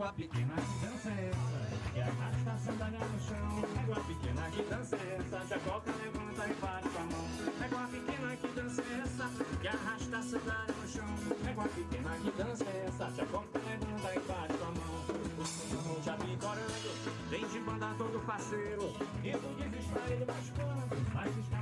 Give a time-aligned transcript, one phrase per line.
[0.00, 1.92] Égua pequena, que dança é essa?
[1.92, 3.64] Que arrasta a sandália no chão.
[3.82, 5.46] Égua pequena, que dança é essa?
[5.46, 7.26] Jacoca levanta e bate com a mão.
[7.62, 9.44] Égua pequena, que dança é essa?
[9.60, 11.04] Que arrasta a sandália no chão.
[11.50, 13.10] Égua pequena, que dança é essa?
[13.10, 15.04] Jacoca levanta e bate com a mão.
[15.38, 18.94] O som já vem de banda todo parceiro.
[19.22, 21.59] E tu dizes pra ele, quando vai ficar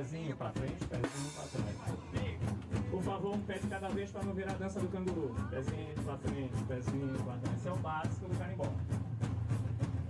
[0.00, 1.76] Pezinho pra frente, pezinho pra trás.
[2.90, 5.36] Por favor, um pé de cada vez para não virar a dança do canguru.
[5.50, 7.56] Pezinho pra frente, pezinho pra trás.
[7.58, 8.72] Esse é o básico do carimbó.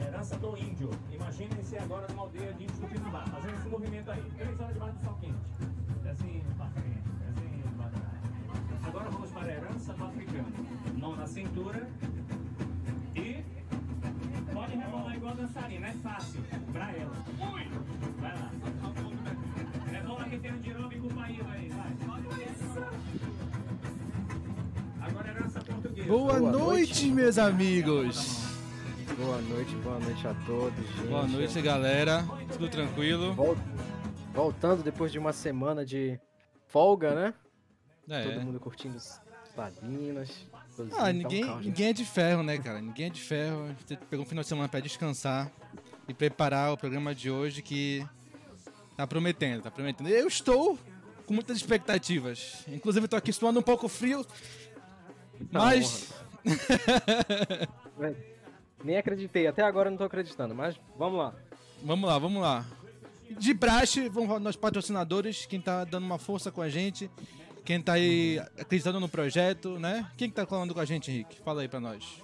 [0.00, 0.90] Herança do índio.
[1.10, 4.22] Imaginem-se agora numa aldeia de índios do Pinambá, fazendo esse movimento aí.
[4.36, 5.34] Três horas debaixo do sol quente.
[6.04, 8.84] Pezinho pra frente, pezinho pra trás.
[8.84, 10.52] Agora vamos para a herança do africano.
[11.00, 11.90] Mão na cintura.
[13.16, 13.44] E
[14.52, 16.44] pode rebolar igual dançarina, é fácil.
[16.72, 17.16] Pra ela.
[18.20, 18.50] Vai lá.
[20.30, 21.96] Aí, vai.
[25.00, 26.08] Agora herança portuguesa.
[26.08, 26.58] Boa, Boa noite,
[27.04, 27.06] noite.
[27.10, 28.40] meus amigos.
[29.18, 31.08] Boa noite, boa noite a todos, gente.
[31.08, 32.24] Boa noite, galera.
[32.52, 33.34] Tudo tranquilo?
[33.34, 33.56] Vol-
[34.32, 36.18] Voltando depois de uma semana de
[36.68, 37.34] folga, né?
[38.06, 38.38] Todo É.
[38.38, 39.20] mundo curtindo os
[39.56, 40.46] Sabinas.
[40.76, 41.60] coisa Ah, tá um ninguém, né?
[41.64, 42.80] ninguém é de ferro, né, cara?
[42.80, 43.64] Ninguém é de ferro.
[43.64, 45.50] A gente pegou um final de semana pra descansar
[46.08, 48.06] e preparar o programa de hoje que
[49.00, 50.08] tá prometendo, tá prometendo.
[50.08, 50.78] Eu estou
[51.24, 52.64] com muitas expectativas.
[52.68, 54.26] Inclusive, tô aqui suando um pouco frio.
[55.50, 56.12] Mas.
[57.98, 58.14] É,
[58.84, 61.34] Nem acreditei, até agora eu não tô acreditando, mas vamos lá.
[61.82, 62.64] Vamos lá, vamos lá.
[63.38, 67.10] De praxe, vamos nós patrocinadores, quem tá dando uma força com a gente,
[67.64, 70.10] quem tá aí acreditando no projeto, né?
[70.16, 71.40] Quem que tá falando com a gente, Henrique?
[71.42, 72.22] Fala aí pra nós.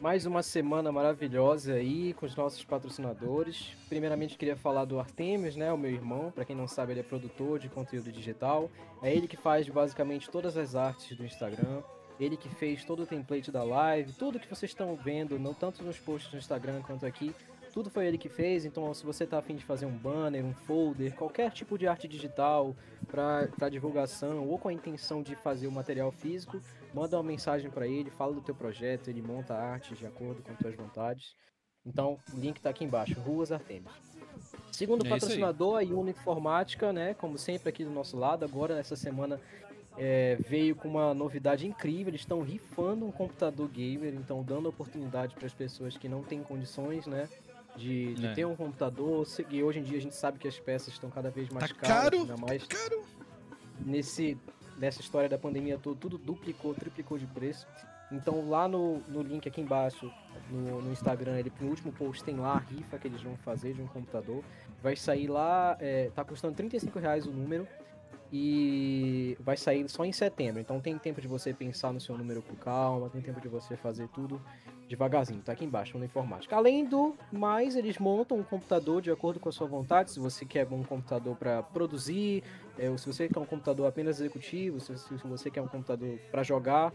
[0.00, 3.76] Mais uma semana maravilhosa aí com os nossos patrocinadores.
[3.88, 6.30] Primeiramente queria falar do Artemis, né, o meu irmão.
[6.30, 8.70] Pra quem não sabe, ele é produtor de conteúdo digital.
[9.02, 11.82] É ele que faz basicamente todas as artes do Instagram.
[12.20, 15.82] Ele que fez todo o template da live, tudo que vocês estão vendo, não tanto
[15.82, 17.34] nos posts no Instagram quanto aqui,
[17.72, 18.64] tudo foi ele que fez.
[18.64, 22.06] Então, se você tá afim de fazer um banner, um folder, qualquer tipo de arte
[22.06, 22.74] digital
[23.06, 26.60] para divulgação ou com a intenção de fazer o material físico,
[26.94, 30.42] manda uma mensagem para ele, fala do teu projeto, ele monta a arte de acordo
[30.42, 31.34] com tuas vontades.
[31.86, 33.90] Então, o link tá aqui embaixo, Ruas Artemis.
[34.72, 37.14] Segundo É patrocinador, a Uno Informática, né?
[37.14, 39.40] Como sempre aqui do nosso lado, agora essa semana
[39.96, 42.08] é, veio com uma novidade incrível.
[42.08, 46.42] Eles estão rifando um computador gamer, então dando oportunidade para as pessoas que não têm
[46.42, 47.28] condições, né?
[47.76, 48.34] de, de É.
[48.34, 49.24] ter um computador.
[49.50, 51.74] E hoje em dia a gente sabe que as peças estão cada vez mais Tá
[51.76, 53.04] caras, caro, ainda mais Caro.
[53.86, 54.36] nesse
[54.78, 57.66] nessa história da pandemia tudo, tudo duplicou, triplicou de preço.
[58.10, 60.10] Então lá no, no link aqui embaixo,
[60.50, 63.74] no, no Instagram, ele no último post tem lá a rifa que eles vão fazer
[63.74, 64.42] de um computador.
[64.82, 67.66] Vai sair lá, é, tá custando 35 reais o número
[68.32, 70.60] e vai sair só em setembro.
[70.60, 73.76] Então tem tempo de você pensar no seu número com calma, tem tempo de você
[73.76, 74.40] fazer tudo
[74.88, 75.42] devagarzinho.
[75.42, 76.56] Tá aqui embaixo na informática.
[76.56, 80.10] Além do mais, eles montam um computador de acordo com a sua vontade.
[80.10, 82.42] Se você quer um computador para produzir,
[82.78, 86.42] é, se você quer um computador apenas executivo, se, se você quer um computador para
[86.42, 86.92] jogar,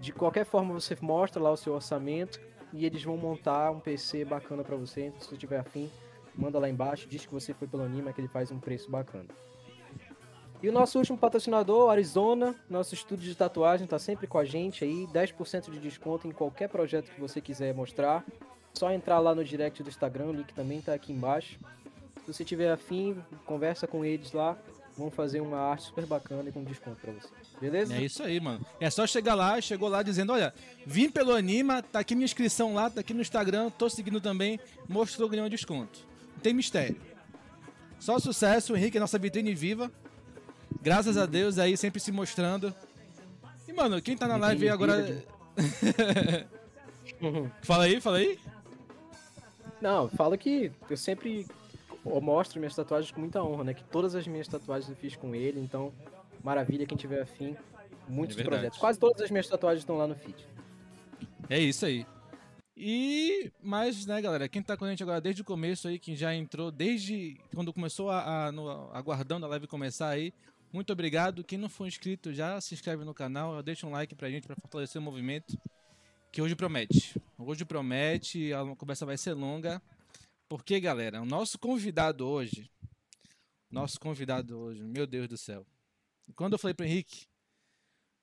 [0.00, 2.40] de qualquer forma você mostra lá o seu orçamento
[2.72, 5.12] e eles vão montar um PC bacana para você.
[5.18, 5.90] Se você tiver afim,
[6.34, 9.28] manda lá embaixo, diz que você foi pelo Anima que ele faz um preço bacana.
[10.64, 14.82] E o nosso último patrocinador, Arizona, nosso estúdio de tatuagem, tá sempre com a gente
[14.82, 18.24] aí, 10% de desconto em qualquer projeto que você quiser mostrar.
[18.72, 21.58] Só entrar lá no direct do Instagram, o link também tá aqui embaixo.
[22.24, 23.14] Se você tiver afim,
[23.44, 24.56] conversa com eles lá,
[24.96, 27.28] vão fazer uma arte super bacana e com desconto pra você.
[27.60, 27.94] Beleza?
[27.94, 28.64] É isso aí, mano.
[28.80, 30.54] É só chegar lá, chegou lá dizendo, olha,
[30.86, 34.58] vim pelo Anima, tá aqui minha inscrição lá, tá aqui no Instagram, tô seguindo também,
[34.88, 36.00] mostrou ganhou desconto.
[36.32, 36.96] Não tem mistério.
[38.00, 39.92] Só sucesso, Henrique é nossa vitrine viva.
[40.82, 42.74] Graças a Deus aí, sempre se mostrando.
[43.66, 45.24] E, mano, quem tá na live aí agora.
[47.62, 48.38] Fala aí, fala aí.
[49.80, 51.46] Não, falo que eu sempre
[52.04, 53.74] eu mostro minhas tatuagens com muita honra, né?
[53.74, 55.92] Que todas as minhas tatuagens eu fiz com ele, então,
[56.42, 57.56] maravilha, quem tiver afim,
[58.08, 58.78] muitos É projetos.
[58.78, 60.46] Quase todas as minhas tatuagens estão lá no feed.
[61.48, 62.06] É isso aí.
[62.76, 66.16] E, mas, né, galera, quem tá com a gente agora desde o começo aí, quem
[66.16, 70.34] já entrou desde quando começou a, a no, aguardando a live começar aí,
[70.74, 71.44] muito obrigado.
[71.44, 74.56] Quem não for inscrito, já se inscreve no canal, deixa um like pra gente pra
[74.56, 75.56] fortalecer o movimento,
[76.32, 77.22] que hoje promete.
[77.38, 79.80] Hoje promete, a conversa vai ser longa,
[80.48, 82.68] porque, galera, o nosso convidado hoje,
[83.70, 85.64] nosso convidado hoje, meu Deus do céu.
[86.34, 87.26] Quando eu falei pro Henrique,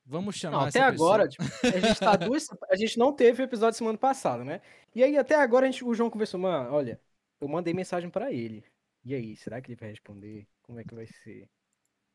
[0.05, 2.49] vamos chamar Não, até agora, tipo, a gente tá duas.
[2.69, 4.61] A gente não teve o episódio semana passada, né?
[4.93, 6.99] E aí, até agora, a gente, o João conversou, mano, olha,
[7.39, 8.65] eu mandei mensagem pra ele.
[9.05, 10.45] E aí, será que ele vai responder?
[10.63, 11.47] Como é que vai ser?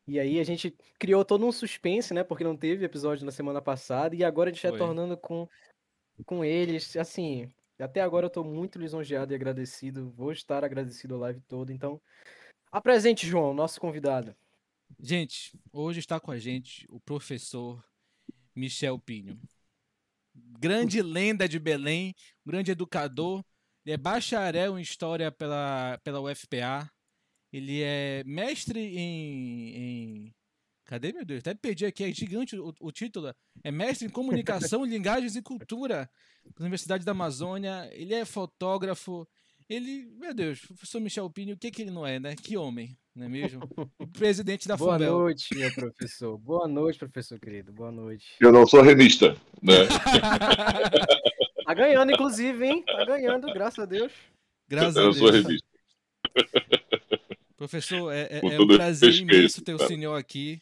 [0.06, 2.22] E aí a gente criou todo um suspense, né?
[2.22, 4.14] Porque não teve episódio na semana passada.
[4.14, 4.70] E agora a gente Foi.
[4.70, 5.48] retornando com,
[6.24, 6.96] com eles.
[6.96, 10.12] Assim, até agora eu tô muito lisonjeado e agradecido.
[10.12, 11.72] Vou estar agradecido a live toda.
[11.72, 12.00] Então,
[12.70, 14.34] apresente, João, nosso convidado.
[15.00, 17.84] Gente, hoje está com a gente o professor
[18.54, 19.38] Michel Pinho.
[20.34, 22.14] Grande lenda de Belém,
[22.44, 23.44] grande educador.
[23.84, 26.90] Ele é bacharel em História pela, pela UFPA.
[27.56, 30.34] Ele é mestre em, em-
[30.84, 31.40] Cadê, meu Deus?
[31.40, 33.34] Até perdi aqui, é gigante o, o título.
[33.64, 36.08] É mestre em Comunicação, Linguagens e Cultura
[36.54, 37.88] da Universidade da Amazônia.
[37.94, 39.26] Ele é fotógrafo.
[39.70, 42.36] Ele, meu Deus, professor Michel Pinho, o que, que ele não é, né?
[42.36, 43.60] Que homem, não é mesmo?
[44.12, 46.36] Presidente da Boa noite, meu professor.
[46.36, 47.72] Boa noite, professor querido.
[47.72, 48.36] Boa noite.
[48.38, 49.74] Eu não sou remista, né?
[51.64, 52.84] Tá ganhando, inclusive, hein?
[52.84, 54.12] Tá ganhando, graças a Deus.
[54.68, 55.60] Graças Eu a não sou Deus.
[57.56, 60.60] Professor, é, é- é um prazer respeito, imenso ter o senhor aqui.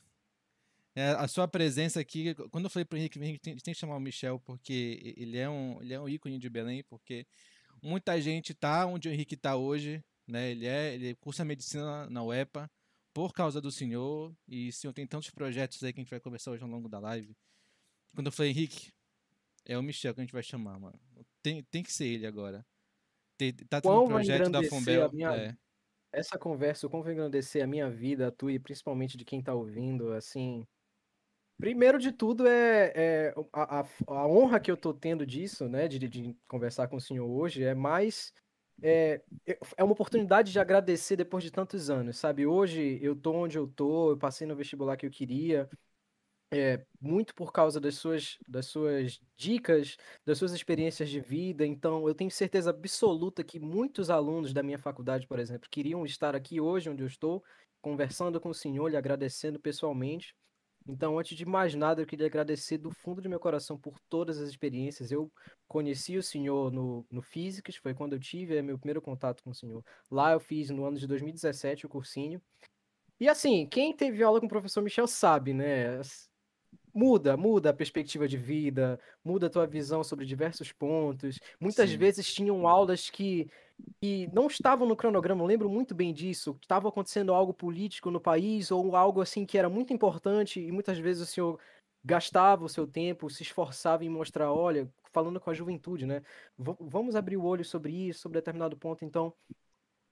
[0.96, 3.96] É, a sua presença aqui, quando eu falei pro Henrique, Henrique tem, tem que chamar
[3.96, 7.26] o Michel, porque ele é, um, ele é um ícone de Belém, porque
[7.82, 10.52] muita gente tá onde o Henrique tá hoje, né?
[10.52, 12.70] Ele é, ele cursa medicina na UEPA
[13.12, 16.20] por causa do senhor, e o senhor tem tantos projetos aí que a gente vai
[16.20, 17.36] conversar hoje ao longo da live.
[18.14, 18.92] Quando eu falei, Henrique,
[19.64, 20.98] é o Michel que a gente vai chamar, mano.
[21.42, 22.64] Tem, tem que ser ele agora.
[23.36, 25.04] Tem, tá tendo Quão um projeto da Fumbel.
[25.06, 25.56] a minha- é.
[26.14, 29.54] Essa conversa, como vai engrandecer a minha vida, a tua e principalmente de quem tá
[29.54, 30.66] ouvindo, assim.
[31.58, 35.88] Primeiro de tudo é, é a, a- a honra que eu tô tendo disso, né,
[35.88, 38.32] de, de conversar com o senhor hoje, é mais.
[38.82, 39.22] É,
[39.76, 42.46] é uma oportunidade de agradecer depois de tantos anos, sabe?
[42.46, 45.68] Hoje eu tô onde eu tô, eu passei no vestibular que eu queria,
[46.54, 51.66] é, muito por causa das suas, das suas dicas, das suas experiências de vida.
[51.66, 56.34] Então, eu tenho certeza absoluta que muitos alunos da minha faculdade, por exemplo, queriam estar
[56.34, 57.42] aqui hoje onde eu estou,
[57.82, 60.34] conversando com o senhor, lhe agradecendo pessoalmente.
[60.86, 64.38] Então, antes de mais nada, eu queria agradecer do fundo do meu coração por todas
[64.38, 65.10] as experiências.
[65.10, 65.32] Eu
[65.66, 69.50] conheci o senhor no, no Físicas, foi quando eu tive é, meu primeiro contato com
[69.50, 69.82] o senhor.
[70.10, 72.40] Lá eu fiz no ano de 2017 o cursinho.
[73.18, 76.00] E assim, quem teve aula com o professor Michel sabe, né?
[76.96, 81.40] Muda, muda a perspectiva de vida, muda a tua visão sobre diversos pontos.
[81.60, 81.94] Muitas Sim.
[81.94, 83.50] vezes tinham aulas que,
[84.00, 86.56] que não estavam no cronograma, eu lembro muito bem disso.
[86.62, 90.98] Estava acontecendo algo político no país ou algo assim que era muito importante e muitas
[90.98, 91.60] vezes o senhor
[92.04, 96.22] gastava o seu tempo, se esforçava em mostrar, olha, falando com a juventude, né?
[96.58, 99.04] V- vamos abrir o olho sobre isso, sobre determinado ponto.
[99.04, 99.34] Então,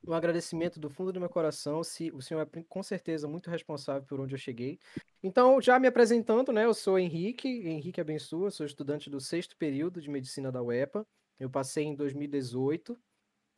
[0.06, 1.82] um agradecimento do fundo do meu coração.
[1.82, 4.78] Se o senhor é com certeza muito responsável por onde eu cheguei.
[5.22, 6.64] Então, já me apresentando, né?
[6.64, 11.06] Eu sou Henrique, Henrique Abençoa, sou estudante do sexto período de medicina da UEPA.
[11.38, 12.98] Eu passei em 2018,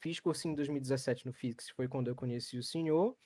[0.00, 3.16] fiz cursinho em 2017 no Fix, foi quando eu conheci o senhor.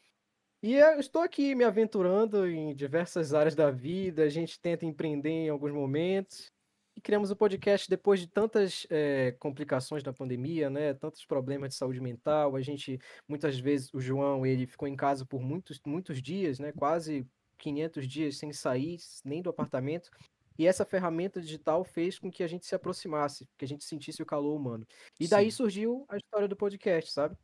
[0.60, 5.48] E estou aqui me aventurando em diversas áreas da vida, a gente tenta empreender em
[5.48, 6.52] alguns momentos.
[6.98, 10.92] E criamos o podcast depois de tantas eh, complicações da pandemia, né?
[10.94, 12.56] Tantos problemas de saúde mental.
[12.56, 16.72] A gente, muitas vezes, o João, ele ficou em casa por muitos, muitos dias, né?
[16.72, 17.24] Quase
[17.56, 20.10] 500 dias sem sair nem do apartamento.
[20.58, 24.20] E essa ferramenta digital fez com que a gente se aproximasse, que a gente sentisse
[24.20, 24.84] o calor humano.
[25.20, 25.56] E daí Sim.
[25.56, 27.36] surgiu a história do podcast, sabe?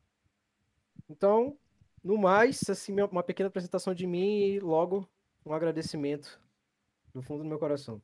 [1.09, 1.57] Então,
[2.03, 5.09] no mais, assim, uma pequena apresentação de mim e logo
[5.47, 6.41] um agradecimento
[7.15, 8.03] do fundo do meu coração.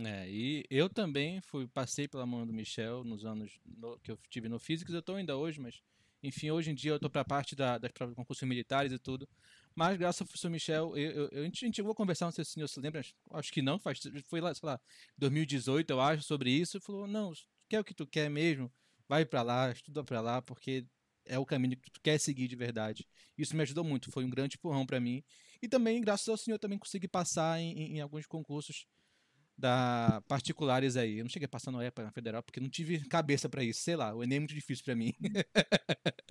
[0.00, 4.18] É, e eu também fui, passei pela mão do Michel nos anos no- que eu
[4.30, 5.82] tive no Physics, eu estou ainda hoje, mas
[6.22, 8.90] enfim, hoje em dia eu estou para a parte da, das provas de concursos militares
[8.92, 9.28] e tudo.
[9.74, 12.50] Mas graças ao professor Michel, eu, eu, a gente chegou a conversar, não sei se
[12.52, 14.80] o senhor se lembra, acho que não, faz, foi lá, sei lá,
[15.16, 17.32] 2018 eu acho, sobre isso, e falou, não,
[17.68, 18.72] quer o que tu quer mesmo,
[19.08, 20.86] vai para lá, estuda para lá, porque
[21.24, 23.06] é o caminho que tu quer seguir de verdade.
[23.36, 25.22] Isso me ajudou muito, foi um grande empurrão para mim.
[25.60, 28.86] E também, graças ao senhor, também consegui passar em- em alguns concursos
[29.56, 31.18] da particulares aí.
[31.18, 33.80] Eu não cheguei a passar no EPA na federal porque não tive cabeça pra isso,
[33.82, 35.14] sei lá, o Enem é muito difícil pra mim.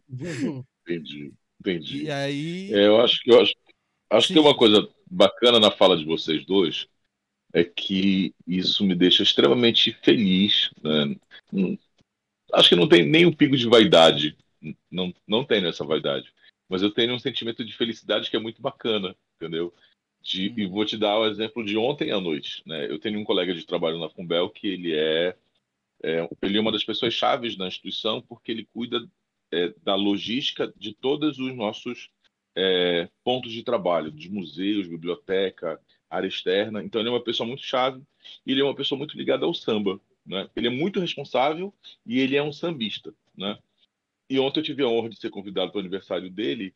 [0.88, 2.04] Entendi, entendi.
[2.04, 3.54] E aí, É, eu acho que eu acho,
[4.12, 4.40] acho que Sim.
[4.40, 6.88] uma coisa bacana na fala de vocês dois
[7.54, 10.72] é que isso me deixa extremamente feliz.
[10.84, 11.16] né?
[11.54, 11.78] Hum,
[12.54, 14.38] Acho que não tem nem um pingo de vaidade,
[14.92, 16.34] não, não tenho essa vaidade,
[16.70, 19.74] mas eu tenho um sentimento de felicidade que é muito bacana, entendeu?
[20.22, 22.62] De, E vou te dar o exemplo de ontem à noite.
[22.66, 22.90] Né?
[22.90, 25.36] Eu tenho um colega de trabalho na Fumbel que ele é,
[26.04, 29.08] é, ele é uma das pessoas chaves na instituição porque ele cuida
[29.52, 32.10] é, da logística de todos os nossos
[32.56, 36.84] é, pontos de trabalho, dos museus, biblioteca, área externa.
[36.84, 38.02] Então ele é uma pessoa muito chave
[38.46, 40.00] e ele é uma pessoa muito ligada ao samba.
[40.26, 40.50] Né?
[40.56, 41.74] Ele é muito responsável
[42.06, 43.14] e ele é um sambista.
[43.36, 43.58] Né?
[44.30, 46.74] E ontem eu tive a honra de ser convidado para o aniversário dele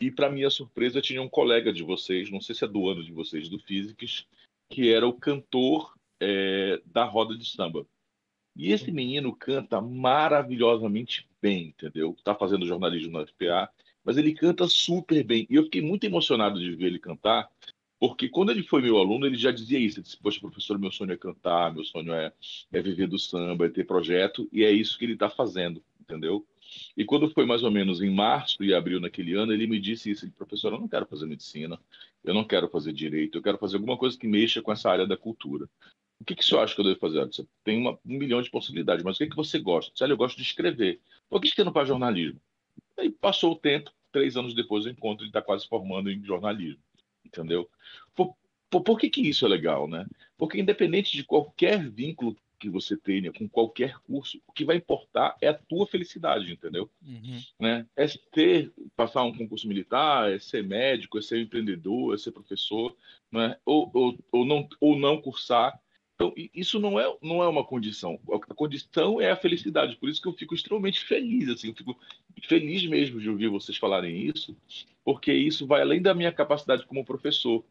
[0.00, 3.04] e para minha surpresa tinha um colega de vocês, não sei se é do ano
[3.04, 4.26] de vocês, do Physics,
[4.68, 7.86] que era o cantor é, da roda de samba.
[8.54, 12.16] E esse menino canta maravilhosamente bem, entendeu?
[12.22, 13.70] Tá fazendo jornalismo na FPA,
[14.04, 15.46] mas ele canta super bem.
[15.48, 17.48] E eu fiquei muito emocionado de ver ele cantar,
[17.98, 19.98] porque quando ele foi meu aluno, ele já dizia isso.
[19.98, 22.32] Ele disse, poxa, professor, meu sonho é cantar, meu sonho é,
[22.72, 25.82] é viver do samba, é ter projeto, e é isso que ele está fazendo,
[26.12, 26.46] entendeu?
[26.96, 30.10] E quando foi mais ou menos em março e abril naquele ano, ele me disse
[30.10, 31.78] isso, professor, eu não quero fazer medicina,
[32.22, 35.06] eu não quero fazer direito, eu quero fazer alguma coisa que mexa com essa área
[35.06, 35.68] da cultura.
[36.20, 37.24] O que, que senhor acha que eu devo fazer?
[37.26, 39.92] Você tem uma, um milhão de possibilidades, mas o que, que você gosta?
[40.04, 41.00] Olha, eu gosto de escrever.
[41.28, 42.40] Por que você não faz jornalismo?
[42.96, 46.82] Aí passou o tempo, três anos depois eu encontro ele está quase formando em jornalismo,
[47.24, 47.68] entendeu?
[48.14, 48.36] Por,
[48.70, 50.06] por, por que, que isso é legal, né?
[50.38, 55.36] Porque independente de qualquer vínculo que você tenha com qualquer curso, o que vai importar
[55.40, 56.88] é a tua felicidade, entendeu?
[57.04, 57.84] uhum, Né?
[57.96, 62.96] É ter, passar um concurso militar, é ser médico, é ser empreendedor, é ser professor,
[63.32, 63.56] né?
[63.66, 65.76] ou, ou, ou, não, ou não cursar.
[66.14, 68.20] Então, isso não é, não é uma condição.
[68.32, 69.96] A condição é a felicidade.
[69.96, 71.98] Por isso que eu fico extremamente feliz, assim, eu fico
[72.44, 74.56] feliz mesmo de ouvir vocês falarem isso,
[75.04, 77.64] porque isso vai além da minha capacidade como professor,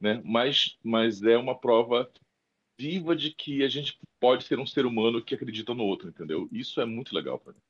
[0.00, 0.22] né?
[0.24, 2.08] Mas, mas é uma prova
[2.78, 6.48] viva de que a gente pode ser um ser humano que acredita no outro, entendeu?
[6.52, 7.60] Isso é muito legal para mim.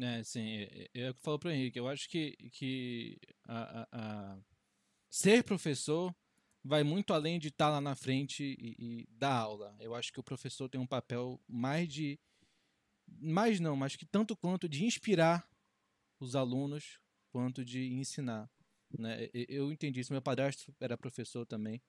[0.00, 4.38] é, sim, o eu falo pro Henrique, eu acho que, que a, a- a-
[5.10, 6.14] ser professor
[6.64, 9.76] vai muito além de estar lá na frente e, e dar aula.
[9.80, 12.18] Eu acho que o professor tem um papel mais de,
[13.20, 15.48] mais não, mas que tanto quanto de inspirar
[16.20, 16.98] os alunos
[17.32, 18.50] quanto de ensinar.
[18.98, 19.28] Né?
[19.34, 21.82] Eu entendi isso, meu padrasto era professor também.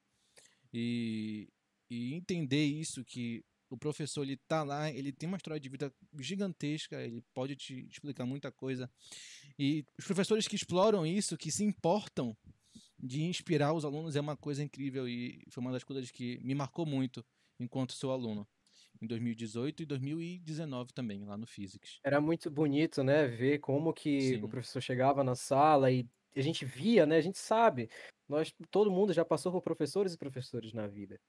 [0.74, 1.50] E,
[1.90, 5.94] e entender isso, que o professor ele tá lá, ele tem uma história de vida
[6.20, 8.90] gigantesca, ele pode te explicar muita coisa.
[9.58, 12.36] E os professores que exploram isso, que se importam
[12.98, 16.56] de inspirar os alunos, é uma coisa incrível e foi uma das coisas que me
[16.56, 17.24] marcou muito
[17.60, 18.48] enquanto seu aluno.
[19.02, 22.00] Em 2018 e 2019 também, lá no Physics.
[22.04, 24.44] Era muito bonito, né, ver como que Sim.
[24.44, 26.06] o professor chegava na sala e
[26.36, 27.90] a gente via, né, a gente sabe,
[28.28, 31.20] nós, todo mundo já passou por professores e professores na vida.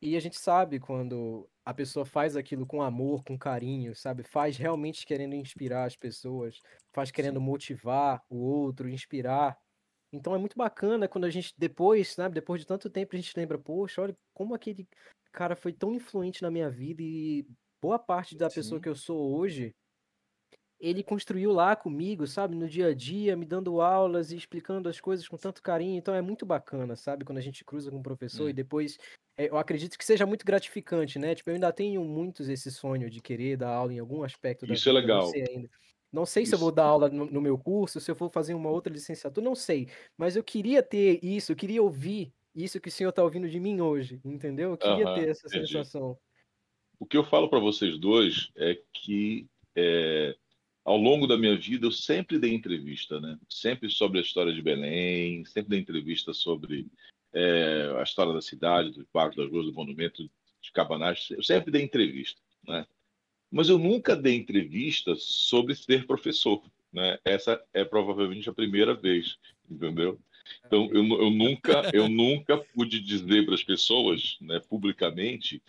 [0.00, 4.22] E a gente sabe quando a pessoa faz aquilo com amor, com carinho, sabe?
[4.22, 6.60] Faz realmente querendo inspirar as pessoas,
[6.94, 9.58] faz querendo motivar o outro, inspirar.
[10.12, 13.36] Então é muito bacana quando a gente depois, sabe, depois de tanto tempo a gente
[13.36, 14.88] lembra, poxa, olha como aquele
[15.32, 17.44] cara foi tão influente na minha vida e
[17.82, 18.82] boa parte da pessoa Sim.
[18.82, 19.74] que eu sou hoje,
[20.80, 25.00] ele construiu lá comigo, sabe, no dia a dia, me dando aulas e explicando as
[25.00, 25.96] coisas com tanto carinho.
[25.98, 28.50] Então é muito bacana, sabe, quando a gente cruza com um professor É.
[28.50, 28.98] e depois
[29.36, 31.34] é, eu acredito que seja muito gratificante, né?
[31.34, 34.74] Tipo, eu ainda tenho muitos esse sonho de querer dar aula em algum aspecto da
[34.74, 35.40] Isso é vida, não legal.
[35.40, 35.68] sei ainda.
[36.12, 36.58] Não sei se eu Isso.
[36.58, 39.54] vou dar aula no, no meu curso, se eu for fazer uma outra licenciatura, não
[39.54, 39.88] sei.
[40.16, 43.60] Mas eu queria ter isso, eu queria ouvir isso que o senhor está ouvindo de
[43.60, 44.70] mim hoje, entendeu?
[44.72, 45.88] Eu queria Aham, ter essa entendi.
[45.88, 46.18] sensação.
[47.00, 50.36] O que eu falo para vocês dois é que é,
[50.88, 53.38] ao longo da minha vida eu sempre dei entrevista, né?
[53.46, 56.86] Sempre sobre a história de Belém, sempre dei entrevista sobre
[57.34, 60.22] é, a história da cidade, dos barcos, das ruas, do monumento
[60.62, 61.36] de Cabanagem.
[61.36, 62.86] Eu sempre dei entrevista, né?
[63.50, 67.18] Mas eu nunca dei entrevista sobre ser professor, né?
[67.22, 69.36] Essa é provavelmente a primeira vez,
[69.70, 70.18] entendeu?
[70.66, 75.62] Então eu, eu nunca eu nunca pude dizer para as pessoas, né, publicamente,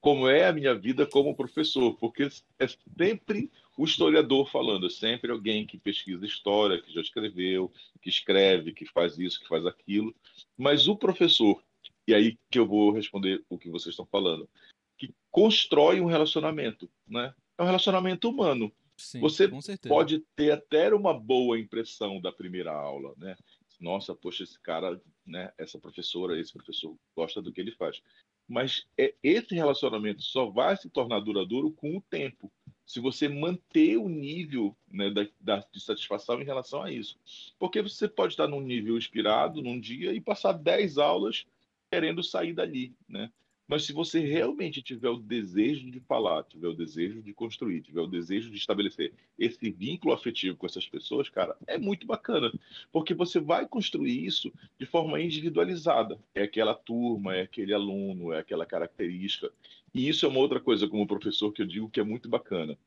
[0.00, 5.30] como é a minha vida como professor, porque é sempre o historiador falando, é sempre
[5.30, 10.14] alguém que pesquisa história, que já escreveu, que escreve, que faz isso, que faz aquilo.
[10.56, 11.62] Mas o professor,
[12.08, 14.48] e aí que eu vou responder o que vocês estão falando,
[14.96, 17.34] que constrói um relacionamento, né?
[17.58, 18.72] É um relacionamento humano.
[18.96, 19.46] Sim, Você.
[19.88, 23.36] Pode ter até uma boa impressão da primeira aula, né?
[23.78, 25.52] Nossa, poxa, esse cara, né?
[25.58, 28.00] Essa professora, esse professor gosta do que ele faz.
[28.48, 32.50] Mas é, esse relacionamento só vai se tornar duradouro com o tempo,
[32.86, 37.18] se você manter o nível né, da, da- de satisfação em relação a isso.
[37.58, 41.44] Porque você pode estar num nível inspirado num dia e passar 10 aulas
[41.90, 43.30] querendo sair dali, né?
[43.68, 48.00] Mas se você realmente tiver o desejo de falar, tiver o desejo de construir, tiver
[48.00, 52.52] o desejo de estabelecer esse vínculo afetivo com essas pessoas, cara, é muito bacana,
[52.92, 56.16] porque você vai construir isso de forma individualizada.
[56.32, 59.52] É aquela turma, é aquele aluno, é aquela característica.
[59.96, 62.78] E isso é uma outra coisa, como professor, que eu digo que é muito bacana.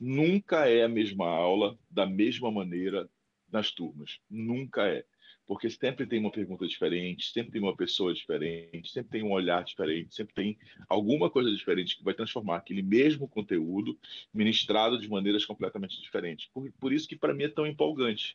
[0.00, 3.10] Nunca é a mesma aula, da mesma maneira,
[3.52, 4.20] nas turmas.
[4.30, 5.04] Nunca é.
[5.46, 9.62] Porque sempre tem uma pergunta diferente, sempre tem uma pessoa diferente, sempre tem um olhar
[9.64, 13.94] diferente, sempre tem alguma coisa diferente que vai transformar aquele mesmo conteúdo
[14.32, 16.48] ministrado de maneiras completamente diferentes.
[16.54, 18.34] Por, por isso que para mim é tão empolgante.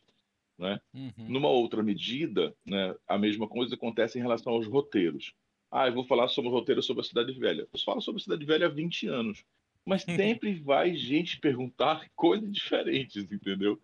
[0.56, 0.80] Né?
[0.94, 1.12] Uhum.
[1.28, 5.34] Numa outra medida, né, a mesma coisa acontece em relação aos roteiros.
[5.72, 7.66] Ah, eu vou falar sobre o roteiro sobre a Cidade Velha.
[7.72, 9.42] Eu falo sobre a Cidade Velha há 20 anos.
[9.86, 13.80] Mas sempre vai gente perguntar coisas diferentes, entendeu?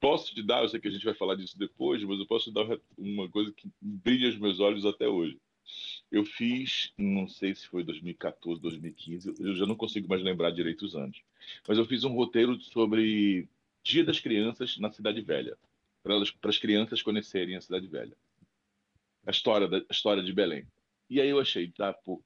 [0.00, 2.50] Posso te dar, eu sei que a gente vai falar disso depois, mas eu posso
[2.50, 2.66] te dar
[2.98, 5.38] uma coisa que brilha os meus olhos até hoje.
[6.10, 10.84] Eu fiz, não sei se foi 2014, 2015, eu já não consigo mais lembrar direito
[10.84, 11.22] os anos.
[11.68, 13.46] Mas eu fiz um roteiro sobre
[13.84, 15.56] Dia das Crianças na Cidade Velha,
[16.02, 16.20] para
[16.50, 18.16] as crianças conhecerem a Cidade Velha.
[19.24, 20.66] A história, da, a história de Belém.
[21.08, 22.22] E aí eu achei, tá, pô,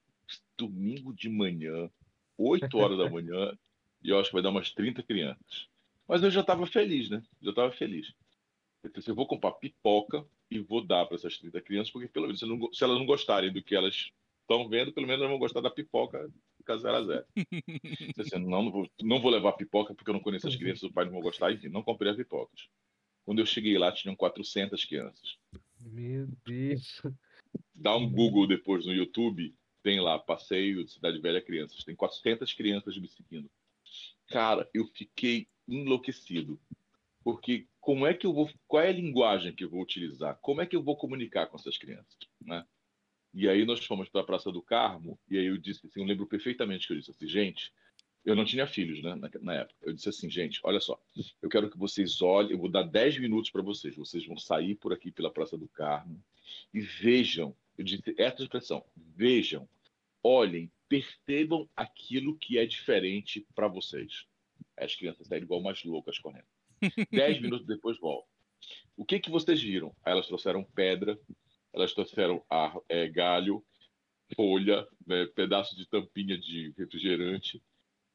[0.56, 1.90] domingo de manhã,
[2.36, 3.56] 8 horas da manhã,
[4.02, 5.68] e eu acho que vai dar umas 30 crianças.
[6.06, 7.22] Mas eu já estava feliz, né?
[7.40, 8.12] Já estava feliz.
[8.82, 12.26] Eu pensei, eu vou comprar pipoca e vou dar para essas 30 crianças, porque pelo
[12.26, 15.30] menos se, não se elas não gostarem do que elas estão vendo, pelo menos elas
[15.30, 16.28] vão gostar da pipoca
[16.62, 17.26] fica zero a zero.
[18.16, 20.92] Pensei, não, não vou, não vou levar pipoca porque eu não conheço as crianças, os
[20.92, 22.68] pais não vão gostar, enfim, não comprei as pipocas.
[23.24, 25.36] Quando eu cheguei lá, tinham 400 crianças.
[25.80, 27.02] Meu Deus.
[27.82, 31.82] Dá um Google depois no YouTube, tem lá, passeio de Cidade Velha Crianças.
[31.82, 33.50] Tem 400 crianças me seguindo.
[34.28, 36.60] Cara, eu fiquei enlouquecido.
[37.24, 38.48] Porque como é que eu vou.
[38.68, 40.38] Qual é a linguagem que eu vou utilizar?
[40.40, 42.16] Como é que eu vou comunicar com essas crianças?
[42.40, 42.64] Né?
[43.34, 46.06] E aí nós fomos para a Praça do Carmo, e aí eu disse assim, eu
[46.06, 47.72] lembro perfeitamente que eu disse assim, gente,
[48.24, 49.78] eu não tinha filhos, né, na, na época.
[49.82, 51.00] Eu disse assim, gente, olha só,
[51.40, 53.96] eu quero que vocês olhem, eu vou dar 10 minutos para vocês.
[53.96, 56.22] Vocês vão sair por aqui pela Praça do Carmo
[56.72, 59.68] e vejam, eu disse essa expressão, vejam,
[60.22, 64.26] olhem, percebam aquilo que é diferente para vocês.
[64.76, 66.46] As crianças saíram igual umas loucas correndo.
[67.10, 68.28] Dez minutos depois voltam.
[68.96, 69.94] O que que vocês viram?
[70.04, 71.18] Elas trouxeram pedra,
[71.72, 73.64] elas trouxeram ar- é, galho,
[74.36, 77.62] folha, né, pedaço de tampinha de refrigerante.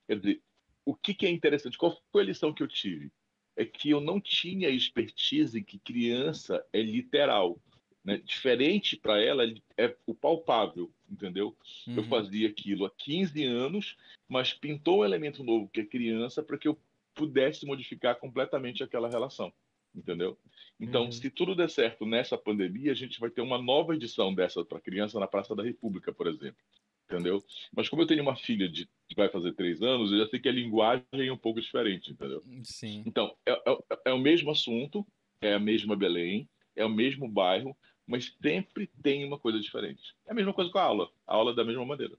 [0.08, 0.44] Quer dizer,
[0.86, 1.78] o que, que é interessante?
[1.78, 3.12] Qual foi a lição que eu tive?
[3.56, 7.60] É que eu não tinha expertise que criança é literal.
[8.08, 8.22] Né?
[8.24, 9.44] Diferente para ela
[9.78, 11.54] é o palpável, entendeu?
[11.86, 12.04] Eu Uhum.
[12.04, 13.98] fazia aquilo há 15 anos,
[14.30, 16.80] mas pintou um elemento novo, que é criança, para que eu
[17.14, 19.52] pudesse modificar completamente aquela relação,
[19.94, 20.38] entendeu?
[20.80, 21.12] Então, Uhum.
[21.12, 24.80] se tudo der certo nessa pandemia, a gente vai ter uma nova edição dessa para
[24.80, 26.64] criança na Praça da República, por exemplo,
[27.12, 27.44] entendeu?
[27.76, 30.40] Mas como eu tenho uma filha de que vai fazer três anos, eu já sei
[30.40, 32.42] que a linguagem é um pouco diferente, entendeu?
[32.64, 33.04] Sim.
[33.06, 35.06] Então, é, é- é o mesmo assunto,
[35.42, 37.76] é a mesma Belém, é o mesmo bairro,
[38.08, 40.16] mas sempre tem uma coisa diferente.
[40.26, 41.12] É a mesma coisa com a aula.
[41.28, 42.18] A aula é da mesma maneira.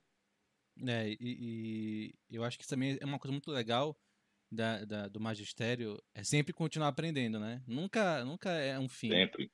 [0.86, 3.98] É, e, e eu acho que isso também é uma coisa muito legal
[4.50, 7.62] da, da- do magistério, é sempre continuar aprendendo, né?
[7.66, 9.10] Nunca, nunca é um fim.
[9.10, 9.50] Sempre.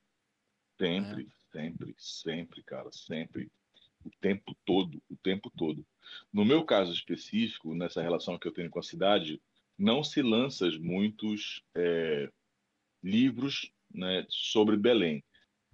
[0.79, 3.51] Sempre, sempre, sempre, cara, sempre.
[4.05, 5.87] O tempo todo, o tempo todo.
[6.33, 9.41] No meu caso específico, nessa relação que eu tenho com a cidade,
[9.79, 12.31] não se lança muitos é,
[13.03, 15.23] livros né, sobre Belém.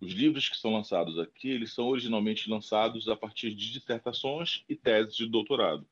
[0.01, 4.75] Os livros que são lançados aqui, eles são originalmente lançados a partir de dissertações e
[4.75, 5.87] teses de doutorado.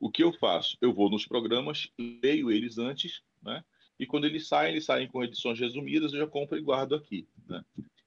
[0.00, 0.76] O que eu faço?
[0.80, 3.62] Eu vou nos programas, leio eles antes, né?
[3.98, 7.28] E quando eles saem, eles saem com edições resumidas, eu já compro e guardo aqui,
[7.46, 7.62] né?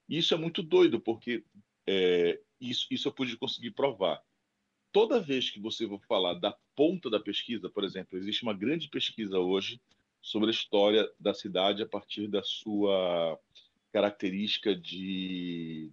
[0.09, 1.43] Isso é muito doido, porque
[1.87, 4.21] é, isso, isso eu pude conseguir provar.
[4.91, 8.89] Toda vez que você for falar da ponta da pesquisa, por exemplo, existe uma grande
[8.89, 9.79] pesquisa hoje
[10.21, 13.39] sobre a história da cidade a partir da sua
[13.95, 15.89] característica de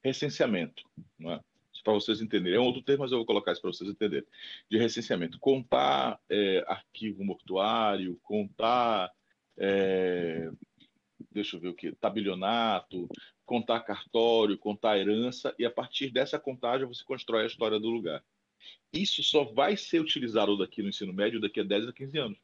[0.00, 0.88] recenseamento,
[1.22, 1.40] é?
[1.82, 2.56] para vocês entenderem.
[2.56, 4.24] É um outro termo, mas eu vou colocar isso para vocês entenderem.
[4.70, 5.40] De recenseamento.
[5.40, 9.12] Contar é, arquivo mortuário, contar.
[9.58, 10.52] é,
[11.32, 11.90] deixa eu ver o que?
[11.96, 13.08] Tabelionato,
[13.44, 18.22] contar cartório, contar herança, e a partir dessa contagem você constrói a história do lugar.
[18.92, 22.38] Isso só vai ser utilizado daqui no ensino médio daqui a 10 a 15 anos.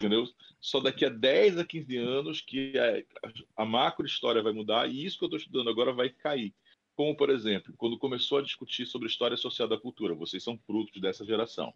[0.00, 0.26] Entendeu?
[0.58, 5.04] Só daqui a 10 a 15 anos que a, a macro história vai mudar e
[5.04, 6.54] isso que eu estou estudando agora vai cair.
[6.96, 10.98] Como, por exemplo, quando começou a discutir sobre história social da cultura, vocês são frutos
[11.02, 11.74] dessa geração.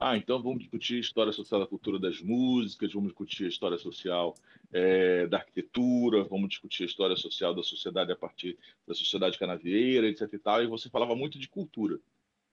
[0.00, 4.34] Ah, então vamos discutir história social da cultura das músicas, vamos discutir a história social
[4.72, 10.08] é, da arquitetura, vamos discutir a história social da sociedade a partir da sociedade canavieira,
[10.08, 10.32] etc.
[10.32, 12.00] E, tal, e você falava muito de cultura.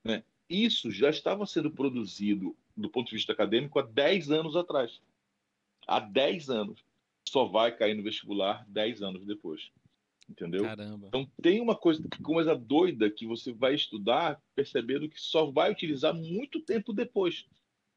[0.04, 0.24] Né?
[0.50, 5.02] Isso já estava sendo produzido do ponto de vista acadêmico há 10 anos atrás.
[5.88, 6.84] Há 10 anos.
[7.28, 9.72] Só vai cair no vestibular 10 anos depois.
[10.30, 10.64] Entendeu?
[10.64, 11.08] Caramba.
[11.08, 16.14] Então tem uma coisa, coisa doida que você vai estudar percebendo que só vai utilizar
[16.14, 17.46] muito tempo depois.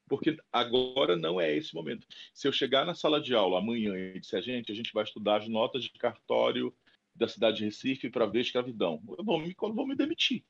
[0.09, 2.07] Porque agora não é esse momento.
[2.33, 5.37] Se eu chegar na sala de aula amanhã e disser, gente, a gente vai estudar
[5.37, 6.75] as notas de cartório
[7.15, 10.43] da cidade de Recife para ver escravidão, eu vou me, vou me demitir.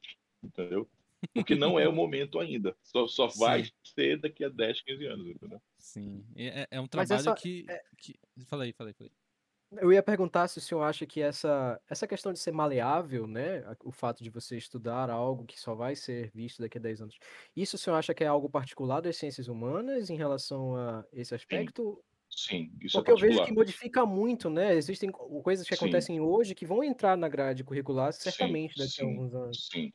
[0.42, 0.88] Entendeu?
[1.34, 2.76] Porque não é o momento ainda.
[2.82, 3.70] Só, só vai Sim.
[3.84, 5.60] ser daqui a 10, 15 anos, entendeu?
[5.78, 6.26] Sim.
[6.36, 8.18] É, é um trabalho essa- que, que.
[8.46, 9.12] Falei, falei, falei.
[9.72, 13.62] Eu ia perguntar se o senhor acha que essa, essa questão de ser maleável, né?
[13.84, 17.16] O fato de você estudar algo que só vai ser visto daqui a 10 anos.
[17.54, 21.34] Isso o senhor acha que é algo particular das ciências humanas em relação a esse
[21.36, 22.02] aspecto?
[22.30, 24.74] Sim, isso Porque é eu vejo que modifica muito, né?
[24.74, 25.74] Existem co- coisas que Sim.
[25.74, 29.70] acontecem hoje que vão entrar na grade curricular certamente daqui sim, a alguns anos.
[29.70, 29.92] Sim,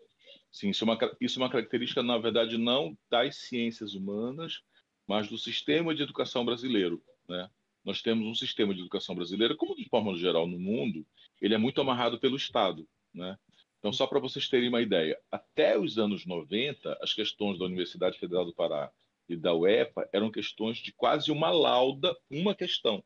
[0.56, 4.62] sim isso, é uma, isso é uma característica, na verdade, não das ciências humanas,
[5.06, 7.04] mas do sistema de educação brasileiro.
[7.28, 7.50] Né?
[7.84, 11.06] Nós temos um sistema de educação brasileiro, como de forma geral no mundo,
[11.42, 12.88] ele é muito amarrado pelo Estado.
[13.14, 13.38] Né?
[13.80, 18.18] Então, só para vocês terem uma ideia, até os anos 90, as questões da Universidade
[18.18, 18.90] Federal do Pará
[19.28, 23.04] e da UEPA eram questões de quase uma lauda, uma questão,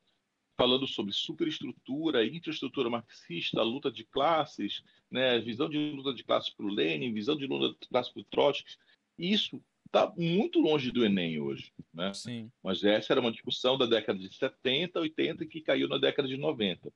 [0.60, 6.65] falando sobre superestrutura, infraestrutura marxista, luta de classes, né, visão de luta de classe para
[6.65, 8.76] o Lenin, visão de luta de classe para o Trotsky.
[9.17, 11.72] Isso está muito longe do Enem hoje.
[11.93, 12.13] Né?
[12.13, 12.52] Sim.
[12.62, 16.36] Mas essa era uma discussão da década de 70, 80 que caiu na década de
[16.36, 16.91] 90.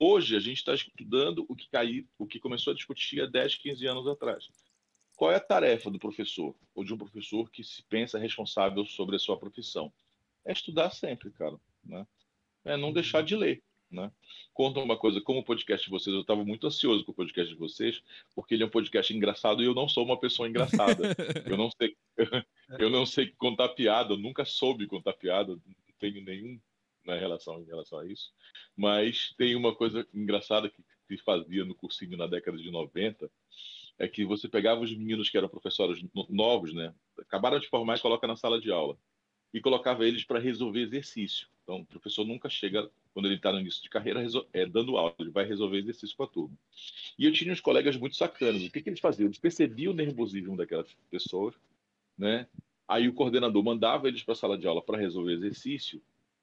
[0.00, 3.54] Hoje a gente está estudando o que caiu, o que começou a discutir há 10,
[3.54, 4.48] 15 anos atrás.
[5.14, 9.14] Qual é a tarefa do professor ou de um professor que se pensa responsável sobre
[9.14, 9.92] a sua profissão?
[10.44, 12.04] É estudar sempre, cara, né?
[12.66, 14.10] É não deixar de ler, né?
[14.52, 17.52] Conta uma coisa, como o podcast de vocês, eu estava muito ansioso com o podcast
[17.52, 18.02] de vocês,
[18.34, 21.02] porque ele é um podcast engraçado e eu não sou uma pessoa engraçada.
[21.46, 21.96] eu não sei,
[22.78, 26.58] eu não sei contar piada, eu nunca soube contar piada, não tenho nenhum
[27.04, 28.32] na relação em relação a isso.
[28.76, 33.30] Mas tem uma coisa engraçada que se fazia no cursinho na década de 90,
[33.98, 36.92] é que você pegava os meninos que eram professores no- novos, né?
[37.18, 38.98] Acabaram de formar e coloca na sala de aula.
[39.54, 41.46] E colocava eles para resolver exercício.
[41.66, 45.12] Então, o professor nunca chega, quando ele está no início de carreira, é, dando aula,
[45.18, 46.56] ele vai resolver exercício com a turma.
[47.18, 48.62] E eu tinha uns colegas muito sacanas.
[48.62, 49.26] O que, que eles faziam?
[49.26, 51.56] Eles percebiam o nervosismo daquelas pessoas,
[52.16, 52.46] né?
[52.86, 56.00] Aí o coordenador mandava eles para a sala de aula para resolver exercício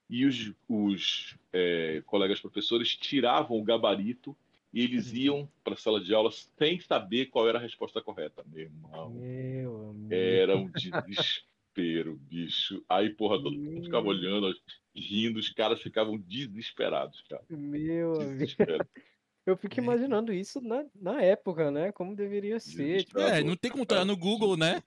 [0.09, 4.35] e os, os é, colegas professores tiravam o gabarito
[4.73, 8.43] e eles iam para a sala de aula sem saber qual era a resposta correta.
[8.51, 10.13] Meu irmão, Meu amigo.
[10.13, 12.83] era um desespero, bicho.
[12.87, 14.53] Aí, porra, todo mundo ficava olhando,
[14.95, 17.43] rindo, os caras ficavam desesperados, cara.
[17.49, 18.31] Meu amigo.
[18.33, 18.87] Desesperados.
[19.45, 21.91] Eu fico imaginando isso na, na época, né?
[21.91, 23.03] Como deveria ser.
[23.03, 24.81] Tipo, É, não tem como entrar no Google, né?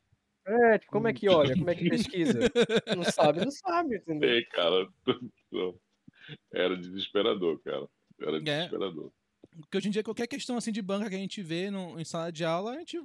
[0.47, 1.55] é, tipo, como é que olha?
[1.55, 2.41] Como é que pesquisa?
[2.97, 4.31] Não sabe, não sabe, entendeu?
[4.31, 4.89] É, cara.
[6.55, 7.87] Era desesperador, cara.
[8.19, 9.13] Era desesperador.
[9.61, 12.05] Porque hoje em dia, qualquer questão assim de banca que a gente vê no, em
[12.05, 12.99] sala de aula, a gente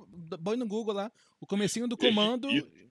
[0.44, 2.50] põe no Google lá, o comecinho do comando.
[2.50, 2.90] E-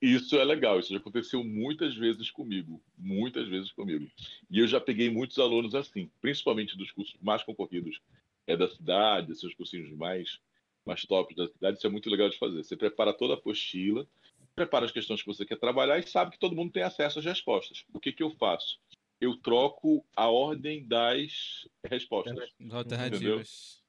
[0.00, 4.08] Isso é legal, isso já aconteceu muitas vezes comigo, muitas vezes comigo.
[4.48, 8.00] E eu já peguei muitos alunos assim, principalmente dos cursos mais concorridos
[8.46, 10.38] é da cidade, esses cursinhos mais,
[10.84, 12.62] mais tops da cidade, isso é muito legal de fazer.
[12.62, 14.06] Você prepara toda a apostila,
[14.54, 17.24] prepara as questões que você quer trabalhar e sabe que todo mundo tem acesso às
[17.24, 17.84] respostas.
[17.92, 18.78] O que, que eu faço?
[19.20, 22.38] Eu troco a ordem das respostas.
[22.60, 23.82] As alternativas.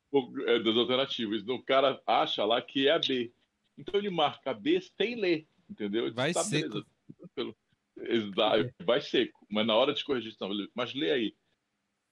[0.48, 1.42] é, das alternativas.
[1.44, 3.32] Então, o cara acha lá que é a B.
[3.78, 6.06] Então ele marca a B sem ler, entendeu?
[6.08, 6.70] Ele Vai tá, seco.
[6.70, 6.86] beleza,
[7.18, 7.58] tranquilo.
[8.00, 9.46] Exato, vai seco.
[9.50, 11.36] Mas na hora de corrigir, não, mas lê aí.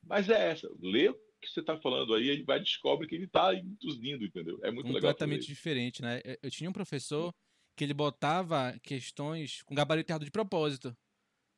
[0.04, 3.26] Mas é essa, lê o que você está falando aí, ele vai descobre que ele
[3.26, 4.60] está induzindo, entendeu?
[4.64, 5.14] É muito legal.
[5.14, 6.22] fazer completamente diferente, né?
[6.24, 7.34] Eu- Eu tinha um professor
[7.78, 10.96] que ele botava questões com gabarito errado de propósito,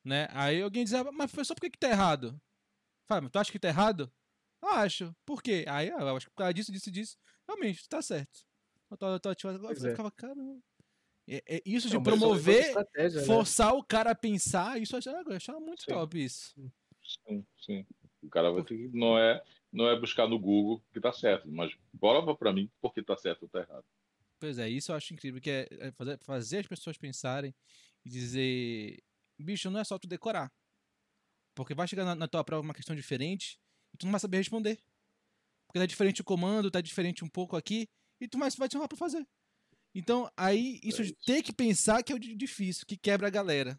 [0.04, 0.28] né?
[0.32, 2.40] Aí alguém dizia, mas professor, por que que tá errado?
[3.08, 4.12] Fala, mas tu acha que tá errado?
[4.62, 5.16] Eu acho.
[5.26, 5.64] Por quê?
[5.68, 7.16] Aí "Ah, eu acho que por causa disso, disso e disso.
[7.48, 8.40] Realmente, tá certo.
[8.90, 9.90] Eu tô, eu tô agora, Pois eu é.
[9.92, 10.62] ficava, caramba.
[11.28, 13.26] É, é isso de Não, é promover, né?
[13.26, 15.92] forçar o cara a pensar, isso eu achava, eu achava muito Sim.
[15.92, 16.54] top isso.
[17.26, 17.86] Sim, sim.
[18.22, 18.88] O cara vai ter que.
[18.96, 23.02] Não é, não é buscar no Google que tá certo, mas prova para mim porque
[23.02, 23.84] tá certo ou tá errado.
[24.40, 27.54] Pois é, isso eu acho incrível, que é é fazer, fazer as pessoas pensarem
[28.04, 29.02] e dizer,
[29.38, 30.50] bicho, não é só tu decorar.
[31.54, 33.58] Porque vai chegar na, na tua prova uma questão diferente
[33.92, 34.78] e tu não vai saber responder.
[35.66, 37.86] Porque tá diferente o comando, tá diferente um pouco aqui,
[38.18, 39.26] e tu mais vai te chamar pra fazer.
[39.98, 41.24] Então, aí, isso É de isso.
[41.26, 43.78] ter que pensar que é o di- difícil, que quebra a galera.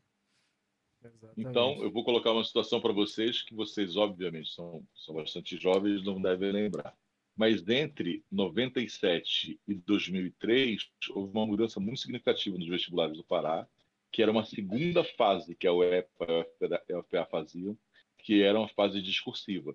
[1.01, 1.39] Exatamente.
[1.49, 6.03] Então, eu vou colocar uma situação para vocês que vocês, obviamente, são, são bastante jovens
[6.03, 6.93] não devem lembrar.
[7.37, 13.65] Mas entre 97 e 2003, houve uma mudança muito significativa nos vestibulares do Pará,
[14.11, 16.45] que era uma segunda fase que a UEPA
[16.87, 17.77] e a UFPA faziam,
[18.17, 19.73] que era uma fase discursiva.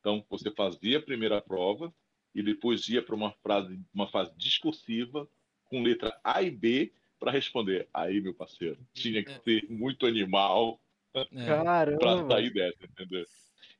[0.00, 1.94] Então, você fazia a primeira prova
[2.34, 5.28] e depois ia para uma, frase- uma fase discursiva
[5.74, 7.88] com letra A e B para responder.
[7.92, 10.80] Aí, meu parceiro, tinha que ser muito animal
[11.32, 11.64] É,
[11.98, 13.24] para sair dessa, entendeu?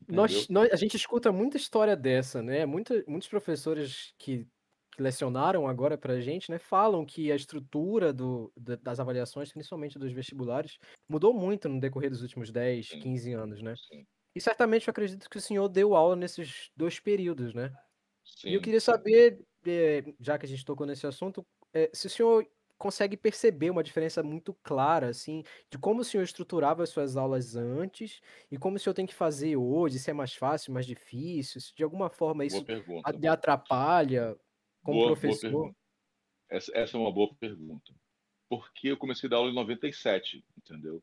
[0.09, 2.67] Nós, nós- a gente escuta muita história dessa, né?
[2.67, 4.47] Muita, muitos professores que,
[4.93, 9.99] que lecionaram agora pra gente, né, falam que a estrutura do, da- das avaliações, principalmente
[9.99, 10.79] dos vestibulares,
[11.09, 13.01] mudou muito no decorrer dos últimos 10, Sim.
[13.01, 13.77] 15 anos, né?
[13.77, 17.73] Sim, E certamente eu acredito que o senhor deu aula nesses dois períodos, né?
[18.25, 18.51] sim.
[18.51, 22.11] E eu queria saber, eh, já que a gente tocou nesse assunto, eh, se o
[22.11, 22.47] senhor
[22.79, 27.57] consegue perceber uma diferença muito clara, assim, de como o senhor estruturava as suas aulas
[27.57, 31.61] antes e como o senhor tem que fazer hoje, se é mais fácil, mais difícil,
[31.61, 32.65] se de alguma forma Boa isso
[33.19, 34.37] lhe atrapalha
[34.83, 35.51] como Boa- boa professor.
[35.51, 35.77] pergunta.
[36.51, 37.93] Essa, essa é uma boa pergunta.
[38.49, 41.03] Porque eu comecei a dar aula em 97, entendeu?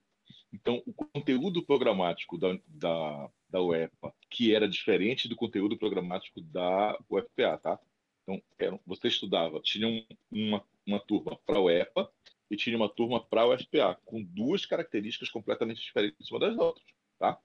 [0.53, 6.97] Então, o conteúdo programático da, da, da UEPA, que era diferente do conteúdo programático da
[7.09, 7.79] UFPA, tá?
[8.23, 12.11] Então, era, você estudava, tinha um- uma, uma turma para a UEPA
[12.49, 16.85] e tinha uma turma para a UFPA, com duas características completamente diferentes uma das outras,
[17.17, 17.39] tá?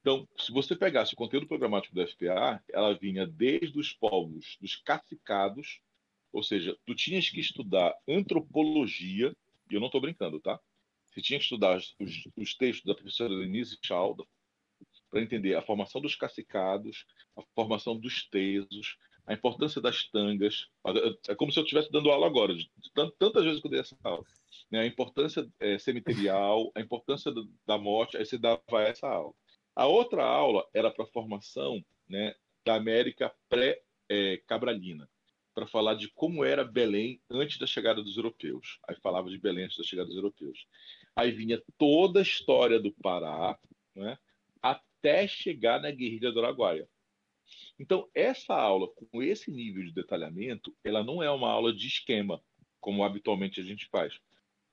[0.00, 4.76] Então, se você pegasse o conteúdo programático da UFPA, ela vinha desde os povos dos
[4.76, 5.80] cacicados,
[6.32, 9.34] ou seja, tu tinhas que estudar antropologia,
[9.70, 10.58] e eu não estou brincando, tá?
[11.06, 14.24] Você tinha que estudar os, os textos da professora Denise Chalda
[15.10, 17.04] para entender a formação dos cacicados,
[17.36, 18.96] a formação dos tesos,
[19.30, 20.68] a importância das tangas.
[21.28, 23.78] É como se eu estivesse dando aula agora, de tant- tantas vezes que eu dei
[23.80, 24.24] essa aula.
[24.68, 24.80] Né?
[24.80, 29.32] A importância eh, cemiterial, a importância do- da morte, aí você dava essa aula.
[29.76, 32.34] A outra aula era para a formação né,
[32.66, 35.08] da América pré-cabralina,
[35.54, 38.80] para falar de como era Belém antes da chegada dos europeus.
[38.88, 40.66] Aí falava de Belém antes da chegada dos europeus.
[41.14, 43.56] Aí vinha toda a história do Pará,
[43.94, 44.18] né,
[44.60, 46.88] até chegar na guerrilha do Araguaia.
[47.78, 52.42] Então, essa aula, com esse nível de detalhamento, ela não é uma aula de esquema,
[52.80, 54.18] como habitualmente a gente faz.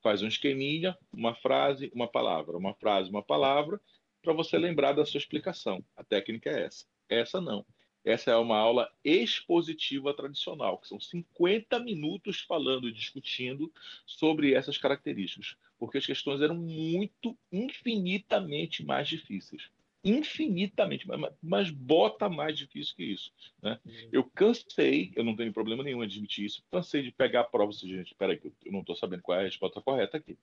[0.02, 3.82] Faz um esqueminha, uma frase, uma palavra, uma frase, uma palavra,
[4.22, 5.84] para você lembrar da sua explicação.
[5.96, 6.86] A técnica é essa.
[7.10, 7.66] Essa não.
[8.08, 13.70] Essa é uma aula expositiva tradicional, que são 50 minutos falando e discutindo
[14.06, 19.70] sobre essas características, porque as questões eram muito, infinitamente mais difíceis.
[20.04, 23.32] Infinitamente, mas, mas bota mais difícil que isso.
[23.62, 23.80] Né?
[24.12, 27.72] Eu cansei, eu não tenho problema nenhum em admitir isso, cansei de pegar a prova
[27.72, 30.38] e dizer, gente, peraí, que eu não estou sabendo qual é a resposta correta aqui.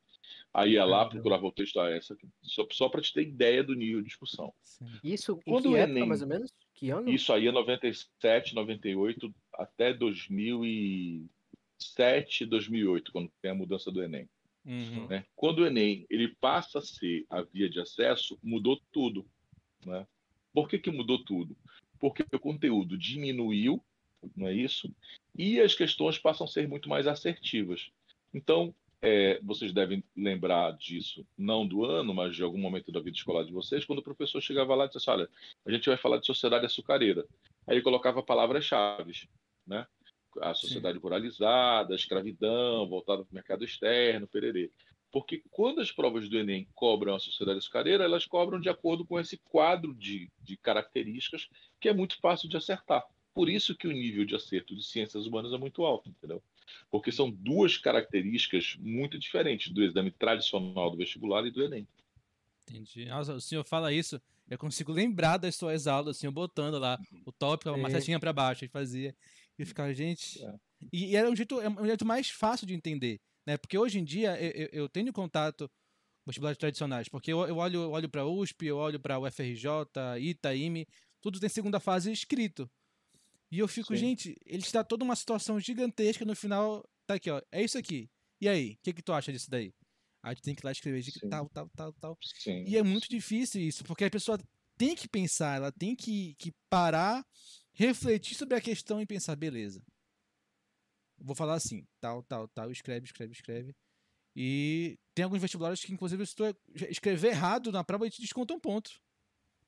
[0.53, 3.63] Aí ia lá, procurava o texto, ah, essa aqui, só, só para te ter ideia
[3.65, 4.53] do nível de discussão.
[4.61, 4.85] sim.
[5.03, 6.53] Isso em Quando que o época, Enem- mais ou menos?
[6.75, 7.09] Que ano?
[7.11, 14.29] Isso aí é 97, 98, até 2007, 2008, quando tem a mudança do Enem.
[14.67, 15.07] Uhum.
[15.09, 15.27] né?
[15.37, 19.27] Quando o Enem ele passa a ser a via de acesso, mudou tudo.
[19.85, 20.07] Né?
[20.53, 21.57] Por que, que mudou tudo?
[22.05, 23.83] porque o conteúdo diminuiu,
[24.37, 24.95] não é isso?
[25.35, 27.91] E as questões passam a ser muito mais assertivas.
[28.35, 33.17] Então, é, vocês devem lembrar disso, não do ano, mas de algum momento da vida
[33.17, 35.31] escolar de vocês, quando o professor chegava lá e disse assim, olha,
[35.65, 37.27] a gente vai falar de sociedade açucareira.
[37.67, 39.27] Aí ele colocava palavras-chave,
[39.67, 39.87] né?
[40.43, 41.03] A sociedade Sim.
[41.03, 44.71] ruralizada, a escravidão, voltada para o mercado externo, pererê.
[45.15, 49.21] Porque quando as provas do Enem cobram a sociedade açucareira, elas cobram de acordo com
[49.21, 51.49] esse quadro de, de características
[51.81, 53.07] que é muito fácil de acertar.
[53.33, 56.43] Por isso que o nível de acerto de ciências humanas é muito alto, entendeu?
[56.91, 61.87] porque são duas características muito diferentes do exame tradicional do vestibular e do Enem.
[62.69, 63.07] Entendi.
[63.07, 66.99] Nossa, o senhor fala isso, eu consigo lembrar das suas aulas, assim, eu botando lá
[67.27, 67.91] o tópico, uma é.
[67.93, 69.15] setinha para baixo, a gente fazia,
[69.59, 70.43] e ficava, gente...
[70.43, 70.55] É.
[70.93, 73.57] E, e, era um jeito, é um jeito mais fácil de entender, né?
[73.57, 77.83] Porque hoje em dia eu, eu tenho contato com vestibulares tradicionais, porque eu, eu olho,
[77.83, 79.69] eu olho para a USP, eu olho para o UFRJ,
[80.21, 80.89] ITA, IME,
[81.21, 82.71] tudo tem segunda fase escrito.
[83.51, 84.01] E eu fico, Sim.
[84.01, 86.85] gente, ele está toda uma situação gigantesca no final.
[87.07, 87.41] Tá aqui, ó.
[87.53, 88.11] É isso aqui.
[88.41, 88.73] E aí?
[88.73, 89.73] O que, que tu acha disso daí?
[90.23, 92.19] Aí tu tem que ir lá escrever de tal, tal, tal, tal.
[92.23, 92.65] Sim.
[92.67, 94.39] E é muito difícil isso, porque a pessoa
[94.77, 97.25] tem que pensar, ela tem que, que parar,
[97.75, 99.83] refletir sobre a questão e pensar, beleza.
[101.25, 103.75] Vou falar assim, tal, tal, tal, escreve, escreve, escreve.
[104.37, 106.45] E tem alguns vestibulares que, inclusive, se tu
[106.91, 108.91] escrever errado na prova, te desconta um ponto.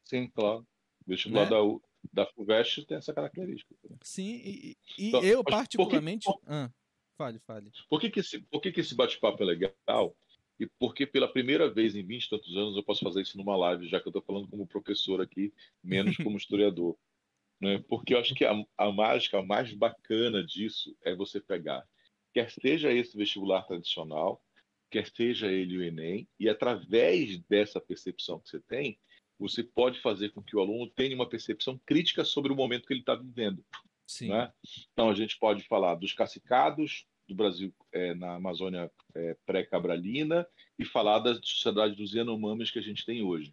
[0.05, 0.67] Sim, claro.
[1.07, 1.51] Vestibular né?
[1.51, 3.75] da, da FUVEST tem essa característica.
[4.03, 6.25] Sim, e, e então, eu particularmente.
[6.25, 6.71] Por que, ah,
[7.17, 7.73] fale, fale.
[7.89, 10.17] Por que, que esse, por que, que esse bate-papo é legal?
[10.59, 13.57] E porque pela primeira vez em 20 e tantos anos eu posso fazer isso numa
[13.57, 16.97] live, já que eu estou falando como professor aqui, menos como historiador.
[17.61, 17.83] Né?
[17.89, 21.85] Porque eu acho que a, a mágica mais bacana disso é você pegar,
[22.35, 24.43] quer seja esse vestibular tradicional,
[24.91, 28.99] quer seja ele o Enem, e através dessa percepção que você tem,
[29.39, 32.95] você pode fazer com que o aluno tenha uma percepção crítica sobre o momento que
[32.95, 33.65] ele está vivendo.
[34.07, 34.29] Sim.
[34.29, 34.53] Né?
[34.93, 40.47] Então, a gente pode falar dos cacicados do Brasil é, na Amazônia é, pré-cabralina
[40.79, 43.53] e falar da sociedade dos Yanomamis que a gente tem hoje.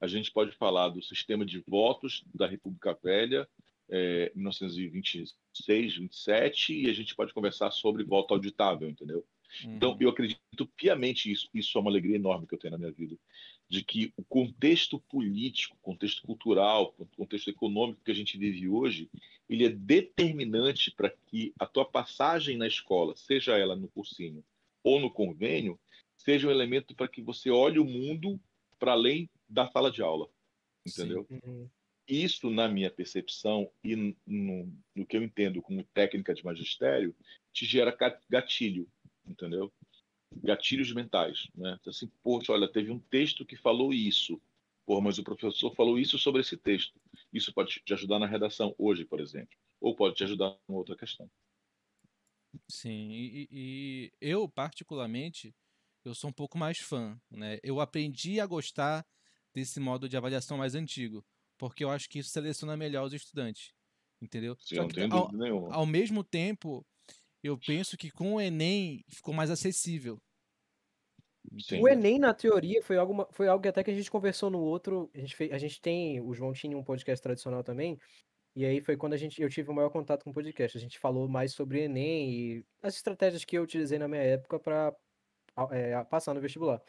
[0.00, 3.48] A gente pode falar do sistema de votos da República Velha,
[3.90, 9.24] é, 1926, 27, e a gente pode conversar sobre voto auditável, entendeu?
[9.64, 9.76] Uhum.
[9.76, 11.48] Então, eu acredito piamente isso.
[11.54, 13.16] Isso é uma alegria enorme que eu tenho na minha vida
[13.68, 19.10] de que o contexto político, contexto cultural, contexto econômico que a gente vive hoje,
[19.48, 24.42] ele é determinante para que a tua passagem na escola, seja ela no cursinho
[24.82, 25.78] ou no convênio,
[26.16, 28.40] seja um elemento para que você olhe o mundo
[28.78, 30.28] para além da sala de aula,
[30.86, 31.26] entendeu?
[31.30, 31.68] Uhum.
[32.06, 33.94] Isso, na minha percepção e
[34.26, 37.14] no, no que eu entendo como técnica de magistério,
[37.52, 37.96] te gera
[38.28, 38.88] gatilho,
[39.26, 39.72] entendeu?
[40.42, 41.78] gatilhos mentais, né?
[41.80, 44.40] Então, assim, poxa, olha, teve um texto que falou isso,
[44.88, 46.98] Pô, mas o professor falou isso sobre esse texto.
[47.30, 50.96] Isso pode te ajudar na redação hoje, por exemplo, ou pode te ajudar em outra
[50.96, 51.30] questão.
[52.70, 55.54] Sim, e, e, eu particularmente,
[56.06, 57.58] eu sou um pouco mais fã, né?
[57.62, 59.06] Eu aprendi a gostar
[59.58, 61.24] desse modo de avaliação mais antigo,
[61.58, 63.72] porque eu acho que isso seleciona melhor os estudantes,
[64.20, 64.56] entendeu?
[64.60, 65.74] Sim, não tenho dúvida nenhuma.
[65.74, 66.86] Ao mesmo tempo,
[67.42, 70.20] eu penso que com o Enem ficou mais acessível.
[71.60, 71.80] Sim.
[71.80, 74.60] O Enem, na teoria, foi algo, foi algo que até que a gente conversou no
[74.60, 75.10] outro.
[75.14, 77.98] A gente, fez, a gente tem, o João tinha um podcast tradicional também.
[78.54, 80.76] E aí foi quando a gente, eu tive o maior contato com o podcast.
[80.76, 84.58] A gente falou mais sobre Enem e as estratégias que eu utilizei na minha época
[84.58, 84.94] para
[85.70, 86.80] é, passar no vestibular.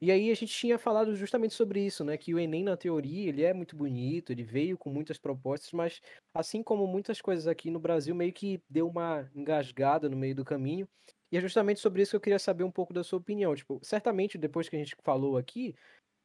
[0.00, 2.16] E aí a gente tinha falado justamente sobre isso, né?
[2.16, 6.00] Que o Enem, na teoria, ele é muito bonito, ele veio com muitas propostas, mas
[6.34, 10.44] assim como muitas coisas aqui no Brasil, meio que deu uma engasgada no meio do
[10.44, 10.88] caminho.
[11.30, 13.54] E é justamente sobre isso que eu queria saber um pouco da sua opinião.
[13.54, 15.74] Tipo, certamente, depois que a gente falou aqui,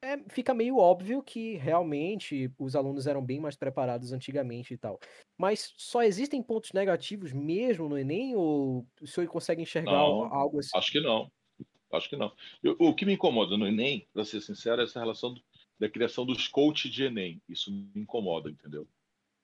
[0.02, 5.00] é, fica meio óbvio que realmente os alunos eram bem mais preparados antigamente e tal.
[5.38, 8.36] Mas só existem pontos negativos mesmo no Enem?
[8.36, 10.78] Ou o senhor consegue enxergar não, algo assim?
[10.78, 11.30] Acho que não.
[11.94, 12.32] Acho que não.
[12.62, 15.42] Eu, o que me incomoda no Enem, para ser sincero, é essa relação do,
[15.80, 17.42] da criação dos coaches de Enem.
[17.48, 18.88] Isso me incomoda, entendeu?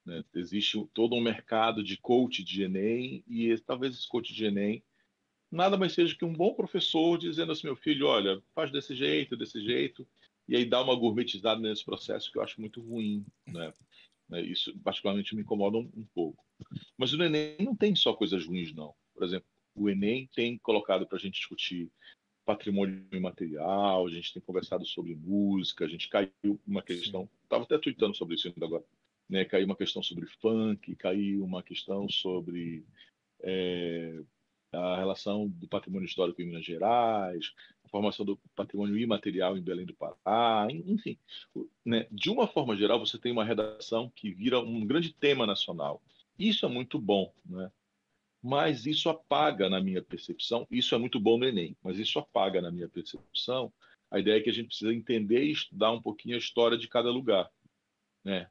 [0.05, 0.23] Né?
[0.33, 4.83] Existe todo um mercado de coach de Enem e talvez esse coach de Enem
[5.51, 9.35] nada mais seja que um bom professor dizendo assim, meu filho, olha, faz desse jeito,
[9.35, 10.07] desse jeito,
[10.47, 13.73] e aí dá uma gourmetizada nesse processo que eu acho muito ruim, né?
[14.27, 14.41] né?
[14.41, 16.43] Isso particularmente me incomoda um, um pouco.
[16.97, 18.93] Mas o Enem não tem só coisas ruins, não.
[19.13, 21.91] Por exemplo, o Enem tem colocado para a gente discutir
[22.45, 27.77] patrimônio imaterial, a gente tem conversado sobre música, a gente caiu uma questão, estava até
[27.77, 28.83] tweetando sobre isso ainda agora,
[29.29, 29.45] né?
[29.45, 32.85] caiu uma questão sobre funk, caiu uma questão sobre
[33.41, 34.21] é,
[34.73, 37.53] a relação do patrimônio histórico em Minas Gerais,
[37.89, 41.17] formação do patrimônio imaterial em Belém do Pará, enfim.
[41.85, 42.07] Né?
[42.11, 46.01] De uma forma geral, você tem uma redação que vira um grande tema nacional.
[46.37, 47.71] Isso é muito bom, né?
[48.41, 52.61] Mas isso apaga na minha percepção, isso é muito bom no Enem, mas isso apaga
[52.61, 53.71] na minha percepção
[54.11, 56.87] a ideia é que a gente precisa entender e estudar um pouquinho a história de
[56.87, 57.49] cada lugar.
[58.23, 58.49] Né?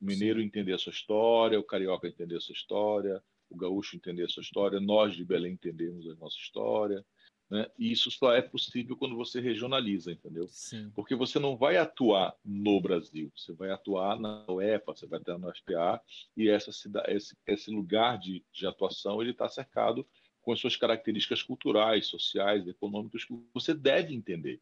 [0.00, 0.46] O mineiro Sim.
[0.46, 4.42] entender a sua história, o carioca entender a sua história, o gaúcho entender a sua
[4.42, 7.04] história, nós de Belém entendemos a nossa história,
[7.50, 7.70] né?
[7.78, 10.46] E isso só é possível quando você regionaliza, entendeu?
[10.48, 10.90] Sim.
[10.94, 15.38] Porque você não vai atuar no Brasil, você vai atuar na UEPA, você vai atuar
[15.38, 16.00] no FPA,
[16.36, 20.06] e essa cidade, esse, esse lugar de, de atuação ele está cercado
[20.42, 24.60] com as suas características culturais, sociais, econômicas que você deve entender,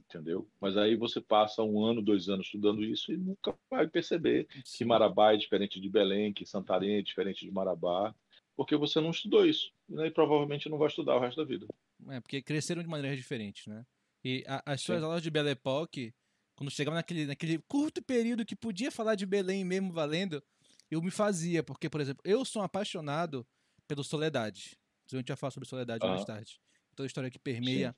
[0.00, 0.48] entendeu?
[0.60, 4.78] Mas aí você passa um ano, dois anos estudando isso e nunca vai perceber Sim.
[4.78, 8.14] que Marabá é diferente de Belém, que Santarém é diferente de Marabá,
[8.56, 10.06] porque você não estudou isso né?
[10.06, 11.66] e provavelmente não vai estudar o resto da vida.
[12.08, 13.84] É, porque cresceram de maneiras diferentes, né?
[14.24, 15.04] E a, as suas Sim.
[15.04, 16.14] aulas de Belle Époque,
[16.56, 20.42] quando chegava naquele, naquele curto período que podia falar de Belém mesmo valendo,
[20.90, 23.46] eu me fazia, porque, por exemplo, eu sou um apaixonado
[23.86, 24.78] pelo Soledade.
[25.12, 26.08] A gente vai falar sobre Soledade ah.
[26.08, 26.60] mais tarde.
[26.94, 27.96] Toda a história que permeia.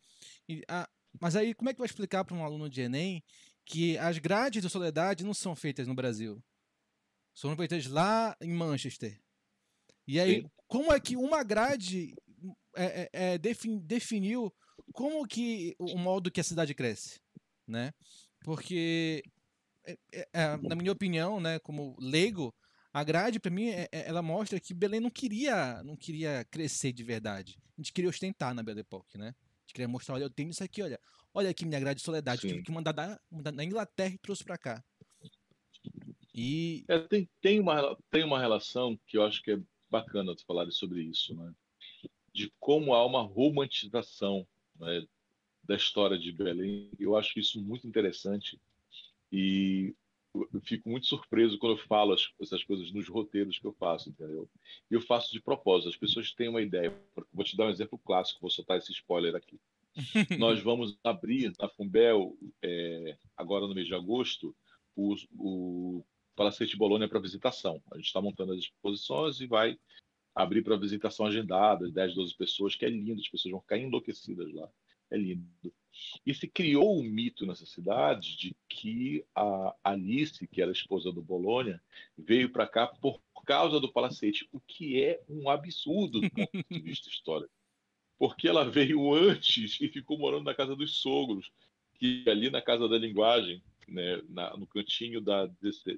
[0.49, 0.89] E, a,
[1.19, 3.23] mas aí, como é que vai explicar para um aluno de Enem
[3.65, 6.43] que as grades do Soledade não são feitas no Brasil?
[7.35, 9.21] São feitas lá em Manchester.
[10.07, 10.51] E aí, Sim.
[10.67, 12.15] como é que uma grade
[12.77, 14.53] é, é, é defin, definiu
[14.93, 17.21] como que o modo que a cidade cresce,
[17.67, 17.93] né?
[18.45, 19.23] Porque,
[19.87, 22.55] é, é, na minha opinião, né, como leigo,
[22.93, 27.57] a grade para mim ela mostra que Belém não queria não queria crescer de verdade.
[27.79, 29.29] A gente queria ostentar na Belle Époque, né?
[29.29, 30.99] A gente queria mostrar, olha, eu tenho isso aqui, olha.
[31.33, 32.49] Olha aqui minha grade de soledade, Sim.
[32.49, 34.85] tive que mandar da, da Inglaterra e trouxe para cá.
[36.35, 40.45] E é, tem, tem, uma, tem uma relação que eu acho que é bacana de
[40.45, 41.53] falar sobre isso, né?
[42.33, 44.47] De como há uma romantização
[44.79, 45.07] né,
[45.65, 46.91] da história de Belém.
[46.99, 48.61] Eu acho isso muito interessante
[49.33, 49.95] e
[50.35, 54.49] eu fico muito surpreso quando eu falo essas coisas nos roteiros que eu faço, entendeu?
[54.91, 55.89] E eu faço de propósito.
[55.89, 56.97] As pessoas têm uma ideia.
[57.33, 58.41] Vou te dar um exemplo clássico.
[58.41, 59.59] Vou soltar esse spoiler aqui.
[60.39, 64.55] Nós vamos abrir na Fumbel, é, agora no mês de agosto,
[64.95, 66.05] o, o
[66.37, 67.83] Palacete Bolônia para visitação.
[67.93, 69.77] A gente está montando as exposições e vai
[70.35, 74.53] abrir para visitação agendada, 10, 12 pessoas, que é lindo, as pessoas vão ficar enlouquecidas
[74.53, 74.69] lá.
[75.11, 75.73] É lindo.
[76.25, 81.13] E se criou um mito nessa cidade de que a Alice, que era a esposa
[81.13, 81.83] do Bolônia,
[82.17, 86.79] veio para cá por causa do palacete, o que é um absurdo do ponto de
[86.81, 87.53] vista histórico.
[88.19, 91.51] Porque ela veio antes e ficou morando na casa dos sogros,
[91.95, 95.47] que ali na Casa da Linguagem, né, na, no cantinho da,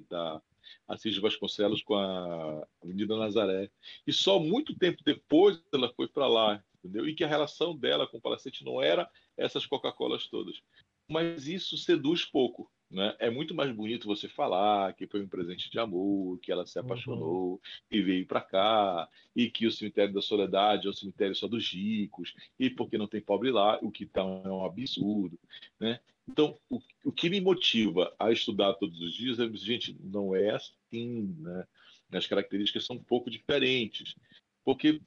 [0.09, 0.41] da
[0.87, 3.69] Assis Vasconcelos com a Avenida Nazaré.
[4.05, 7.07] E só muito tempo depois ela foi para lá, entendeu?
[7.07, 10.61] E que a relação dela com o Palacete não era essas Coca-Colas todas.
[11.09, 12.71] Mas isso seduz pouco.
[12.93, 13.15] Né?
[13.17, 16.77] É muito mais bonito você falar que foi um presente de amor, que ela se
[16.77, 17.59] apaixonou uhum.
[17.89, 21.73] e veio para cá, e que o cemitério da Soledade é o cemitério só dos
[21.73, 25.39] ricos, e porque não tem pobre lá, o que tá é um absurdo.
[25.79, 25.99] Né?
[26.27, 30.51] Então, o, o que me motiva a estudar todos os dias é, gente, não é
[30.51, 31.67] assim, né?
[32.11, 34.15] As características são um pouco diferentes.
[34.63, 35.01] Porque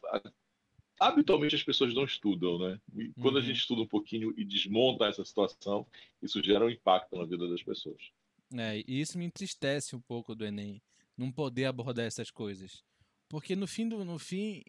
[1.01, 2.81] habitualmente as pessoas não estudam, né?
[2.95, 3.43] E quando uhum.
[3.43, 5.87] a gente estuda um pouquinho e desmonta essa situação,
[6.23, 8.11] isso gera um impacto na vida das pessoas.
[8.55, 10.81] É, e isso me entristece um pouco do Enem,
[11.17, 12.85] não poder abordar essas coisas.
[13.29, 14.63] Porque no fim, do, no fim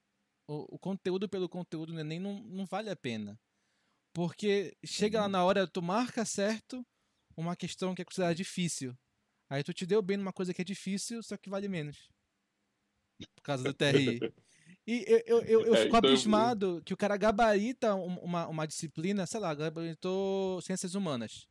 [0.47, 3.39] o, o conteúdo pelo conteúdo do Enem não, não vale a pena.
[4.17, 5.31] Porque chega lá uhum.
[5.31, 6.83] na hora, tu marca certo
[7.37, 8.97] uma questão que é considerada difícil.
[9.47, 12.09] Aí tu te deu bem numa coisa que é difícil, só que vale menos.
[13.35, 14.19] Por causa do TRI.
[14.85, 18.65] E eu, eu, eu, eu é, fico então abismado que o cara gabarita uma, uma
[18.65, 21.45] disciplina, sei lá, gabaritou ciências humanas.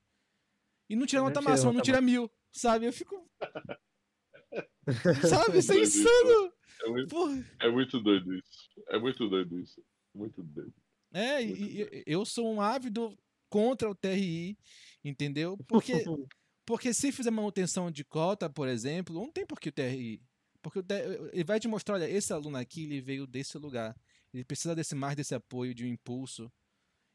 [0.89, 2.87] E não tira nota máxima, não tira mil, sabe?
[2.87, 3.31] Eu fico.
[5.29, 5.59] sabe?
[5.59, 6.53] Isso é insano!
[6.83, 7.17] É muito,
[7.61, 8.71] é muito doido isso.
[8.89, 9.85] É muito doido isso.
[10.15, 10.75] Muito doido.
[11.13, 13.17] É, e, eu sou um ávido
[13.49, 14.59] contra o TRI,
[15.05, 15.57] entendeu?
[15.67, 15.93] Porque,
[16.67, 20.21] porque se fizer manutenção de cota, por exemplo, não tem por que o TRI.
[20.61, 23.97] Porque o TRI, ele vai te mostrar, olha, esse aluno aqui, ele veio desse lugar.
[24.33, 26.53] Ele precisa desse mais desse apoio, de um impulso.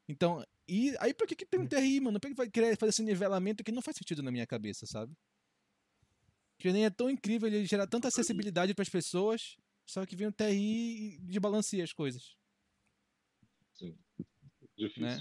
[0.08, 2.20] Então, e aí por que, que tem um TRI, mano?
[2.20, 5.14] Por que vai querer fazer esse nivelamento que não faz sentido na minha cabeça, sabe?
[6.58, 10.28] Que nem é tão incrível, ele gera tanta acessibilidade para as pessoas, só que vem
[10.28, 12.36] o TRI e desbalanceia as coisas.
[14.88, 15.18] Difícil.
[15.18, 15.20] Né?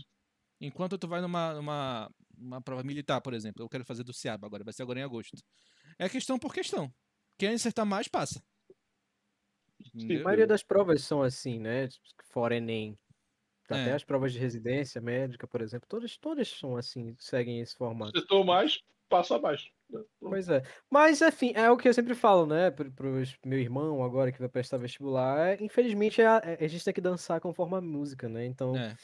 [0.60, 4.44] Enquanto tu vai numa, numa uma prova militar, por exemplo, eu quero fazer do CIAB
[4.44, 5.36] agora, vai ser agora em agosto.
[5.98, 6.92] É questão por questão.
[7.38, 8.42] Quem acertar mais, passa.
[9.98, 11.88] Sim, a maioria das provas são assim, né?
[12.30, 12.98] Fora Enem.
[13.64, 13.94] Até É.
[13.94, 18.16] as provas de residência médica, por exemplo, todas, todas são assim, seguem esse formato.
[18.16, 19.70] Acertou mais, passa mais.
[20.18, 20.62] Pois é.
[20.88, 22.70] Mas, enfim, é o que eu sempre falo, né?
[22.70, 22.88] Pro,
[23.44, 25.38] meu irmão agora que vai prestar vestibular.
[25.50, 28.44] é, infelizmente, é a, é- a gente tem que dançar conforme a música, né?
[28.44, 28.96] Então, É.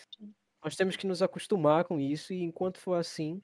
[0.67, 3.41] nós temos que nos acostumar com isso e, enquanto for assim,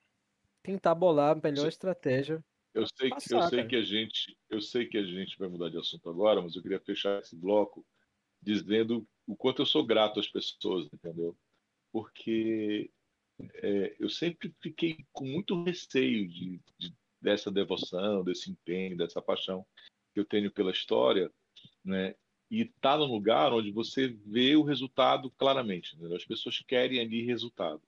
[0.60, 1.68] tentar bolar a melhor Sim.
[1.68, 2.44] estratégia.
[2.74, 3.68] Eu sei, que- eu Passar, sei cara.
[3.68, 6.62] que a gente, eu sei que a gente vai mudar de assunto agora, mas eu
[6.62, 7.86] queria fechar esse bloco
[8.42, 11.36] dizendo o quanto eu sou grato às pessoas, entendeu?
[11.92, 12.90] Porque
[13.56, 19.64] é, eu sempre fiquei com muito receio de, de- dessa devoção, desse empenho, dessa paixão
[20.14, 21.32] que eu tenho pela história,
[21.84, 22.16] né?
[22.52, 26.18] E estar num lugar onde você vê o resultado claramente, entendeu?
[26.18, 27.80] As pessoas querem ali resultado.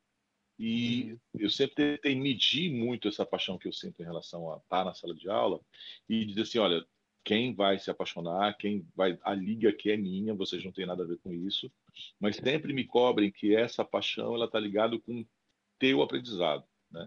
[0.58, 4.82] E eu sempre tentei medir muito essa paixão que eu sinto em relação a estar
[4.82, 5.60] na sala de aula
[6.08, 6.82] e dizer assim, olha,
[7.22, 11.02] quem vai se apaixonar, quem vai, a liga aqui é minha, vocês não têm nada
[11.02, 11.70] a ver com isso,
[12.18, 15.26] mas sempre me cobrem que essa paixão ela está ligada com
[15.78, 17.06] teu aprendizado, né?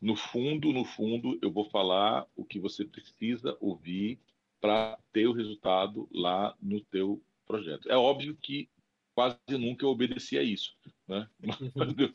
[0.00, 4.20] No fundo, no fundo, eu vou falar o que você precisa ouvir
[4.62, 7.90] para ter o resultado lá no teu projeto.
[7.90, 8.70] É óbvio que
[9.14, 10.72] quase nunca eu obedecia a isso,
[11.08, 11.30] né?
[11.76, 12.14] Mas eu,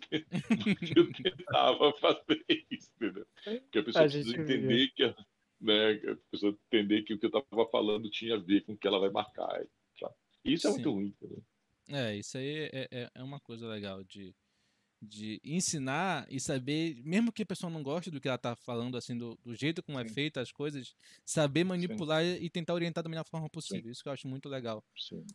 [0.95, 3.27] eu tentava fazer isso, entendeu?
[3.65, 5.15] Porque a pessoa A precisa entender que, a-
[5.61, 8.77] né, a pessoa entender que o que eu estava falando tinha a ver com o
[8.77, 9.65] que ela vai marcar.
[9.99, 10.15] sabe?
[10.45, 10.71] Isso é Sim.
[10.71, 11.43] muito ruim, entendeu?
[11.89, 14.35] É, isso aí é, é, é uma coisa legal de,
[15.01, 18.97] de ensinar e saber, mesmo que a pessoa não goste do que ela tá falando,
[18.97, 20.13] assim, do, do jeito como é Sim.
[20.13, 20.95] feita as coisas,
[21.25, 23.91] saber manipular e tentar orientar da melhor forma possível.
[23.91, 24.83] Isso que eu acho muito legal.
[24.95, 25.25] Sim.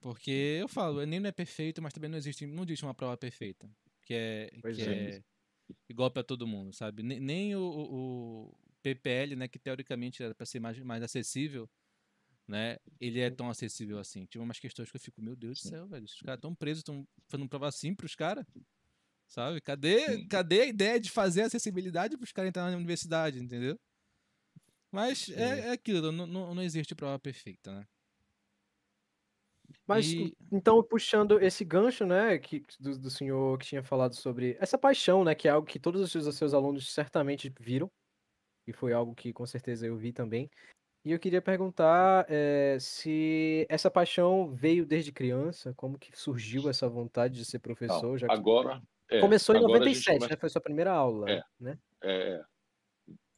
[0.00, 2.94] Porque eu falo, o Enem não é perfeito, mas também não existe, não existe uma
[2.94, 3.68] prova perfeita.
[4.02, 5.18] Que é, Pois que é.
[5.18, 5.22] é
[5.88, 7.02] igual para todo mundo, sabe?
[7.02, 11.68] Nem, nem o, o- PPL, né, que teoricamente era para ser mais, mais acessível,
[12.48, 12.76] né?
[13.00, 14.26] Ele é tão acessível assim.
[14.26, 15.68] Tinha umas questões que eu fico, meu Deus do Sim.
[15.68, 18.46] céu, velho, os caras estão presos, estão fazendo prova assim pros caras.
[19.28, 19.60] Sabe?
[19.60, 20.28] Cadê, Sim.
[20.28, 23.78] cadê a ideia de fazer acessibilidade pros caras entrarem na universidade, entendeu?
[24.90, 27.86] Mas é, é aquilo, não, não, não existe prova perfeita, né?
[29.86, 34.56] Mas, E- então, puxando esse gancho, né, que, do, do senhor que tinha falado sobre
[34.60, 37.90] essa paixão, né, que é algo que todos os seus, os seus alunos certamente viram,
[38.66, 40.50] e foi algo que com certeza eu vi também.
[41.04, 46.88] E eu queria perguntar eh, se essa paixão veio desde criança, como que surgiu essa
[46.88, 48.82] vontade de ser Não, professor, já que agora.
[49.10, 51.42] É, começou em agora a gente 97, começa- né, foi sua primeira aula, É.
[51.58, 51.78] né?
[52.02, 52.42] É,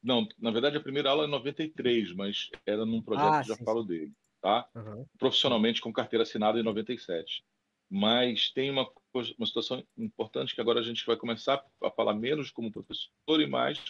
[0.03, 3.49] não, na verdade a primeira aula é em 93, mas era num projeto Ah, que
[3.49, 4.68] já sim, falo dele, tá?
[4.75, 5.05] Aham.
[5.18, 7.45] Profissionalmente com carteira assinada em 97.
[7.93, 8.89] Mas tem uma,
[9.37, 13.47] uma situação importante que agora a gente vai começar a falar menos como professor e
[13.47, 13.83] mais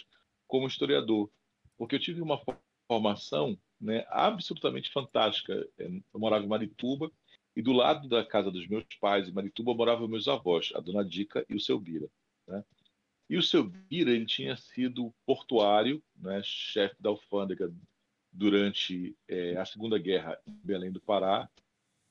[0.47, 1.29] como historiador.
[1.77, 2.57] Porque eu tive uma fo-
[2.87, 5.67] formação né, absolutamente fantástica.
[5.77, 7.11] Eu morava em Marituba
[7.55, 11.03] e do lado da casa dos meus pais, em Marituba, moravam meus avós, a dona
[11.03, 12.07] Dica e o seu Bira.
[12.47, 12.63] Né?
[13.29, 17.71] E o seu Bira ele tinha sido portuário, né, chefe da alfândega
[18.31, 21.49] durante eh, a Segunda Guerra em Belém do Pará,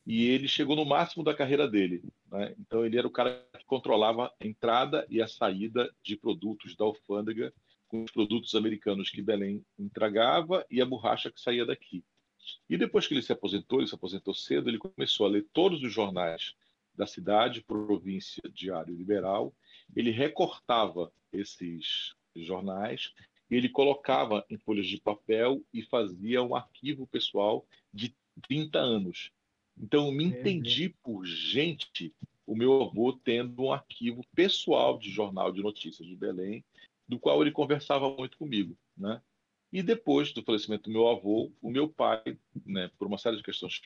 [0.07, 2.03] e ele chegou no máximo da carreira dele.
[2.31, 2.55] né?
[2.59, 6.85] Então, ele era o cara que controlava a entrada e a saída de produtos da
[6.85, 7.53] alfândega
[7.87, 12.05] com os produtos americanos que Belém entregava e a borracha que saía daqui.
[12.69, 15.83] E depois que ele se aposentou, ele se aposentou cedo, ele começou a ler todos
[15.83, 16.55] os jornais
[16.95, 19.53] da cidade, província, diário liberal.
[19.95, 23.13] Ele recortava esses jornais
[23.51, 29.33] e ele colocava em folhas de papel e fazia um arquivo pessoal de 30 anos.
[29.77, 32.13] Então, eu me Meu entendi por gente,
[32.47, 36.65] o meu avô tendo um arquivo pessoal de jornal de notícias de Belém,
[37.09, 39.21] do qual ele conversava muito comigo, né?
[39.73, 42.23] E depois do falecimento do meu avô, o meu pai,
[42.67, 43.81] né, por uma série de questões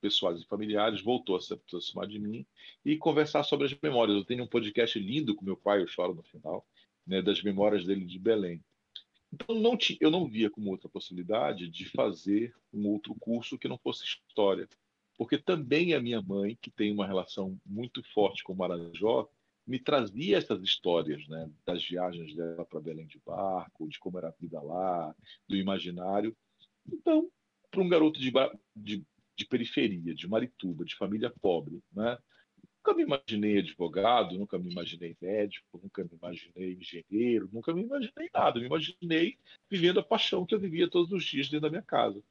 [0.00, 2.44] pessoais e familiares, voltou a se aproximar de mim
[2.84, 4.16] e conversar sobre as memórias.
[4.16, 6.66] Eu tenho um podcast lindo com meu pai, eu choro no final,
[7.06, 8.62] né, das memórias dele de Belém.
[9.32, 13.78] Então, não eu não via como outra possibilidade de fazer um outro curso que não
[13.78, 14.68] fosse história.
[15.16, 19.28] Porque também a minha mãe, que tem uma relação muito forte com Marajó,
[19.66, 24.28] me trazia essas histórias, né, das viagens dela para Belém de barco, de como era
[24.28, 25.14] a vida lá,
[25.48, 26.36] do imaginário.
[26.90, 27.30] Então,
[27.70, 28.32] para um garoto de,
[28.74, 29.04] de,
[29.36, 32.18] de periferia, de Marituba, de família pobre, né,
[32.82, 38.28] nunca me imaginei advogado, nunca me imaginei médico, nunca me imaginei engenheiro, nunca me imaginei
[38.34, 38.58] nada.
[38.58, 39.38] Me imaginei
[39.70, 42.22] vivendo a paixão que eu vivia todos os dias dentro da minha casa.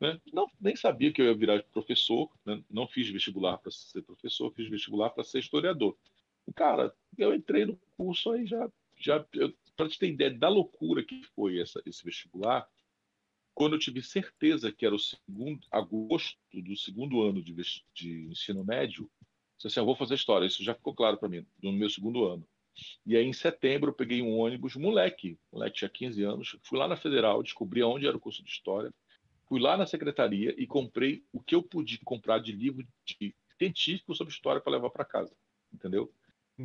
[0.00, 0.18] Né?
[0.32, 2.62] Não, nem sabia que eu ia virar professor, né?
[2.70, 5.94] não fiz vestibular para ser professor, fiz vestibular para ser historiador.
[6.54, 9.24] Cara, eu entrei no curso aí já, já
[9.76, 12.68] para te ter ideia da loucura que foi essa, esse vestibular,
[13.54, 17.54] quando eu tive certeza que era o segundo agosto do segundo ano de,
[17.94, 19.10] de ensino médio,
[19.60, 20.46] Disse assim, eu vou fazer história.
[20.46, 22.48] Isso já ficou claro para mim no meu segundo ano.
[23.04, 26.88] E aí, em setembro, eu peguei um ônibus, moleque, moleque tinha 15 anos, fui lá
[26.88, 28.90] na Federal, descobri onde era o curso de História,
[29.46, 34.14] fui lá na secretaria e comprei o que eu podia comprar de livro de científico
[34.14, 35.36] sobre História para levar para casa,
[35.70, 36.10] entendeu?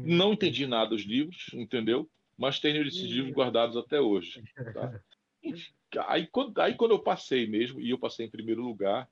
[0.03, 2.09] Não entendi nada dos livros, entendeu?
[2.37, 3.13] Mas tenho esses Hum.
[3.13, 4.43] livros guardados até hoje.
[4.73, 5.01] Tá?
[6.07, 9.07] Aí, quando, aí quando eu passei mesmo, e eu passei em primeiro lugar,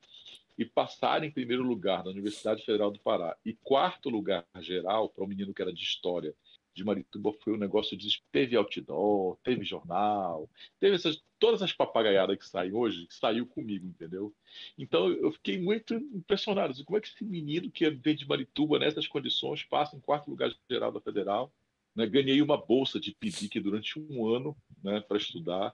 [0.58, 5.24] e passar em primeiro lugar na Universidade Federal do Pará e quarto lugar geral para
[5.24, 6.34] um menino que era de História
[6.74, 10.50] de Marituba foi um negócio de teve outdoor, teve jornal,
[10.80, 14.34] teve essas, todas as papagaiadas que saem hoje, que saiu comigo, entendeu?
[14.76, 16.84] Então eu fiquei muito impressionado.
[16.84, 20.52] Como é que esse menino que vem de Marituba nessas condições passa em quarto lugar
[20.68, 21.52] geral da Federal?
[21.94, 22.06] Né?
[22.06, 25.72] Ganhei uma bolsa de PIBIC durante um ano né, para estudar.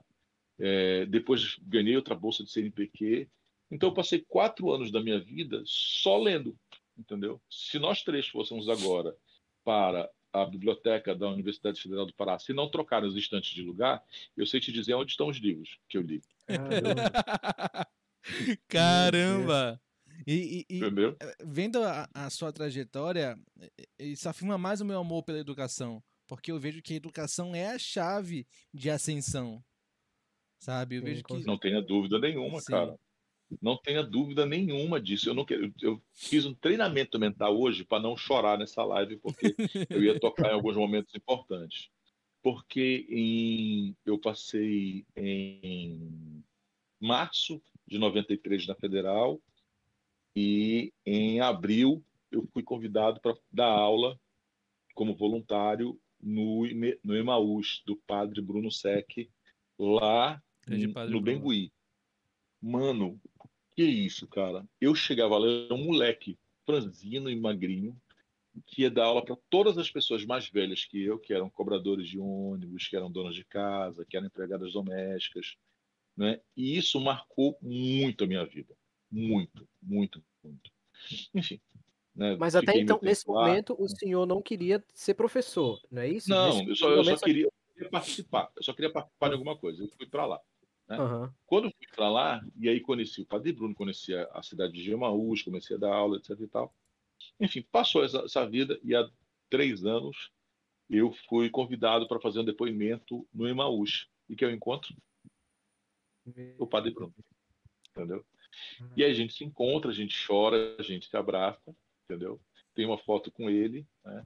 [0.59, 3.27] É, depois ganhei outra bolsa de CNPq.
[3.71, 6.59] Então eu passei quatro anos da minha vida só lendo,
[6.99, 7.41] entendeu?
[7.49, 9.17] Se nós três fôssemos agora
[9.65, 14.03] para a biblioteca da Universidade Federal do Pará, se não trocarem os estantes de lugar,
[14.37, 17.11] eu sei te dizer onde estão os livros que eu li, Caramba.
[18.69, 19.81] Caramba!
[20.27, 20.81] E, e- e,
[21.45, 23.39] vendo a, a sua trajetória,
[23.99, 26.03] isso afirma mais o meu amor pela educação.
[26.27, 29.65] Porque eu vejo que a educação é a chave de ascensão.
[30.61, 30.97] Sabe?
[30.97, 31.45] Eu vejo que.
[31.45, 32.71] Não tenha dúvida nenhuma, Sim.
[32.73, 32.99] cara.
[33.61, 35.29] Não tenha dúvida nenhuma disso.
[35.29, 35.73] Eu não quero.
[35.81, 39.55] Eu fiz um treinamento mental hoje para não chorar nessa live, porque
[39.91, 41.91] eu ia tocar em alguns momentos importantes.
[42.43, 46.43] Porque em, eu passei em
[47.01, 49.41] março de 93 na Federal
[50.35, 54.19] e em abril eu fui convidado para dar aula
[54.95, 56.63] como voluntário no,
[57.03, 59.29] no Emaús do padre Bruno Sec,
[59.79, 60.41] lá
[61.09, 61.21] no-.
[61.21, 61.73] Bengui.
[62.61, 63.21] Mano,
[63.75, 64.67] que isso, cara?
[64.81, 67.97] Eu chegava lá, era um moleque franzino e magrinho,
[68.67, 72.09] que ia dar aula para todas as pessoas mais velhas que eu, que eram cobradores
[72.09, 75.57] de ônibus, que eram donas de casa, que eram empregadas domésticas,
[76.17, 76.41] né?
[76.57, 78.77] E isso marcou muito a minha vida.
[79.11, 80.71] Muito, muito, muito.
[81.35, 81.61] Enfim.
[82.15, 82.37] né?
[82.37, 83.47] Mas até Fiquei então, nesse lá.
[83.47, 86.29] momento, o senhor não queria ser professor, não é isso?
[86.29, 87.49] Não, Nesse eu só, eu só queria
[87.91, 88.51] participar.
[88.57, 89.83] Eu só queria participar de alguma coisa.
[89.83, 90.41] Eu fui para lá.
[90.99, 91.35] Aham.
[91.47, 94.73] Quando eu fui para lá, e aí conheci o Padre Bruno, conheci a, a cidade
[94.73, 96.75] de Gemaús, comecei a dar aula, etc e tal.
[97.39, 99.09] Enfim, passou essa, essa vida e há
[99.49, 100.31] três anos
[100.89, 104.09] eu fui convidado para fazer um depoimento no Emaús.
[104.29, 104.95] E que eu encontro
[106.59, 107.15] o Padre Bruno,
[107.91, 108.25] entendeu?
[108.97, 111.75] E aí a gente se encontra, a gente chora, a gente se abraça,
[112.05, 112.41] entendeu?
[112.75, 114.25] Tem uma foto com ele, né?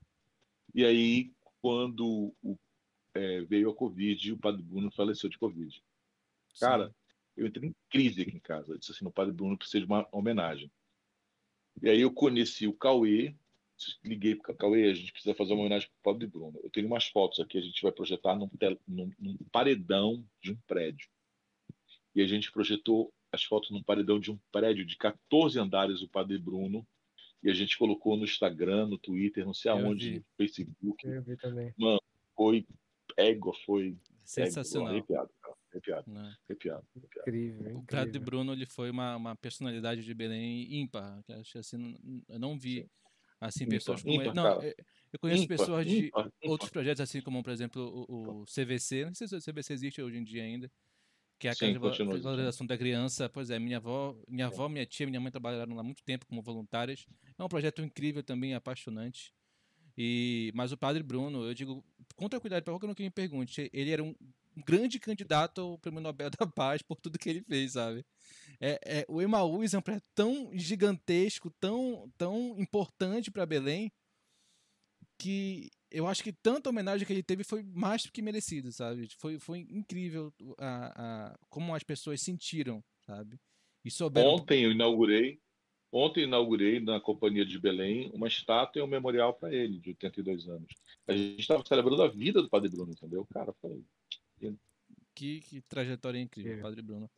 [0.74, 2.58] E aí, quando o-
[3.14, 5.82] é, veio a Covid, o Padre Bruno faleceu de Covid.
[6.60, 6.94] Cara,
[7.36, 8.72] eu entrei em crise aqui em casa.
[8.72, 10.70] Eu disse assim, o Padre Bruno precisa de uma homenagem.
[11.82, 13.34] E aí eu conheci o Cauê,
[14.04, 16.60] liguei para o Cauê, a gente precisa fazer uma homenagem para o Padre Bruno.
[16.62, 20.52] Eu tenho umas fotos aqui, a gente vai projetar num, tel- num- num paredão de
[20.52, 21.08] um prédio.
[22.14, 26.08] E a gente projetou as fotos num paredão de um prédio de 14 andares, o
[26.08, 26.86] Padre Bruno,
[27.42, 30.18] e a gente colocou no Instagram, no Twitter, não sei Eu aonde, vi.
[30.20, 31.06] no Facebook.
[31.06, 31.74] Eu vi também.
[32.36, 32.64] Foi
[33.16, 34.88] égua, foi Sensacional.
[34.92, 35.56] Arrepiado, cara.
[35.74, 36.36] Arrepiado, né?
[36.48, 37.28] arrepiado, arrepiado.
[37.28, 38.20] Incrível, O Padre incrível.
[38.22, 41.20] Bruno ele foi uma, uma personalidade de Belém ímpar.
[41.24, 41.96] que Acho assim,
[42.28, 42.88] eu não vi Sim.
[43.40, 44.34] assim Ímpar, pessoas como ímpar, ele.
[44.36, 44.74] Não, cara.
[45.12, 46.32] eu- conheço Ímpar, pessoas de ímpar, ímpar.
[46.50, 49.04] outros projetos, assim como, por exemplo, o, o CVC.
[49.06, 50.70] Não sei se o CVC existe hoje em dia ainda.
[51.38, 52.20] Que é a Sim, Casa de.
[52.22, 53.28] Valorização da Criança.
[53.28, 56.40] Pois é, minha avó, minha avó, minha tia, minha mãe trabalharam lá muito tempo como
[56.40, 57.04] voluntárias.
[57.36, 59.32] É um projeto incrível também, apaixonante.
[59.98, 61.84] E, mas o Padre Bruno, eu digo,
[62.16, 64.14] com tranquilidade, para qualquer um que me pergunte, ele era um
[64.64, 68.04] grande candidato ao Prêmio Nobel da Paz por tudo que ele fez, sabe?
[68.60, 73.92] É, é, o Emaús é um projeto tão gigantesco, tão, tão importante para Belém,
[75.18, 79.08] que eu acho que tanta homenagem que ele teve foi mais do que merecido, sabe?
[79.16, 83.38] Foi, foi incrível a, a, como as pessoas sentiram, sabe?
[83.84, 84.30] E souberam.
[84.30, 85.38] Ontem eu inaugurei,
[85.92, 90.48] ontem inaugurei na Companhia de Belém uma estátua e um memorial para ele, de 82
[90.48, 90.74] anos.
[91.06, 93.24] A gente estava celebrando a vida do Padre Bruno, entendeu?
[93.32, 93.84] Cara, foi
[95.14, 96.70] Que, que trajetória incrível, Incrível.
[96.70, 97.10] Padre Bruno.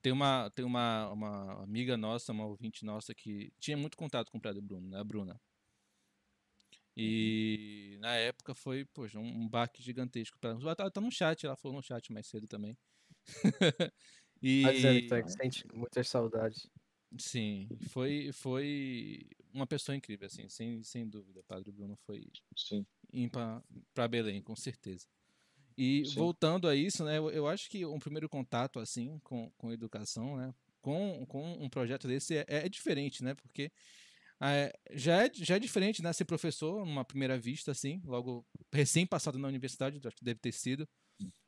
[0.00, 4.38] Tem uma, tem uma, uma amiga nossa, uma ouvinte nossa, que tinha muito contato com
[4.38, 4.98] o Padre Bruno, né?
[4.98, 5.40] A Bruna.
[6.96, 10.76] E na época foi, poxa, um, um baque gigantesco para ela.
[10.76, 12.76] Tá, tá no chat, ela falou no chat mais cedo também.
[14.42, 16.68] e Mas é, Vitor, que sente muitas saudades.
[17.18, 21.42] sim, foi, foi uma pessoa incrível, assim, sem, sem dúvida.
[21.44, 22.84] Padre Bruno foi sim.
[23.12, 23.62] ímpar
[23.94, 25.06] para Belém, com certeza.
[25.76, 26.14] E Sim.
[26.16, 30.54] voltando a isso, né, eu, acho que um primeiro contato assim com, com educação, né,
[30.80, 33.70] com, com um projeto desse é, é diferente, né, porque
[34.44, 36.12] É, já, é, já é diferente, né?
[36.12, 40.88] Ser professor, numa primeira vista, assim, logo recém-passado na universidade, acho que deve ter sido.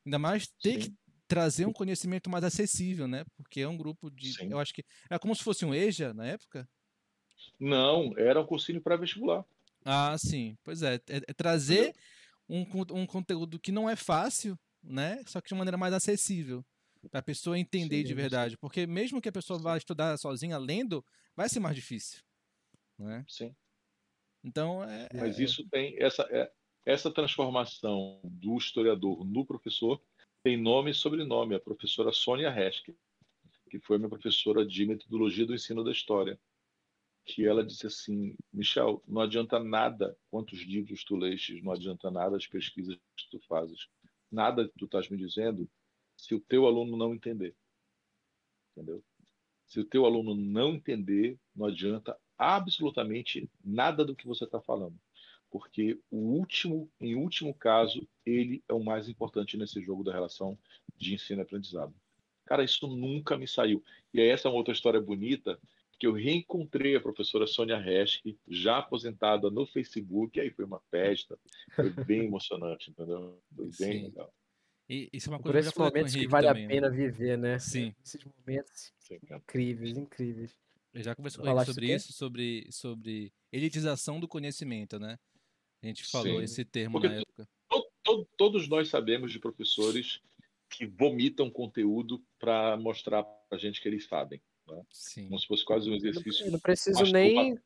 [0.06, 0.78] Ainda mais ter Sim.
[0.78, 0.96] que
[1.26, 3.24] trazer um conhecimento mais acessível, né?
[3.36, 4.32] Porque é um grupo de.
[4.34, 4.48] Sim.
[4.52, 4.84] Eu acho que.
[5.10, 6.68] É como se fosse um EJA na época.
[7.58, 9.44] Não, era um cursinho pré-vestibular.
[9.84, 10.56] Ah, sim.
[10.62, 10.94] Pois é.
[11.08, 11.92] É, é trazer
[12.48, 15.22] um, um conteúdo que não é fácil, né?
[15.26, 16.64] Só que de maneira mais acessível.
[17.10, 18.56] Para a pessoa entender Sim, de verdade.
[18.56, 21.04] Porque mesmo que a pessoa vá estudar sozinha lendo,
[21.36, 22.22] vai ser mais difícil.
[22.98, 23.24] Né?
[23.28, 23.54] Sim.
[24.42, 26.50] Então, é, Mas isso tem essa é-
[26.86, 30.00] essa transformação do historiador no professor
[30.42, 31.54] tem nome e sobrenome.
[31.54, 32.82] A professora Sônia Resch,
[33.70, 36.38] que foi minha professora de metodologia do ensino da história,
[37.24, 42.36] que ela disse assim, Michel, não adianta nada quantos livros tu lestes, não adianta nada
[42.36, 43.88] as pesquisas que tu fazes,
[44.30, 45.68] nada tu estás me dizendo,
[46.16, 47.56] se o teu aluno não entender,
[48.72, 49.02] entendeu?
[49.66, 54.98] Se o teu aluno não entender, não adianta absolutamente nada do que você está falando
[55.54, 60.58] porque o último, em último caso, ele é o mais importante nesse jogo da relação
[60.96, 61.94] de ensino e aprendizado.
[62.44, 63.80] Cara, isso nunca me saiu.
[64.12, 65.56] E aí essa é uma outra história bonita,
[65.98, 70.80] que eu reencontrei a professora Sônia Resch, já aposentada no Facebook, e aí foi uma
[70.90, 71.38] festa,
[71.74, 73.40] foi bem emocionante, entendeu?
[73.54, 74.02] Foi bem Sim.
[74.04, 74.34] legal.
[74.88, 76.74] e isso é uma coisa esses momentos que vale também, a né?
[76.74, 77.58] pena viver, né?
[77.58, 77.94] Sim.
[78.04, 80.58] Esses momentos Sim, incríveis, incríveis.
[80.92, 81.94] Eu já conversei com Falaste ele sobre quê?
[81.94, 85.18] isso, sobre, sobre elitização do conhecimento, né?
[85.82, 86.44] A gente falou Sim.
[86.44, 87.48] esse termo Porque na época.
[87.68, 90.20] To- to- todos nós sabemos de professores
[90.70, 94.40] que vomitam conteúdo para mostrar para a gente que eles sabem.
[94.90, 95.28] Sim.
[95.28, 97.58] Como se fosse quase um exercício não, eu não preciso masturba- nem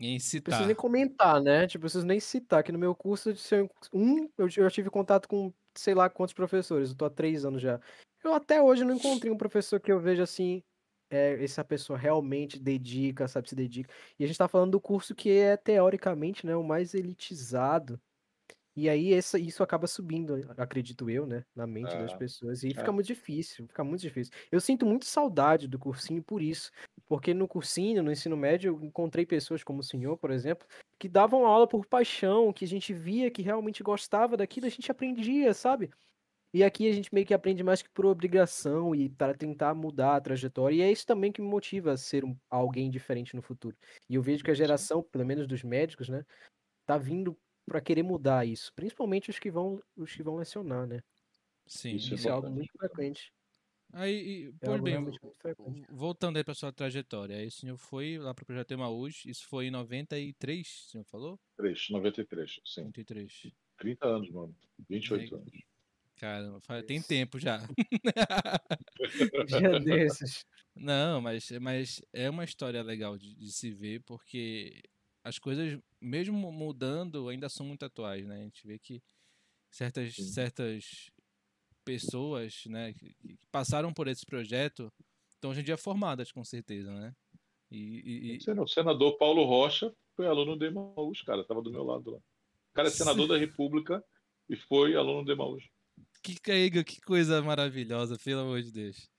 [0.00, 0.66] Em preciso citar.
[0.66, 1.66] nem comentar, né?
[1.66, 5.28] Tipo, preciso nem citar que no meu curso de ser um, eu, eu tive contato
[5.28, 7.80] com sei lá quantos professores, eu tô há três anos já.
[8.24, 10.62] Eu até hoje não encontrei um professor que eu veja assim,
[11.10, 13.92] é, essa pessoa realmente dedica, sabe, se dedica.
[14.18, 18.00] E a gente tá falando do curso que é teoricamente, né, o mais elitizado.
[18.76, 22.16] E aí essa, isso acaba subindo, acredito eu, né, na mente das É.
[22.16, 22.64] pessoas.
[22.64, 22.74] E É.
[22.74, 24.32] fica muito difícil, fica muito difícil.
[24.50, 26.70] Eu sinto muito saudade do cursinho por isso.
[27.06, 30.66] Porque no cursinho, no ensino médio, eu encontrei pessoas como o senhor, por exemplo,
[30.98, 34.90] que davam aula por paixão, que a gente via que realmente gostava daquilo, a gente
[34.90, 35.90] aprendia, sabe?
[36.52, 40.16] E aqui a gente meio que aprende mais que por obrigação e para tentar mudar
[40.16, 40.76] a trajetória.
[40.76, 43.76] E é isso também que me motiva a ser um, alguém diferente no futuro.
[44.08, 46.24] E eu vejo que a geração, pelo menos dos médicos, né,
[46.86, 51.00] tá vindo para querer mudar isso, principalmente os que vão os que vão lecionar, né?
[51.66, 51.96] Sim.
[51.96, 52.70] Isso é Isso é algo importante.
[52.72, 53.32] muito frequente.
[53.92, 55.86] Aí, e, É algo bem, realmente muito frequente.
[55.90, 59.46] voltando aí para sua trajetória, aí o senhor foi lá para o Projeto Emaús, isso
[59.48, 61.38] foi em 93, o senhor falou?
[61.56, 62.80] 3, 93, sim.
[62.82, 63.52] 93.
[63.78, 64.54] 30 anos, mano.
[64.88, 65.52] 28 Aí- anos.
[66.16, 67.58] Cara, tem tempo já.
[69.48, 70.44] Dia desses.
[70.74, 74.82] Não, mas, mas é uma história legal de, de se ver, porque
[75.24, 78.40] as coisas, mesmo mudando, ainda são muito atuais, né?
[78.40, 79.02] A gente vê que
[79.70, 80.28] certas, Sim.
[80.28, 81.10] certas
[81.84, 84.92] pessoas, né, que, que passaram por esse projeto
[85.30, 87.14] estão hoje em dia formadas, com certeza, né?
[87.70, 91.44] E, e- e- O senador Paulo Rocha foi aluno do Emaús, cara.
[91.44, 92.18] Tava do meu lado lá.
[92.18, 94.02] O cara é senador da República
[94.48, 95.64] e foi aluno do Emaús.
[96.22, 99.10] que caiga, que coisa maravilhosa, pelo amor de Deus.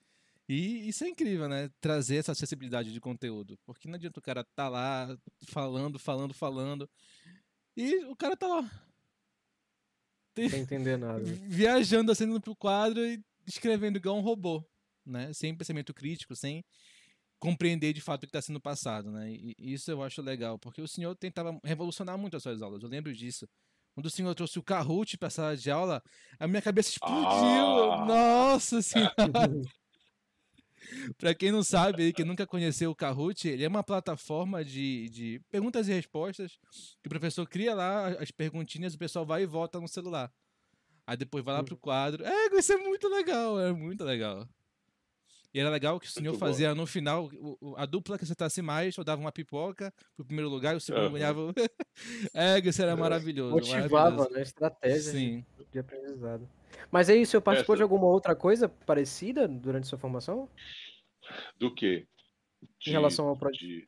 [0.48, 1.70] E isso é incrível, né?
[1.82, 3.58] Trazer essa acessibilidade de conteúdo.
[3.66, 5.18] Porque não adianta o cara tá lá
[5.48, 6.90] falando, falando, falando.
[7.76, 8.72] E o cara tá lá.
[10.36, 11.24] Tem- Sem entender nada.
[11.48, 14.64] viajando assim no pro quadro e escrevendo igual um robô,
[15.06, 15.34] né?
[15.34, 16.64] Sem pensamento crítico, sem
[17.40, 19.32] compreender de fato o que está sendo passado, né?
[19.32, 22.84] E isso eu acho legal, porque o senhor tentava revolucionar muito as suas aulas.
[22.84, 23.48] Eu lembro disso.
[23.94, 26.04] Quando o senhor trouxe o Kahoot para a sala de aula,
[26.38, 27.94] a minha cabeça explodiu.
[27.94, 28.06] Ah!
[28.06, 29.14] Nossa senhora!
[31.18, 35.10] Para quem não sabe aí, quem nunca conheceu o Kahoot, ele é uma plataforma de,
[35.10, 36.58] de perguntas e respostas
[37.02, 40.32] que o professor cria lá as perguntinhas, o pessoal vai e volta no celular.
[41.08, 42.26] Aí depois vai lá pro quadro.
[42.26, 44.48] É, isso é muito legal, é muito legal.
[45.56, 46.46] E era legal que o senhor Muito bom.
[46.48, 47.32] fazia no final,
[47.78, 51.04] a dupla que acertasse mais, eu dava uma pipoca pro primeiro lugar e o segundo
[51.04, 51.14] Aham.
[51.14, 51.54] ganhava.
[52.34, 53.52] é, isso era maravilhoso.
[53.52, 54.30] Motivava, maravilhoso.
[54.34, 54.42] né?
[54.42, 55.46] Estratégia Sim.
[55.72, 56.46] de aprendizado.
[56.92, 60.50] Mas aí, o senhor participou Essa- de alguma outra coisa parecida durante sua formação?
[61.58, 62.08] Do quê?
[62.86, 63.60] Em relação ao projeto?
[63.62, 63.86] de-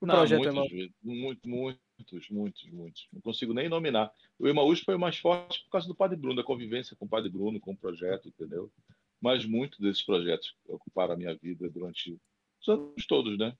[0.00, 3.08] O Não, projeto muitos, muito, muitos, muitos, muitos.
[3.12, 4.12] Não consigo nem nominar.
[4.38, 7.08] O Emaús foi o mais forte por causa do Padre Bruno, da convivência com o
[7.08, 8.70] Padre Bruno, com o projeto, entendeu?
[9.20, 12.20] Mas muitos desses projetos que ocuparam a minha vida durante
[12.60, 13.56] os anos todos, né?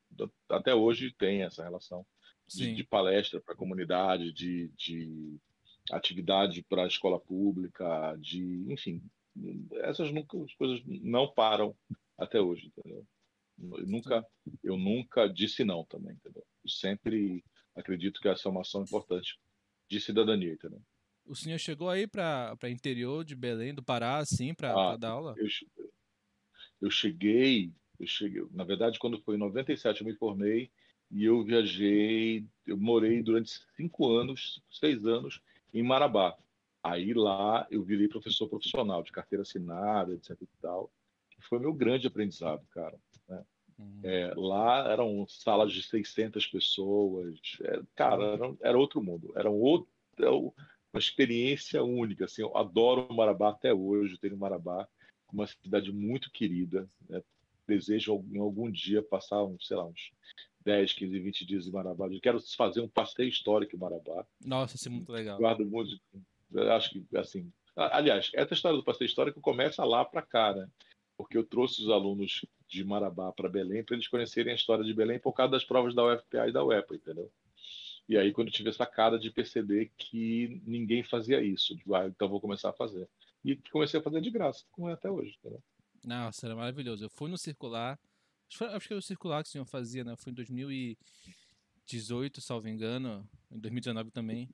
[0.51, 2.05] Até hoje tem essa relação
[2.47, 5.39] de, de palestra para a comunidade, de, de
[5.91, 9.03] atividade para a escola pública, de, enfim,
[9.83, 11.75] essas nunca, as coisas não param
[12.19, 13.07] até hoje, entendeu?
[13.59, 14.27] Eu nunca,
[14.63, 16.45] eu nunca disse não também, entendeu?
[16.67, 17.43] sempre
[17.75, 19.39] acredito que essa é uma ação importante
[19.89, 20.81] de cidadania, entendeu?
[21.27, 25.35] O senhor chegou aí para interior de Belém, do Pará, assim, para Ah, dar aula?
[25.37, 25.47] Eu,
[26.81, 30.71] eu cheguei, eu cheguei, na verdade, quando foi em 97 eu me formei
[31.11, 35.41] e eu viajei, eu morei durante cinco anos, seis anos
[35.79, 36.37] em Marabá.
[36.83, 40.91] Aí lá eu virei professor profissional de carteira assinada, etc e tal.
[41.31, 42.97] Que foi meu grande aprendizado, cara.
[43.79, 44.01] Hum.
[44.03, 49.61] É, lá eram salas de 600 pessoas, é, cara, era, era outro mundo, era um
[49.61, 49.87] outro,
[50.19, 50.51] é um-
[50.93, 52.25] uma experiência única.
[52.25, 54.89] Assim, eu adoro Marabá até hoje, tenho Marabá
[55.31, 56.89] uma cidade muito querida.
[57.09, 57.23] né?
[57.69, 60.11] Desejo algum- em algum dia passar, uns, sei lá, uns
[60.67, 62.09] 10, 15, 20 dias em Marabá.
[62.09, 64.27] Eu quero fazer um passeio histórico em Marabá.
[64.45, 65.39] Nossa, isso é muito legal.
[65.39, 65.97] Guardo muito.
[66.75, 67.53] Acho que, assim.
[67.77, 70.69] Aliás, essa história do passeio histórico começa lá para cá, né?
[71.17, 74.93] Porque eu trouxe os alunos de Marabá para Belém para eles conhecerem a história de
[74.93, 77.31] Belém por causa das provas da UFPA e da UEPA, entendeu?
[78.09, 82.07] E aí, quando eu tive essa cara de perceber que ninguém fazia isso, digo, ah,
[82.07, 83.09] então vou começar a fazer.
[83.45, 85.63] E comecei a fazer de graça, como é até hoje, entendeu?
[86.05, 87.05] Nossa, era maravilhoso.
[87.05, 87.99] Eu fui no circular.
[88.49, 90.13] Acho que foi- era o circular que o senhor fazia, né?
[90.13, 93.29] Eu fui em 2018, salvo engano.
[93.51, 94.49] Em 2019 também.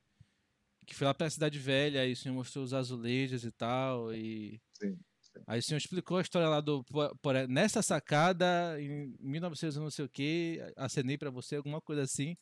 [0.86, 4.12] Que foi lá pra Cidade Velha, aí o senhor mostrou os azulejos e tal.
[4.14, 4.60] E.
[4.72, 4.98] Sim.
[5.46, 6.82] Aí o senhor explicou a história lá do.
[6.84, 11.80] po- por- nessa sacada, em 1900 e não sei o que, acenei pra você, alguma
[11.80, 12.36] coisa assim.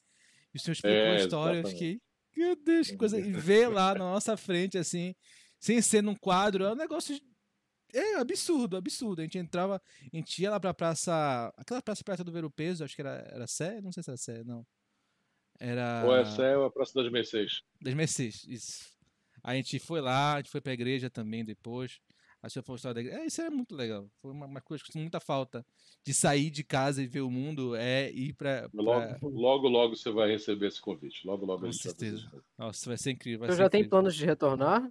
[0.54, 1.56] E o senhor explicou É, a história.
[1.58, 1.78] Eu exatamente.
[1.78, 2.00] fiquei.
[2.36, 3.20] Meu Deus, que coisa.
[3.20, 5.14] E ver lá na nossa frente, assim,
[5.58, 7.20] sem ser num quadro, é um negócio
[7.94, 9.20] é absurdo, absurdo.
[9.20, 9.80] A gente entrava,
[10.12, 13.02] a gente ia lá pra praça, aquela praça perto do Ver o Peso, acho que
[13.02, 14.66] era, era Sé, não sei se era Sé, não.
[15.58, 17.62] Era Ou essa é a Praça das Mercês.
[17.80, 18.90] das Mercedes, isso.
[19.42, 22.00] A gente foi lá, a gente foi pra igreja também depois.
[22.42, 23.20] A senhora falou a história da igreja.
[23.20, 24.08] É, isso é muito legal.
[24.22, 25.64] Foi uma, uma coisa que muita falta
[26.02, 28.66] de sair de casa e ver o mundo, é ir pra.
[28.70, 28.82] pra...
[28.82, 31.26] Logo, logo, logo você vai receber esse convite.
[31.26, 32.30] Logo, logo Com gente certeza.
[32.56, 33.40] Nossa, vai ser incrível.
[33.40, 33.90] Vai Você ser já tem incrível.
[33.90, 34.90] planos de retornar?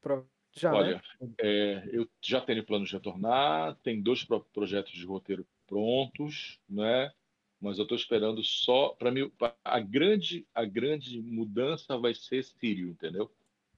[0.00, 0.22] Pra-
[0.54, 0.78] Já, né?
[0.78, 1.02] Olha,
[1.38, 7.12] é, eu já tenho plano de retornar, tem dois pro- projetos de roteiro prontos, né?
[7.60, 9.30] Mas eu estou esperando só para mim
[9.64, 13.30] a grande a grande mudança vai ser Sírio, entendeu?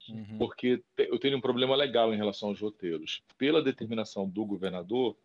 [0.08, 0.38] Uhum.
[0.38, 3.22] Porque eu tenho um problema legal em relação aos roteiros.
[3.38, 5.16] Pela determinação do governador,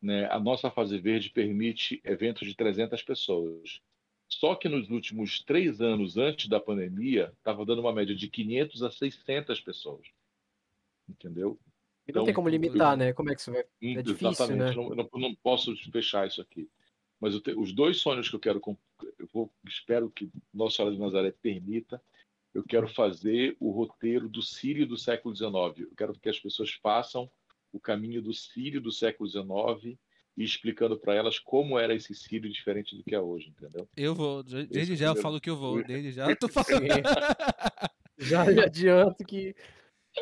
[0.00, 3.80] né, a nossa fase verde permite eventos de 300 pessoas.
[4.28, 8.82] Só que nos últimos três anos antes da pandemia, estava dando uma média de 500
[8.82, 10.06] a 600 pessoas.
[11.12, 11.58] Entendeu?
[12.06, 13.12] E não tem Então, como limitar, né?
[13.12, 13.62] Como é que isso vai.
[13.82, 14.82] Hum, É difícil, Exatamente, né?
[14.82, 16.68] não, eu não, eu não posso fechar isso aqui.
[17.20, 18.60] Mas eu te- os dois sonhos que eu quero,
[19.18, 22.02] eu vou- espero que Nossa Senhora de Nazaré permita,
[22.52, 25.78] eu quero fazer o roteiro do Sírio do século XIX.
[25.88, 27.30] Eu quero que as pessoas façam
[27.72, 29.96] o caminho do Sírio do século XIX
[30.36, 33.88] e explicando para elas como era esse Sírio diferente do que é hoje, entendeu?
[33.96, 35.22] Eu vou, de- desde é o já eu primeiro.
[35.22, 36.48] falo que eu vou, desde já eu tô
[36.98, 37.02] falando.
[38.18, 39.54] Já lhe adianto que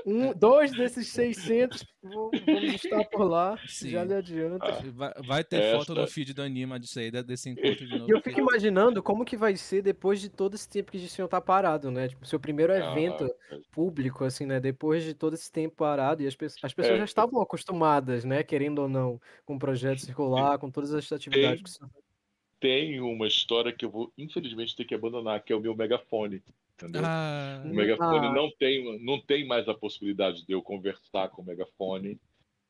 [0.06, 3.58] um, dois desses 600 vão- vamos estar por lá.
[3.66, 3.90] Sim.
[3.90, 4.64] Já lhe adianto.
[4.94, 8.10] Vai, vai ter Essa- foto no feed do Anima disso aí, desse encontro de novo.
[8.10, 11.08] E eu fico imaginando como que vai ser depois de todo esse tempo que o
[11.08, 12.08] senhor tá parado, né?
[12.08, 14.60] Tipo, seu primeiro evento Ah, público, assim, né?
[14.60, 16.98] Depois de todo esse tempo parado, e as, pe- as pessoas É.
[16.98, 18.42] já estavam acostumadas, né?
[18.42, 21.90] Querendo ou não, com o projeto circular, com todas as atividades que o senhor
[22.60, 26.42] tem uma história que eu vou, infelizmente, ter que abandonar, que é o meu megafone.
[26.82, 27.02] Entendeu?
[27.04, 28.32] Ah, O megafone Ah.
[28.32, 32.18] não tem não tem mais a possibilidade de eu conversar com o megafone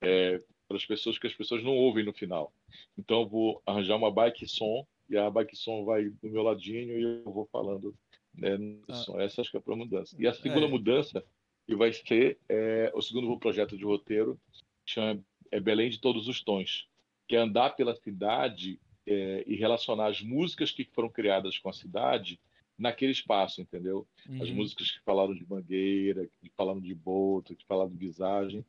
[0.02, 2.52] é, para as pessoas que as pessoas não ouvem no final.
[2.98, 6.98] Então eu vou arranjar uma bike som e a bike som vai do meu ladinho
[6.98, 7.94] e eu vou falando
[8.34, 8.56] né,
[8.88, 9.22] Ah.
[9.22, 10.16] Essa acho que é a primeira mudança.
[10.18, 10.68] E a segunda É.
[10.70, 11.24] mudança
[11.66, 14.38] que vai ser é, o segundo projeto de roteiro
[14.86, 15.20] chama
[15.52, 16.88] é Belém de todos os tons,
[17.28, 21.72] que é andar pela cidade é, e relacionar as músicas que foram criadas com a
[21.72, 22.38] cidade
[22.80, 24.06] naquele espaço, entendeu?
[24.40, 24.54] As uhum.
[24.54, 28.64] músicas que falaram de Mangueira, que falaram de Boto, que falaram de Visagem.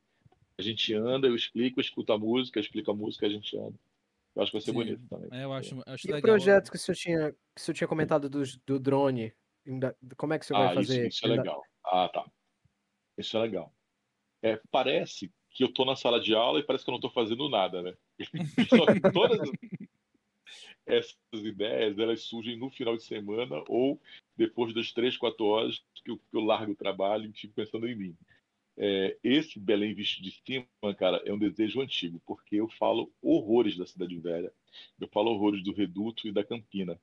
[0.58, 3.56] A gente anda, eu explico, eu escuto a música, eu explico a música, a gente
[3.56, 3.74] anda.
[4.36, 4.76] Eu acho que vai ser Sim.
[4.76, 5.28] bonito também.
[5.32, 7.88] É, eu acho, acho E o projeto que o senhor tinha, que o senhor tinha
[7.88, 9.32] comentado do, do drone,
[10.16, 11.08] como é que o senhor Ah, vai fazer?
[11.08, 11.62] isso, isso é legal.
[11.84, 12.30] Ah, tá.
[13.16, 13.74] Isso é legal.
[14.42, 17.10] É, parece que eu estou na sala de aula e parece que eu não estou
[17.10, 17.94] fazendo nada, né?
[18.68, 19.50] Só que todas
[20.98, 24.00] essas ideias, elas surgem no final de semana ou
[24.36, 27.88] depois das três, quatro horas que eu, que eu largo o trabalho e fico pensando
[27.88, 28.16] em mim.
[28.76, 33.76] É, esse Belém visto de cima, cara, é um desejo antigo, porque eu falo horrores
[33.76, 34.52] da Cidade Velha,
[35.00, 37.00] eu falo horrores do Reduto e da Campina.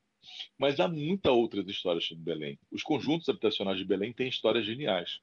[0.58, 2.58] Mas há muitas outras histórias de Belém.
[2.70, 5.20] Os conjuntos habitacionais de Belém têm histórias geniais.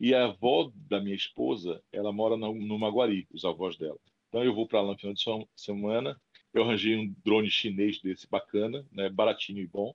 [0.00, 3.98] E a avó da minha esposa, ela mora no, no Maguari, os avós dela.
[4.28, 6.20] Então eu vou para lá no final de sem- semana.
[6.52, 9.94] Eu arranjei um drone chinês desse bacana, né, baratinho e bom.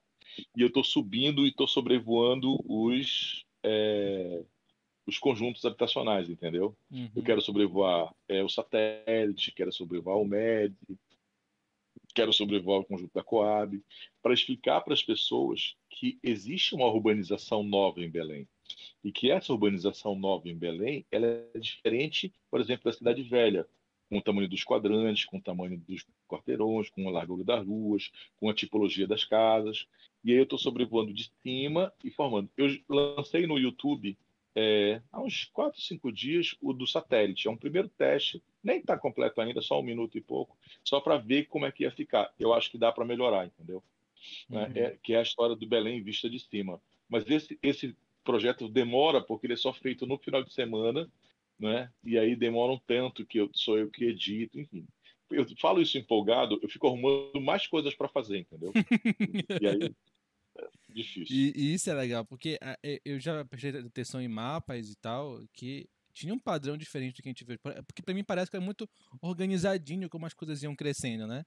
[0.55, 4.43] e eu estou subindo e estou sobrevoando os, é,
[5.05, 6.75] os conjuntos habitacionais, entendeu?
[6.91, 7.09] Uhum.
[7.15, 10.75] Eu quero sobrevoar é, o satélite, quero sobrevoar o MED,
[12.13, 13.83] quero sobrevoar o conjunto da Coab,
[14.21, 18.47] para explicar para as pessoas que existe uma urbanização nova em Belém.
[19.03, 23.67] E que essa urbanização nova em Belém ela é diferente, por exemplo, da Cidade Velha,
[24.09, 28.11] com o tamanho dos quadrantes, com o tamanho dos quarteirões, com a largura das ruas,
[28.39, 29.87] com a tipologia das casas.
[30.23, 32.49] E aí eu estou sobrevoando de cima e formando.
[32.57, 34.17] Eu lancei no YouTube
[34.55, 37.47] é, há uns 4, 5 dias o do satélite.
[37.47, 41.17] É um primeiro teste, nem está completo ainda, só um minuto e pouco, só para
[41.17, 42.33] ver como é que ia ficar.
[42.39, 43.83] Eu acho que dá para melhorar, entendeu?
[44.49, 44.59] Uhum.
[44.59, 46.81] É, que é a história do Belém vista de cima.
[47.09, 51.07] Mas esse, esse projeto demora porque ele é só feito no final de semana,
[51.59, 51.89] né?
[52.03, 54.85] E aí demora um tanto que eu, sou eu que edito, enfim.
[55.31, 58.71] Eu falo isso empolgado, eu fico arrumando mais coisas para fazer, entendeu?
[59.61, 59.95] e aí
[60.89, 61.35] Difícil.
[61.35, 62.57] E, e, isso é legal, porque
[63.03, 67.27] eu já prestei atenção em mapas e tal, que tinha um padrão diferente do que
[67.27, 67.57] a gente vê.
[67.57, 68.89] Porque pra mim parece que é muito
[69.21, 71.43] organizadinho como as coisas iam crescendo, né?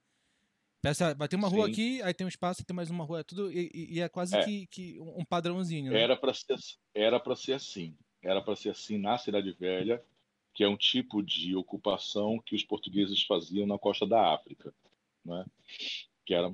[0.83, 1.73] Peça, vai ter uma rua Sim.
[1.73, 4.45] aqui, aí tem um espaço, tem mais uma rua, tudo, e, e é quase é.
[4.45, 5.91] Que, que, um padrãozinho.
[5.91, 6.01] Né?
[6.01, 6.57] Era para ser,
[6.95, 7.97] era para ser assim.
[8.23, 10.03] Era para ser assim na Cidade Velha,
[10.55, 14.75] que é um tipo de ocupação que os portugueses faziam na costa da África,
[15.25, 15.45] né?
[16.25, 16.53] que era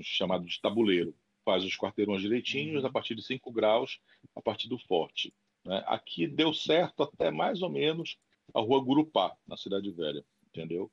[0.00, 2.88] chamado de tabuleiro faz os quarteirões direitinhos, uhum.
[2.88, 3.98] a partir de 5 graus,
[4.34, 5.34] a partir do forte.
[5.64, 5.82] Né?
[5.86, 8.18] Aqui deu certo até mais ou menos
[8.54, 10.90] a rua Gurupá, na Cidade Velha, entendeu?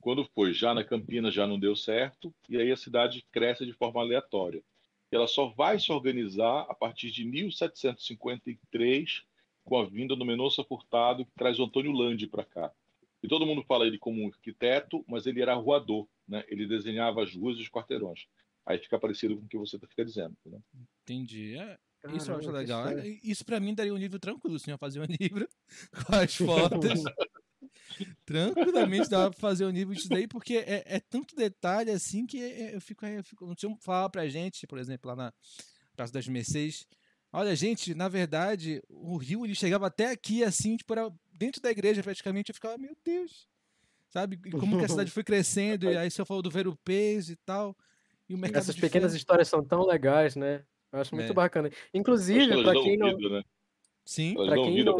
[0.00, 3.72] Quando foi já na Campinas já não deu certo, e aí a cidade cresce de
[3.72, 4.62] forma aleatória.
[5.10, 9.24] Ela só vai se organizar a partir de 1753,
[9.66, 12.72] com a vinda do Mendonça Furtado, que traz o Antônio Landi para cá.
[13.22, 16.44] E todo mundo fala ele como um arquiteto, mas ele era arruador, né?
[16.48, 18.26] ele desenhava as ruas e os quarteirões.
[18.64, 20.36] Aí fica parecido com o que você fica dizendo.
[20.46, 20.58] Né?
[21.02, 21.56] Entendi.
[21.56, 21.78] É,
[22.14, 22.88] isso eu acho legal.
[22.88, 25.48] É, isso para mim daria um livro tranquilo, assim, eu fazer um livro
[25.92, 27.02] com as fotos.
[28.24, 32.40] Tranquilamente dá pra fazer um livro disso daí, porque é, é tanto detalhe assim que
[32.40, 33.52] é, eu fico, eu fico.
[33.58, 35.34] Se eu falar pra gente, por exemplo, lá na
[35.96, 36.86] Praça das Mercês,
[37.36, 41.70] olha, gente, na verdade, o rio ele chegava até aqui, assim, tipo, era dentro da
[41.70, 43.46] igreja praticamente, eu ficava, meu Deus,
[44.08, 44.38] sabe?
[44.50, 47.76] Como que a cidade foi crescendo, e aí você falou do Verupês e tal.
[48.54, 50.64] Essas pequenas histórias são tão legais, né?
[50.90, 51.34] Eu acho muito é.
[51.34, 51.70] bacana.
[51.92, 53.14] Inclusive, para quem não.
[53.14, 53.42] Vida, né?
[54.02, 54.96] Sim, para quem não.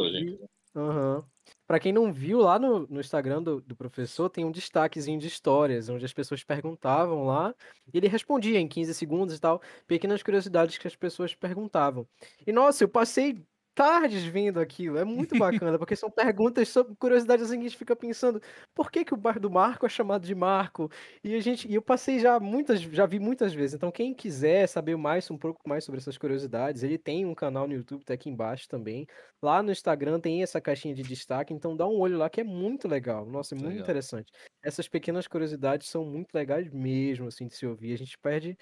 [0.77, 1.23] Uhum.
[1.65, 5.27] Para quem não viu, lá no, no Instagram do, do, professor tem um destaquezinho de
[5.27, 7.55] histórias, onde as pessoas perguntavam lá,
[7.91, 12.07] e ele respondia em 15 segundos e tal, pequenas curiosidades que as pessoas perguntavam.
[12.45, 13.43] E nossa, eu passei
[13.77, 14.97] tardes vendo aquilo.
[14.97, 18.41] É muito bacana, porque são perguntas sobre curiosidades assim que a gente fica pensando,
[18.73, 20.89] por que, que o bar do Marco é chamado de Marco?
[21.23, 23.75] E a gente, e eu passei já muitas, já vi muitas vezes.
[23.75, 27.67] Então, quem quiser saber mais, um pouco mais sobre essas curiosidades, ele tem um canal
[27.67, 29.05] no YouTube, tá aqui embaixo também.
[29.43, 32.43] Lá no Instagram tem essa caixinha de destaque, então dá um olho lá que é
[32.43, 33.27] muito legal.
[33.27, 33.83] Nossa, é muito legal.
[33.83, 34.31] interessante.
[34.63, 37.93] Essas pequenas curiosidades são muito legais mesmo, assim, de se ouvir.
[37.93, 38.57] A gente perde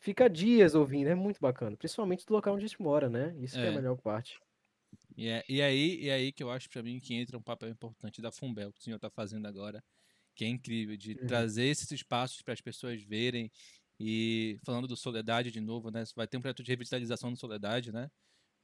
[0.00, 1.76] fica dias ouvindo, é muito bacana.
[1.76, 3.34] Principalmente do local onde a gente mora, né?
[3.38, 3.66] Isso é.
[3.66, 3.74] é a é.
[3.76, 4.40] melhor parte.
[5.16, 7.68] E, é, e, aí, e aí que eu acho para mim que entra um papel
[7.68, 9.84] importante da Fumbel, que o senhor está fazendo agora,
[10.34, 11.26] que é incrível, de uhum.
[11.26, 13.50] trazer esses espaços para as pessoas verem.
[14.02, 16.04] E falando do Soledade de novo, né?
[16.16, 18.10] Vai ter um projeto de revitalização do Soledade, né?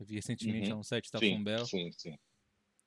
[0.00, 0.78] Eu vi recentemente uhum.
[0.78, 1.66] um site da sim, Fumbel.
[1.66, 2.18] Sim, sim.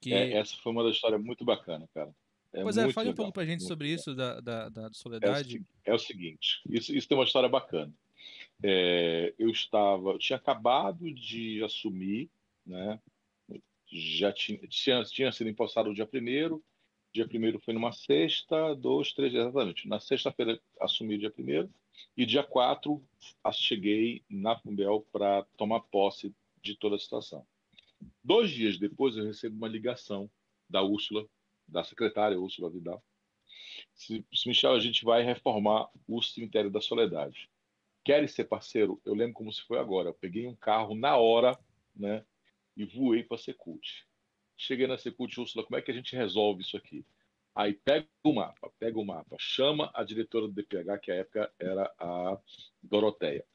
[0.02, 0.14] Que...
[0.14, 2.12] É, essa foi uma das histórias muito bacana, cara.
[2.52, 4.00] É pois é, fale um pouco pra gente sobre legal.
[4.00, 5.64] isso da, da, da Soledade.
[5.86, 7.93] É o, é o seguinte, isso, isso tem uma história bacana.
[8.62, 12.30] É, eu estava, eu tinha acabado de assumir,
[12.66, 12.99] né?
[13.91, 16.64] Já tinha, tinha, tinha sido impostado o dia primeiro.
[17.12, 19.88] Dia primeiro foi numa sexta, dois, três, exatamente.
[19.88, 21.70] Na sexta-feira assumi o dia primeiro
[22.16, 23.03] e dia quatro
[23.51, 27.45] cheguei na Fumbel para tomar posse de toda a situação.
[28.24, 30.30] Dois dias depois eu recebo uma ligação
[30.70, 31.26] da Úrsula,
[31.68, 33.03] da secretária Úrsula Vidal.
[33.95, 37.49] Se, se Michel, a gente vai reformar o cemitério da Soledade
[38.04, 39.02] querem ser parceiro?
[39.06, 40.10] Eu lembro como se foi agora.
[40.10, 41.58] Eu peguei um carro na hora,
[41.95, 42.24] né?
[42.76, 44.06] E voei para a Secult.
[44.58, 47.06] Cheguei na Secult, Úrsula, como é que a gente resolve isso aqui?
[47.56, 51.54] Aí pega o mapa, pega o mapa, chama a diretora do DPH, que à época
[51.60, 52.38] era a
[52.82, 53.45] Doroteia.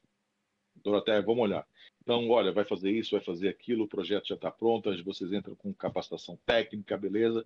[0.75, 1.67] Doroteia, vamos olhar.
[2.01, 5.55] Então, olha, vai fazer isso, vai fazer aquilo, o projeto já está pronto, vocês entram
[5.55, 7.45] com capacitação técnica, beleza?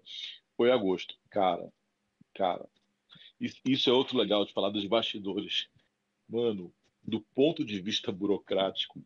[0.58, 1.16] Foi agosto.
[1.30, 1.72] Cara,
[2.34, 2.68] cara,
[3.40, 5.70] isso é outro legal de falar dos bastidores.
[6.28, 6.74] Mano,
[7.10, 9.04] do ponto de vista burocrático,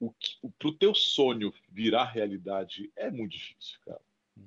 [0.00, 0.12] o,
[0.42, 4.00] o pro teu sonho virar realidade é muito difícil, cara.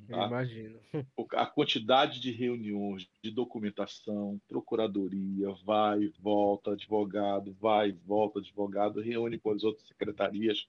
[0.07, 0.27] Tá.
[0.27, 0.79] imagino.
[1.15, 9.39] O- a quantidade de reuniões, de documentação, procuradoria, vai volta, advogado, vai volta, advogado, reúne
[9.39, 10.67] com as outras secretarias,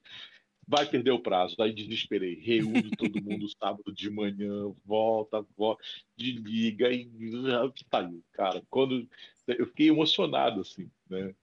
[0.66, 1.56] vai perder o prazo.
[1.60, 5.82] Aí desesperei, reúne todo mundo sábado de manhã, volta, volta,
[6.16, 7.08] desliga e
[7.90, 8.22] saiu.
[8.32, 9.08] Cara, quando
[9.54, 11.34] eu fiquei emocionado assim, né?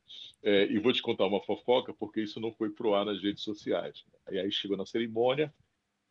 [0.44, 3.44] É, e vou te contar uma fofoca, porque isso não foi pro ar nas redes
[3.44, 4.06] sociais.
[4.32, 5.54] E aí chegou na cerimônia,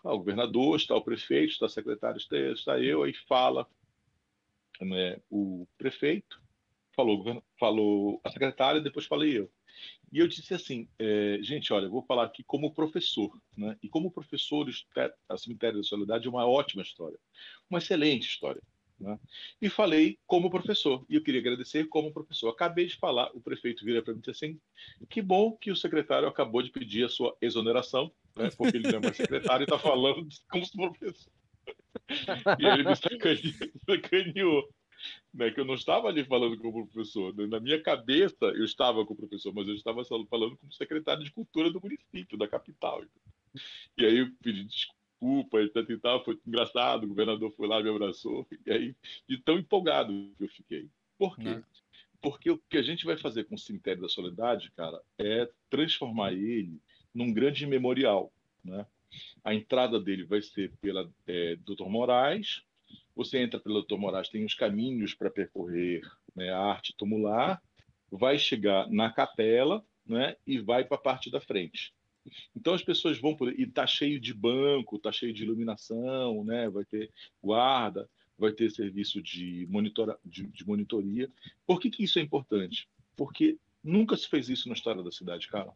[0.05, 3.67] ah, o governador, está o prefeito, está o secretário, está, está eu, aí fala
[4.81, 6.43] né, o prefeito,
[6.95, 9.51] falou, falou a secretária, depois falei eu.
[10.13, 13.77] E eu disse assim, é, gente, olha, eu vou falar aqui como professor, né?
[13.83, 14.69] E como professor,
[15.29, 17.19] a Cemitério da Solidariedade é uma ótima história,
[17.69, 18.63] uma excelente história.
[18.99, 19.19] Né?
[19.61, 22.49] E falei como professor, e eu queria agradecer como professor.
[22.49, 24.61] Acabei de falar, o prefeito vira para mim e disse assim:
[25.09, 28.51] que bom que o secretário acabou de pedir a sua exoneração, né?
[28.57, 31.33] porque ele não é mais secretário e está falando como professor.
[32.59, 34.69] E ele me sacaneou,
[35.33, 37.35] né, que eu não estava ali falando como professor.
[37.35, 37.47] né?
[37.47, 41.71] Na minha cabeça, eu estava como professor, mas eu estava falando como secretário de cultura
[41.71, 43.03] do município, da capital.
[43.97, 47.83] E aí eu pedi desculpa e tal, e tal, foi engraçado, o governador foi lá,
[47.83, 48.95] me abraçou, e aí,
[49.29, 50.89] de tão empolgado que eu fiquei.
[51.19, 51.45] Por quê?
[51.45, 51.65] Né?
[52.21, 56.33] Porque o que a gente vai fazer com o Cemitério da Soledade, cara, é transformar
[56.33, 56.81] ele
[57.15, 58.33] num grande memorial,
[58.65, 58.87] né?
[59.45, 61.87] A entrada dele vai ser pela é, Dr.
[61.87, 62.63] Moraes,
[63.15, 63.97] você entra pelo Dr.
[63.97, 66.03] Moraes, tem os caminhos para percorrer
[66.35, 67.63] né, a arte tumular,
[68.11, 71.94] vai chegar na capela né, e vai para a parte da frente.
[72.57, 76.69] Então as pessoas vão por e tá cheio de banco, tá cheio de iluminação, né,
[76.69, 77.11] vai ter
[77.43, 78.09] guarda,
[78.39, 81.31] vai ter serviço de, monitora, de, de monitoria.
[81.67, 82.89] Por que, que isso é importante?
[83.17, 85.73] Porque nunca se fez isso na história da cidade, cara.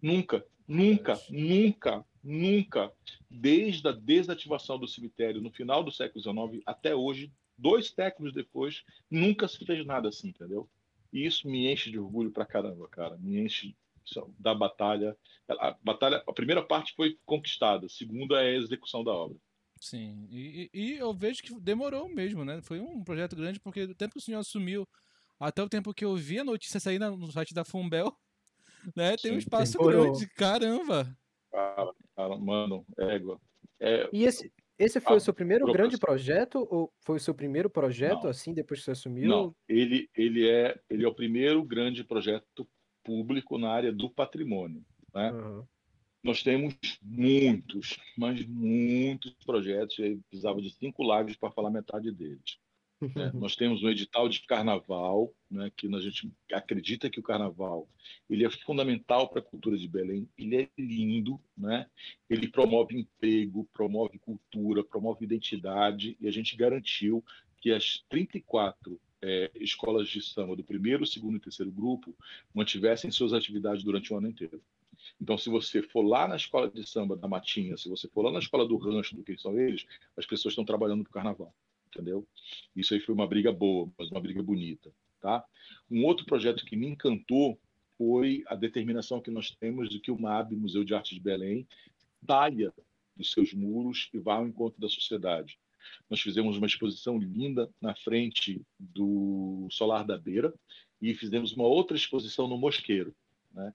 [0.00, 2.92] Nunca, nunca, nunca, nunca,
[3.30, 8.82] desde a desativação do cemitério no final do século XIX até hoje, dois séculos depois,
[9.10, 10.68] nunca se fez nada assim, entendeu?
[11.12, 13.16] E isso me enche de orgulho pra caramba, cara.
[13.18, 13.76] Me enche
[14.38, 15.16] da batalha.
[15.48, 19.38] A batalha, a primeira parte foi conquistada, a segunda é a execução da obra.
[19.80, 22.60] Sim, e, e- eu vejo que demorou mesmo, né?
[22.62, 24.86] Foi um projeto grande, porque do tempo que o senhor assumiu
[25.40, 28.12] até o tempo que eu vi a notícia sair no site da Fumbel,
[28.96, 29.16] né?
[29.18, 29.80] Tem um espaço demorou.
[29.80, 31.16] grande, caramba.
[31.50, 33.40] Cara, cara mano, égua.
[33.80, 36.66] É, E esse, esse foi Ah, o seu primeiro grande projeto?
[36.70, 38.28] Ou foi o seu primeiro projeto, Não.
[38.28, 39.30] assim, depois que você assumiu?
[39.30, 42.68] Não, ele, ele, é, ele é o primeiro grande projeto
[43.02, 44.84] público na área do patrimônio.
[45.14, 45.30] Né?
[45.30, 45.66] Aham.
[46.22, 52.58] Nós temos muitos, mas muitos projetos, e precisava de cinco lives para falar metade deles.
[53.00, 53.32] né?
[53.34, 57.88] Nós temos um edital de carnaval, né, que a gente acredita que o carnaval
[58.30, 61.90] ele é fundamental para a cultura de Belém, ele é lindo, né?
[62.30, 67.24] ele promove emprego, promove cultura, promove identidade, e a gente garantiu
[67.58, 72.14] que as 34 eh, escolas de samba do primeiro, segundo e terceiro grupo
[72.52, 74.60] mantivessem suas atividades durante o ano inteiro.
[75.20, 78.32] Então, se você for lá na escola de samba da Matinha, se você for lá
[78.32, 81.54] na escola do Rancho, do que são eles, as pessoas estão trabalhando para o carnaval,
[81.88, 82.26] entendeu?
[82.74, 85.44] Isso aí foi uma briga boa, mas uma briga bonita, tá?
[85.90, 87.58] Um outro projeto que me encantou
[87.96, 91.66] foi a determinação que nós temos de que o MAB, Museu de Arte de Belém,
[92.26, 92.72] saia
[93.16, 95.58] dos seus muros e vá ao encontro da sociedade.
[96.08, 100.52] Nós fizemos uma exposição linda na frente do Solar da Beira
[101.00, 103.14] e fizemos uma outra exposição no Mosqueiro,
[103.52, 103.72] né?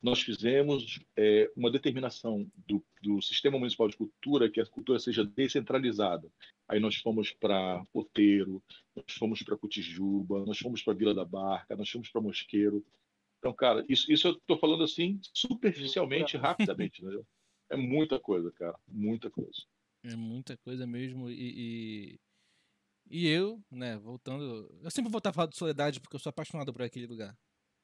[0.00, 5.24] nós fizemos é, uma determinação do, do, Sistema Municipal de Cultura que a cultura seja
[5.24, 6.28] descentralizada.
[6.68, 8.62] Aí nós fomos para Poteiro,
[8.94, 12.84] nós fomos para Cotijuba, nós fomos para Vila da Barca, nós fomos para Mosqueiro.
[13.38, 17.02] Então, cara, isso, isso eu estou falando assim superficialmente, rapidamente.
[17.02, 17.26] Entendeu?
[17.68, 19.62] É muita coisa, cara, muita coisa.
[20.08, 21.30] É muita coisa mesmo.
[21.30, 22.18] E,
[23.10, 24.68] e, e eu, né, voltando.
[24.82, 27.36] Eu sempre vou estar falando de Soledade porque eu sou apaixonado por aquele lugar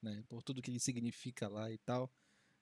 [0.05, 2.11] né, por tudo que ele significa lá e tal,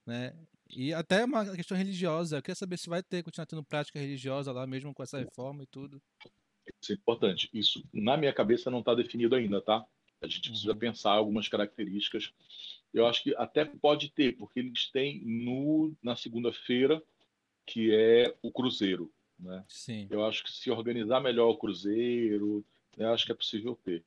[0.06, 0.34] né?
[0.70, 2.38] E até uma questão religiosa.
[2.38, 5.64] Eu queria saber se vai ter continuar tendo prática religiosa lá mesmo com essa reforma
[5.64, 6.02] e tudo.
[6.82, 7.50] Isso é importante.
[7.54, 9.86] Isso na minha cabeça não está definido ainda, tá?
[10.22, 10.80] A gente precisa Uhum.
[10.80, 12.34] pensar algumas características.
[12.94, 17.04] Eu acho que até pode ter, porque eles têm no na segunda-feira
[17.66, 19.64] que é o cruzeiro, né?
[19.68, 20.08] Sim.
[20.10, 22.66] Eu acho que se organizar melhor o cruzeiro,
[22.98, 24.04] eu acho que é possível ter.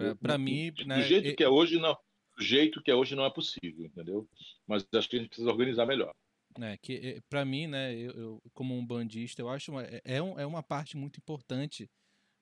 [0.00, 0.14] É?
[0.14, 1.96] Para mim, do, né, jeito que é hoje não,
[2.36, 4.28] do jeito que é hoje não é possível, entendeu?
[4.66, 6.14] Mas acho que a gente precisa organizar melhor.
[6.58, 10.22] né, que para mim, né, eu, eu, como um bandista, eu acho uma, é, é
[10.22, 11.88] um- é uma parte muito importante,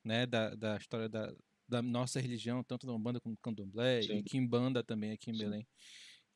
[0.04, 1.32] né, da, da história da,
[1.68, 4.18] da nossa religião, tanto da Umbanda como do Candomblé Sim.
[4.18, 5.40] e Kimbanda também aqui em Sim.
[5.40, 5.66] Belém,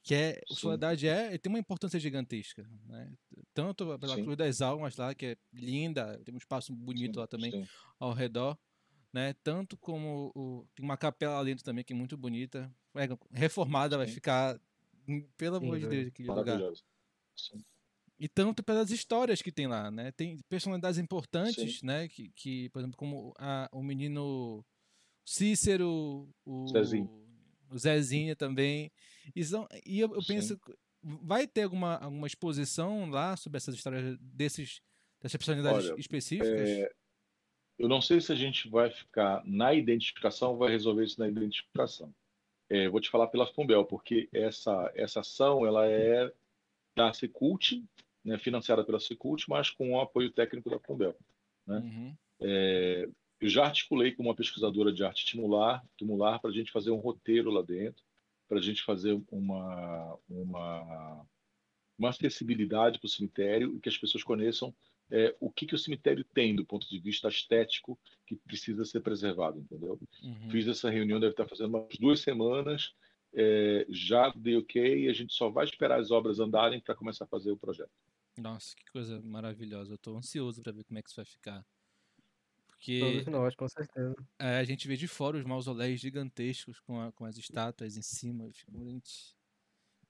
[0.03, 0.61] que é, o Sim.
[0.61, 3.13] Soledade é, tem uma importância gigantesca, né?
[3.53, 4.23] Tanto pela Sim.
[4.25, 7.67] Cruz das Almas lá, que é linda, tem um espaço bonito lá também Sim.
[7.99, 8.59] ao redor,
[9.13, 9.35] né?
[9.43, 13.99] Tanto como o, tem uma capela lá dentro também que é muito bonita, é, reformada
[13.99, 14.15] vai Sim.
[14.15, 14.59] ficar,
[15.07, 16.61] hum, pelo amor de Deus, aquele lugar.
[17.37, 17.63] Sim.
[18.19, 20.13] E tanto pelas histórias que tem lá, né?
[20.13, 22.07] Tem personalidades importantes, né?
[22.07, 24.63] Que, que, por exemplo, como a, o menino
[25.25, 27.20] Cícero, o Zezinho.
[27.71, 28.91] O Zezinho também.
[29.35, 30.59] E, são, e eu, eu penso,
[31.03, 34.81] vai ter alguma, alguma exposição lá sobre essas histórias desses,
[35.21, 36.69] dessas personalidades Olha, específicas?
[36.69, 36.91] é,
[37.79, 41.29] Eu não sei se a gente vai ficar na identificação ou vai resolver isso na
[41.29, 42.15] identificação.
[42.69, 46.33] É, vou te falar pela Fumbel, porque essa, essa ação ela é
[46.97, 47.83] da Secult,
[48.25, 51.17] né, financiada pela Secult, mas com o apoio técnico da Fumbel.
[51.67, 51.79] né?
[51.79, 52.17] Uhum.
[52.43, 53.09] É,
[53.41, 56.99] eu já articulei com uma pesquisadora de arte tumular, tumular para a gente fazer um
[56.99, 58.03] roteiro lá dentro,
[58.49, 61.27] para a gente fazer uma, uma,
[61.99, 64.75] uma acessibilidade para o cemitério e que as pessoas conheçam
[65.11, 69.01] é, o que, que o cemitério tem do ponto de vista estético que precisa ser
[69.01, 69.99] preservado, entendeu?
[70.23, 70.51] Uhum.
[70.51, 72.93] Fiz essa reunião, deve estar fazendo umas duas semanas,
[73.35, 77.25] é, já dei ok, e a gente só vai esperar as obras andarem para começar
[77.25, 77.91] a fazer o projeto.
[78.39, 79.95] Nossa, que coisa maravilhosa.
[79.95, 81.65] Eu tô ansioso para ver como é que isso vai ficar.
[82.99, 84.15] Todos Porque nós, com certeza.
[84.39, 88.03] é, a gente vê de fora os mausoléus gigantescos com, a- com as estátuas em
[88.03, 88.51] cima.
[88.53, 89.35] Fico, gente,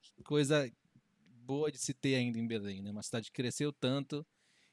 [0.02, 0.70] que coisa
[1.44, 2.90] boa de se ter ainda em Belém, né?
[2.90, 4.24] Uma cidade que cresceu tanto.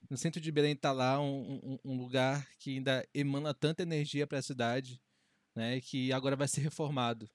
[0.09, 4.27] No centro de Belém tá lá um, um- um lugar que ainda emana tanta energia
[4.27, 5.01] para a cidade,
[5.55, 5.81] né?
[5.81, 7.27] Que agora vai ser reformado.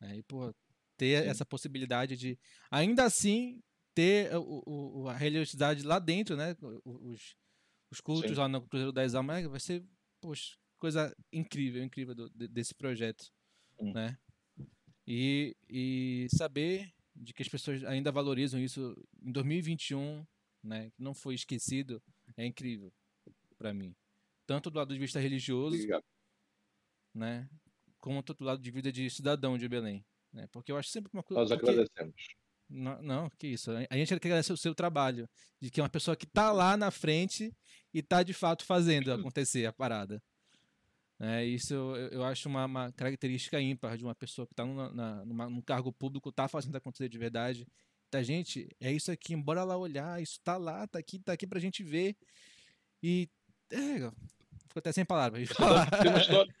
[0.00, 0.18] Né?
[0.18, 0.54] E, pô,
[0.96, 1.28] ter Sim.
[1.30, 2.38] essa possibilidade de,
[2.70, 3.60] ainda assim,
[3.94, 4.62] ter o,
[5.02, 6.56] o- a religiosidade lá dentro, né?
[6.84, 7.34] Os,
[7.90, 8.36] os cultos Sim.
[8.36, 9.84] lá no Cruzeiro das Almas, vai ser,
[10.20, 13.30] poxa, coisa incrível, incrível do- de- desse projeto,
[13.80, 13.92] Hum.
[13.92, 14.16] né?
[15.06, 20.24] E, e saber de que as pessoas ainda valorizam isso em 2021,
[20.62, 20.90] né?
[20.90, 22.02] Que não foi esquecido,
[22.36, 22.92] é incrível
[23.56, 23.94] para mim.
[24.46, 26.04] Tanto do lado de vista religioso, Obrigado.
[27.14, 27.48] né?
[27.98, 30.46] Como do lado de vida de cidadão de Belém, né?
[30.52, 32.28] Porque eu acho sempre uma coisa Nós porque- agradecemos.
[32.68, 33.70] não, não, que isso.
[33.72, 35.28] A gente quer agradecer o seu trabalho.
[35.60, 37.52] De que é uma pessoa que tá lá na frente
[37.98, 40.22] e tá de fato fazendo acontecer a parada.
[41.20, 45.50] É, isso eu, eu acho uma, uma característica ímpar de uma pessoa que tá numa-
[45.50, 47.66] num cargo público, tá fazendo acontecer de verdade.
[48.08, 51.46] Tá, gente, é isso aqui, bora lá olhar, isso tá lá, tá aqui, tá aqui
[51.46, 52.16] pra gente ver.
[53.02, 53.28] E.
[53.70, 53.98] É,
[54.68, 55.48] ficou até sem palavras.
[55.48, 56.54] Tem uma história,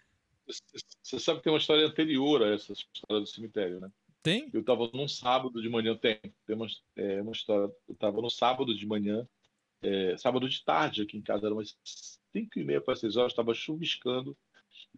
[1.02, 3.90] você sabe que tem uma história anterior a essa história do cemitério, né?
[4.22, 4.50] Tem?
[4.52, 6.66] Eu estava num sábado de manhã, tem, tem uma,
[6.96, 7.72] é, uma história.
[7.86, 9.26] Eu estava no sábado de manhã,
[9.82, 11.76] é, sábado de tarde aqui em casa, eram umas
[12.32, 14.36] 5 e meia para 6 horas, estava chuviscando.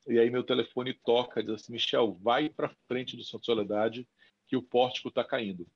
[0.09, 4.07] E aí meu telefone toca, diz assim: Michel, vai para frente do Santo Soledade,
[4.47, 5.66] que o pórtico está caindo.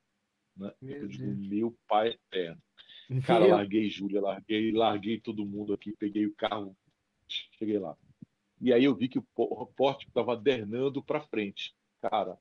[0.57, 0.73] Né?
[0.81, 1.49] Meu eu digo, Deus.
[1.49, 2.63] meu pai eterno.
[3.27, 6.77] Cara, larguei Júlia, larguei, larguei todo mundo aqui, peguei o carro,
[7.29, 7.97] cheguei lá.
[8.61, 11.75] E aí eu vi que o pó- o pórtico estava adernando para frente.
[12.01, 12.39] Cara,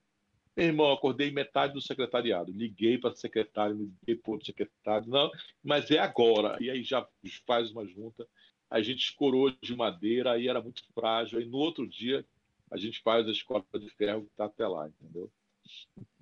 [0.55, 2.51] meu irmão, eu acordei metade do secretariado.
[2.51, 5.07] Liguei para o secretário, liguei para o secretário.
[5.07, 5.31] Não,
[5.63, 6.57] mas é agora.
[6.61, 7.07] E aí já
[7.45, 8.27] faz uma junta.
[8.69, 11.39] A gente escorou de madeira, aí era muito frágil.
[11.39, 12.25] Aí no outro dia
[12.71, 15.31] a gente faz a escola de ferro que está até lá, entendeu?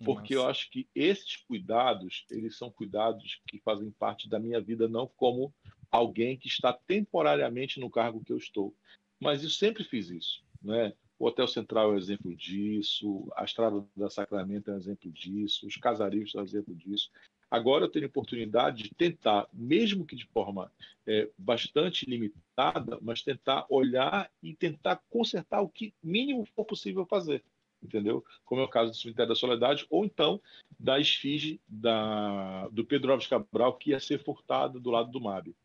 [0.04, 0.52] Porque eu Nossa.
[0.52, 5.54] acho que esses cuidados, eles são cuidados que fazem parte da minha vida, não como
[5.90, 8.74] alguém que está temporariamente no cargo que eu estou.
[9.20, 10.94] Mas eu sempre fiz isso, né?
[11.22, 15.68] O Hotel Central é um exemplo disso, a Estrada da Sacramento é um exemplo disso,
[15.68, 17.12] os Casarinhos são um exemplo disso.
[17.52, 20.72] Agora eu tenho a oportunidade de tentar, mesmo que de forma
[21.06, 27.44] é, bastante limitada, mas tentar olhar e tentar consertar o que mínimo for possível fazer
[27.84, 28.24] entendeu?
[28.46, 30.40] Como é o caso do Cemitério da Soledade, ou então
[30.80, 35.56] da esfinge da, do Pedro Alves Cabral, que ia ser furtada do lado do MAB.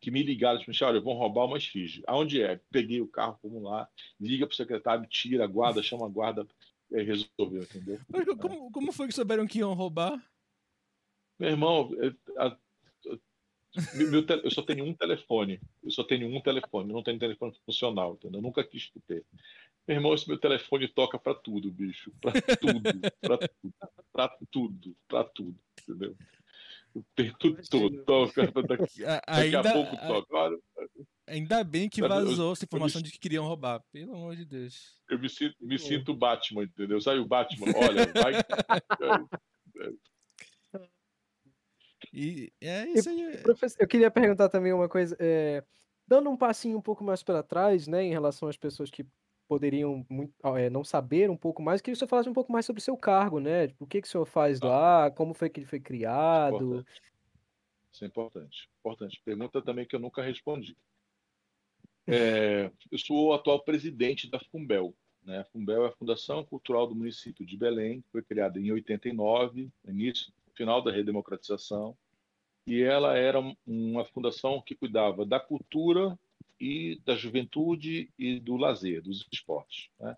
[0.00, 2.02] Que me ligaram, tipo, olha, vão roubar uma esfinge.
[2.06, 2.60] Aonde é?
[2.70, 3.88] Peguei o carro, fomos lá,
[4.20, 6.46] liga pro secretário, tira a guarda, chama a guarda,
[6.90, 7.98] e aí resolveu, entendeu?
[8.08, 10.22] Mas como, como foi que souberam que iam roubar?
[11.38, 13.18] Meu irmão, é, a- a-
[13.94, 15.60] meu- te- eu só tenho um telefone.
[15.82, 18.38] Eu só tenho um telefone, eu não tenho telefone funcional, entendeu?
[18.38, 19.24] Eu nunca quis ter.
[19.86, 22.12] Meu irmão, esse meu telefone toca pra tudo, bicho.
[22.20, 22.82] Pra tudo,
[23.20, 23.74] pra tudo,
[24.12, 26.16] pra tudo, pra tudo, entendeu?
[26.98, 27.36] O tempo
[27.68, 30.58] todo toca, daqui, A- daqui a Ainda, pouco toca.
[31.26, 33.82] Ainda bem que vazou essa informação me- de que queriam roubar.
[33.92, 34.98] Pelo amor de Deus.
[35.10, 37.00] eu me sinto, me sinto Batman, entendeu?
[37.00, 38.32] Sai o Batman, olha, vai.
[42.12, 43.38] E é isso aí.
[43.42, 45.62] Professor, eu queria perguntar também uma coisa, é,
[46.06, 49.04] dando um passinho um pouco mais para trás, né, em relação às pessoas que
[49.46, 52.52] poderiam muito, é, não saber um pouco mais, queria que o senhor falasse um pouco
[52.52, 53.68] mais sobre o seu cargo, né?
[53.68, 54.68] Tipo, o que, que o senhor faz Tá.
[54.68, 56.56] lá, como foi que ele foi criado.
[56.56, 57.02] Importante.
[57.92, 58.68] Isso é importante.
[58.80, 59.22] Importante.
[59.24, 60.76] Pergunta também que eu nunca respondi.
[62.06, 64.94] É, eu sou o atual presidente da Fumbel.
[65.24, 65.38] Né?
[65.40, 69.70] A Fumbel é a Fundação Cultural do município de Belém, que foi criada em 89,
[69.84, 71.96] no início, final da redemocratização,
[72.66, 76.16] e ela era um- uma fundação que cuidava da cultura
[76.60, 79.88] e da juventude e do lazer, dos esportes.
[80.00, 80.16] Né?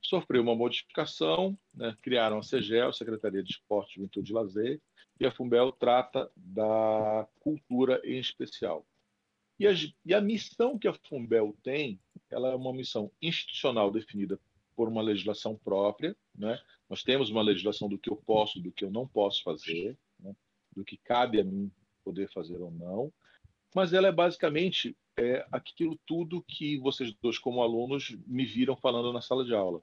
[0.00, 1.96] Sofreu uma modificação, né?
[2.02, 4.80] criaram a CEGEL, Secretaria de Esporte, Juventude e Lazer,
[5.18, 8.86] e a Fumbel trata da cultura em especial.
[9.58, 9.72] E a,
[10.04, 12.00] e a missão que a Fumbel tem,
[12.30, 14.38] ela é uma missão institucional definida
[14.74, 16.60] por uma legislação própria, né?
[16.88, 20.34] Nós temos uma legislação do que eu posso, do que eu não posso fazer, né?
[20.74, 21.70] do que cabe a mim
[22.04, 23.12] poder fazer ou não,
[23.74, 29.12] mas ela é basicamente é, aquilo tudo que vocês dois, como alunos, me viram falando
[29.12, 29.80] na sala de aula.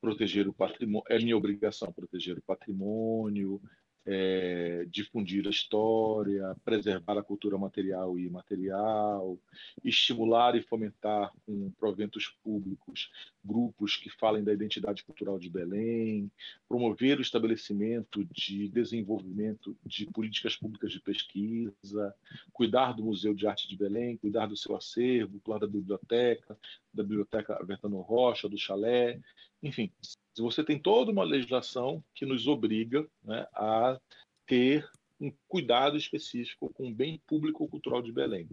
[0.00, 3.60] Proteger o patrimônio, é minha obrigação proteger o patrimônio,
[4.04, 9.38] é, difundir a história, preservar a cultura material e imaterial,
[9.84, 13.10] estimular e fomentar com proventos públicos
[13.44, 16.30] grupos que falem da identidade cultural de Belém,
[16.68, 22.14] promover o estabelecimento de desenvolvimento de políticas públicas de pesquisa,
[22.52, 26.58] cuidar do Museu de Arte de Belém, cuidar do seu acervo, cuidar da biblioteca,
[26.92, 29.20] da biblioteca Bertano Rocha, do chalé,
[29.62, 29.90] enfim,
[30.36, 34.00] você tem toda uma legislação que nos obriga né, a
[34.46, 34.88] ter
[35.20, 38.48] um cuidado específico com o bem público cultural de Belém.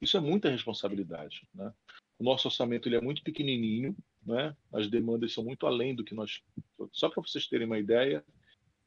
[0.00, 1.46] Isso é muita responsabilidade.
[1.54, 1.72] Né?
[2.18, 4.56] O nosso orçamento ele é muito pequenininho, né?
[4.72, 6.42] as demandas são muito além do que nós.
[6.92, 8.24] Só para vocês terem uma ideia,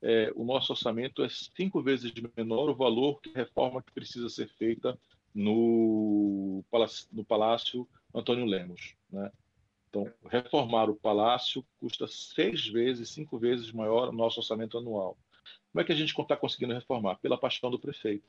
[0.02, 4.28] é, o nosso orçamento é cinco vezes menor o valor que a reforma que precisa
[4.30, 5.00] ser feita
[5.34, 8.96] no Palácio, no Palácio Antônio Lemos.
[9.10, 9.32] Né?
[9.92, 15.18] Então, reformar o palácio custa seis vezes, cinco vezes maior o nosso orçamento anual.
[15.70, 17.18] Como é que a gente está conseguindo reformar?
[17.18, 18.26] Pela paixão do prefeito.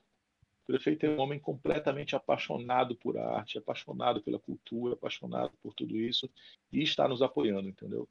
[0.64, 5.96] O prefeito é um homem completamente apaixonado por arte, apaixonado pela cultura, apaixonado por tudo
[5.96, 6.28] isso
[6.72, 8.08] e está nos apoiando, entendeu?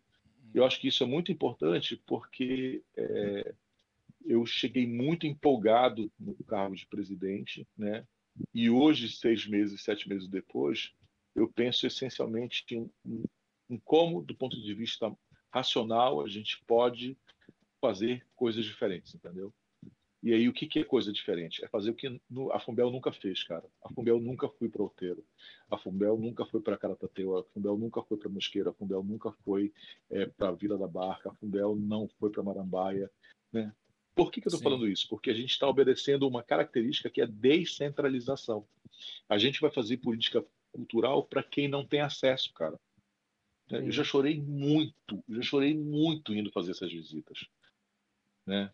[0.53, 3.53] Eu acho que isso é muito importante porque é,
[4.25, 8.05] eu cheguei muito empolgado no cargo de presidente, né?
[8.53, 10.93] E hoje, seis meses, sete meses depois,
[11.35, 12.89] eu penso essencialmente em,
[13.72, 15.15] em, como, do ponto de vista
[15.49, 17.18] racional, a gente pode
[17.80, 19.53] fazer coisas diferentes, entendeu?
[20.23, 21.65] E aí, o que, que é coisa diferente?
[21.65, 22.22] É fazer o que
[22.53, 23.64] a Fumbel nunca fez, cara.
[23.84, 25.26] A Fumbel nunca foi para Outeiro.
[25.68, 27.39] A Fumbel nunca foi para Caratateu.
[27.39, 28.69] A Fumbel nunca foi para Mosqueira.
[28.69, 29.73] A Fumbel nunca foi
[30.11, 31.30] é, para Vila da Barca.
[31.30, 33.10] A Fumbel não foi para Marambaia.
[33.52, 33.73] Né?
[34.14, 35.10] Por que, que eu estou falando isso?
[35.10, 38.64] Porque a gente está obedecendo uma característica que é descentralização.
[39.27, 42.80] A gente vai fazer política cultural para quem não tem acesso, cara.
[43.80, 43.85] Sim.
[43.85, 47.45] Eu já chorei muito, já chorei muito indo fazer essas visitas,
[48.45, 48.72] né?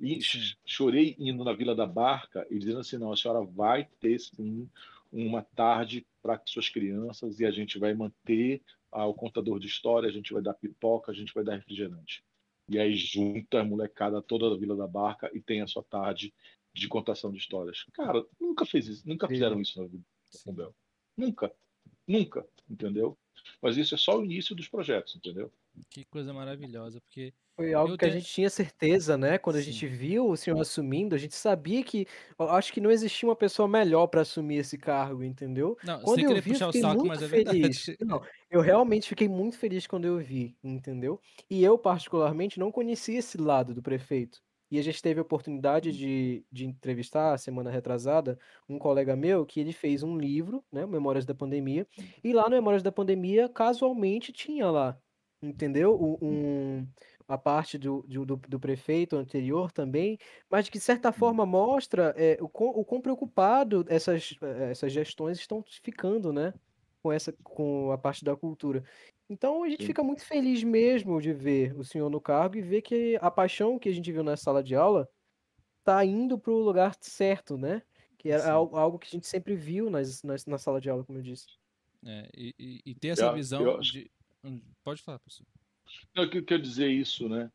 [0.00, 0.20] E
[0.64, 4.68] chorei indo na Vila da Barca e dizendo assim, não, a senhora vai ter sim
[5.10, 8.62] uma tarde para suas crianças e a gente vai manter
[8.92, 12.24] ah, o contador de história, a gente vai dar pipoca, a gente vai dar refrigerante.
[12.68, 16.32] E aí junta a molecada toda da Vila da Barca e tem a sua tarde
[16.72, 17.84] de contação de histórias.
[17.92, 20.04] Cara, nunca fez isso, nunca fizeram isso na vida.
[21.16, 21.52] Nunca,
[22.06, 23.18] nunca, entendeu?
[23.60, 25.50] Mas isso é só o início dos projetos, entendeu?
[25.90, 29.36] Que coisa maravilhosa, porque foi algo que a gente tinha certeza, né?
[29.36, 29.62] Quando Sim.
[29.62, 32.06] a gente viu o senhor assumindo, a gente sabia que
[32.38, 35.76] acho que não existia uma pessoa melhor para assumir esse cargo, entendeu?
[35.82, 37.86] Não, quando eu vi, puxar eu fiquei o saco, muito mas é feliz.
[37.86, 37.98] verdade.
[38.06, 41.20] Não, eu realmente fiquei muito feliz quando eu vi, entendeu?
[41.50, 44.40] E eu particularmente não conhecia esse lado do prefeito.
[44.70, 48.38] E a gente teve a oportunidade de, de entrevistar, semana retrasada,
[48.68, 51.86] um colega meu que ele fez um livro, né, Memórias da Pandemia,
[52.22, 54.98] e lá no Memórias da Pandemia, casualmente, tinha lá,
[55.42, 56.18] entendeu?
[56.20, 56.86] Um,
[57.28, 60.18] a parte do, do, do prefeito anterior também,
[60.50, 64.34] mas que, de certa forma, mostra é, o, quão, o quão preocupado essas,
[64.70, 66.54] essas gestões estão ficando, né?
[67.02, 68.82] Com, essa, com a parte da cultura.
[69.28, 69.86] Então a gente Sim.
[69.88, 73.78] fica muito feliz mesmo de ver o senhor no cargo e ver que a paixão
[73.78, 75.08] que a gente viu na sala de aula
[75.84, 77.82] tá indo para o lugar certo, né?
[78.16, 78.48] Que era Sim.
[78.50, 81.46] algo, que a gente sempre viu nas, nas, na sala de aula, como eu disse.
[82.04, 84.10] É, e, e- ter essa Eu- visão eu acho- de.
[84.44, 85.46] Hum, Pode falar, professor.
[86.14, 87.50] Não, eu quero dizer isso, né?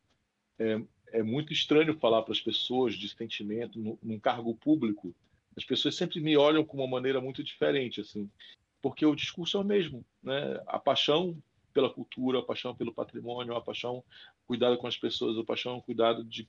[0.58, 5.14] É, é muito estranho falar para as pessoas de sentimento num, num cargo público.
[5.56, 8.30] As pessoas sempre me olham com uma maneira muito diferente, assim,
[8.82, 10.60] porque o discurso é o mesmo, né?
[10.66, 11.36] A paixão
[11.74, 14.02] pela cultura, a paixão pelo patrimônio, a paixão
[14.46, 16.48] cuidado com as pessoas, a paixão cuidado de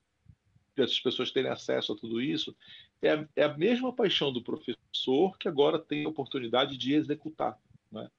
[0.78, 2.54] as pessoas terem acesso a tudo isso,
[3.02, 7.58] é, a- é a mesma paixão do professor que agora tem a oportunidade de executar,
[7.92, 8.10] né?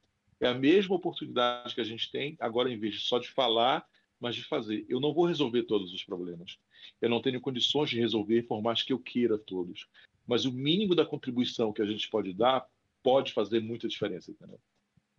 [0.40, 3.86] É a mesma oportunidade que a gente tem, agora, em vez só de falar,
[4.18, 4.86] mas de fazer.
[4.88, 6.58] Eu não vou resolver todos os problemas.
[7.00, 9.86] Eu não tenho condições de resolver, por mais que eu queira todos.
[10.26, 12.66] Mas o mínimo da contribuição que a gente pode dar
[13.02, 14.58] pode fazer muita diferença, entendeu?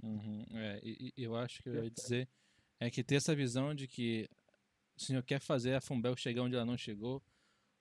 [0.01, 2.29] Uhum, é, e, eu acho que eu ia dizer
[2.79, 4.29] é que ter essa visão de que
[4.95, 7.21] o senhor quer fazer a Fumbel chegar onde ela não chegou.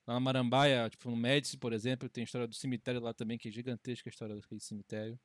[0.05, 3.37] Lá na Marambaia, tipo, no Médici, por exemplo, tem a história do cemitério lá também,
[3.37, 5.19] que é gigantesca a história daquele cemitério.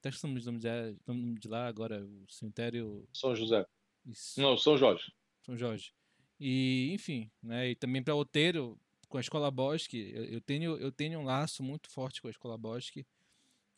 [0.00, 0.68] Até que estamos nome de,
[1.06, 3.06] nome de lá agora, o cemitério.
[3.12, 3.66] São José.
[4.06, 5.12] Isso, Não, São Jorge.
[5.42, 5.92] São Jorge.
[6.38, 7.70] E, enfim, né?
[7.70, 8.78] E também para Outeiro,
[9.08, 12.30] com a Escola Bosque, eu, eu tenho, eu tenho um laço muito forte com a
[12.30, 13.06] Escola Bosque.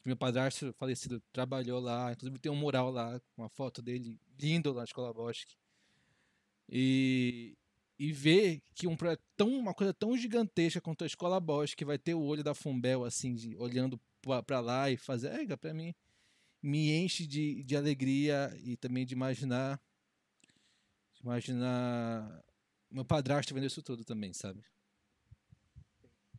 [0.06, 4.78] Meu padrasto falecido trabalhou lá, inclusive tem um mural lá, uma foto dele lindo lá
[4.78, 5.56] na Escola Bosque.
[6.68, 7.58] E,
[7.98, 8.96] e ver que um
[9.36, 13.04] tão, uma coisa tão gigantesca quanto a Escola Bosque vai ter o olho da Fumbel,
[13.04, 14.00] assim, de, olhando
[14.46, 15.92] para lá e fazer, é, para mim,
[16.62, 19.80] me enche de, de alegria e também de imaginar,
[21.14, 22.44] de imaginar
[22.88, 24.62] meu padrasto vendo isso tudo também, sabe?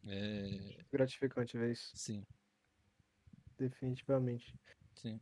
[0.06, 2.26] É, Gratificante ver isso, sim,
[3.58, 4.54] definitivamente.
[4.96, 5.20] sim.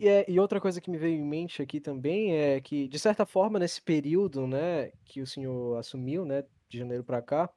[0.00, 2.98] E, é- e outra coisa que me veio em mente aqui também é que, de
[2.98, 7.48] certa forma, nesse período, né, que o senhor assumiu, né, de janeiro para cá,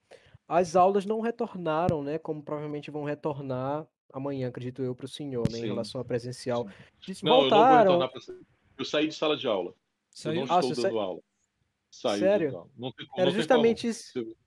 [0.47, 5.49] as aulas não retornaram, né, como provavelmente vão retornar amanhã, acredito eu, para o senhor,
[5.51, 6.67] né, em relação a presencial.
[6.99, 7.77] Diz- Não, eu não vou voltaram.
[7.99, 8.21] retornar para
[8.77, 9.71] Eu saí de sala de aula.
[9.71, 9.75] Eu
[10.11, 10.35] Saiu?
[10.35, 11.21] não Ah, estou você dando sa- aula.
[11.89, 12.69] Saí Sério?
[12.77, 13.91] Não tem como, Era não tem justamente como.
[13.91, 14.37] isso.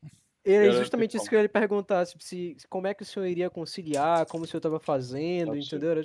[0.53, 1.29] Era justamente isso como.
[1.31, 4.45] que eu ia lhe perguntar, se, se- como é que o senhor iria conciliar, como
[4.45, 5.61] o senhor estava fazendo, sim.
[5.61, 5.91] entendeu?
[5.91, 6.05] Era-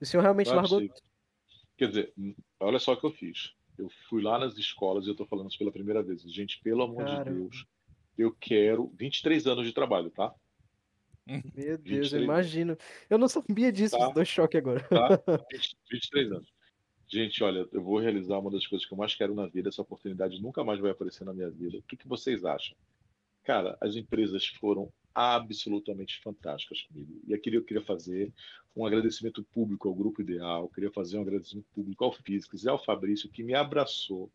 [0.00, 0.82] O senhor realmente que largou.
[1.76, 3.52] Quer dizer, hum, olha só o que eu fiz.
[3.78, 6.22] Eu fui lá nas escolas e eu estou falando isso pela primeira vez.
[6.22, 7.24] Gente, pelo amor Caramba.
[7.30, 7.66] de Deus,
[8.16, 10.34] eu quero 23 anos de trabalho, tá?
[11.54, 12.76] Meu Deus, 23 eu imagino.
[13.10, 14.08] Eu não sabia disso, Tá.
[14.10, 14.80] dou choque agora.
[14.88, 15.08] tá?
[15.52, 16.48] 20 23 anos.
[17.08, 19.68] Gente, olha, eu vou realizar uma das coisas que eu mais quero na vida.
[19.68, 21.78] Essa oportunidade nunca mais vai aparecer na minha vida.
[21.78, 22.76] O que, que vocês acham?
[23.46, 27.22] Cara, as empresas foram absolutamente fantásticas comigo.
[27.28, 28.32] E aqui eu queria fazer
[28.74, 32.84] um agradecimento público ao Grupo Ideal, queria fazer um agradecimento público ao Físicos e ao
[32.84, 34.32] Fabrício, que me abraçou,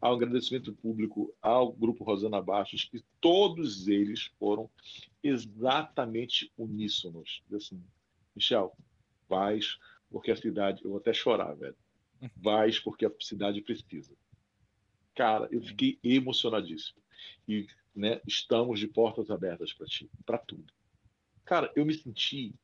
[0.00, 4.70] ao agradecimento público ao Grupo Rosana Bastos, que todos eles foram
[5.22, 7.42] exatamente uníssonos.
[7.52, 7.84] Assim,
[8.34, 8.74] Michel,
[9.28, 9.78] vais
[10.10, 11.76] porque a cidade, eu vou até chorar, velho.
[12.34, 14.14] Vais porque a cidade precisa.
[15.14, 16.98] Cara, eu fiquei emocionadíssimo.
[17.46, 20.72] E, né, estamos de portas abertas para ti, para tudo.
[21.44, 22.54] Cara, eu me senti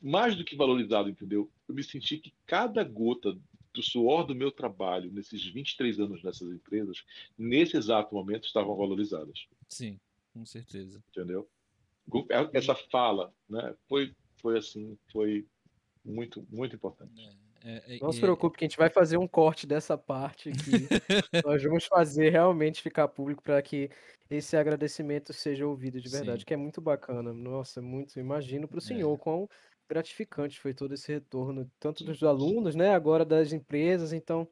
[0.00, 1.50] mais do que valorizado, entendeu?
[1.68, 3.36] Eu me senti que cada gota
[3.72, 7.04] do suor do meu trabalho nesses 23 anos nessas empresas,
[7.36, 10.00] nesse exato momento, estavam valorizadas, Sim,
[10.32, 11.02] com certeza.
[11.10, 11.48] entendeu?
[12.52, 15.46] Essa fala, né, foi, foi assim, foi
[16.04, 17.20] muito, muito importante.
[17.20, 17.34] É,
[17.66, 20.86] é, Não se e- preocupe que a gente vai fazer um corte dessa parte que
[21.44, 23.90] nós vamos fazer realmente ficar público para que
[24.30, 26.46] esse agradecimento seja ouvido de verdade, Sim.
[26.46, 27.32] que é muito bacana.
[27.32, 28.18] Nossa, muito.
[28.18, 29.48] Imagino para o senhor quão
[29.88, 34.12] gratificante foi todo esse retorno, tanto dos alunos, né, agora das empresas.
[34.12, 34.48] Então,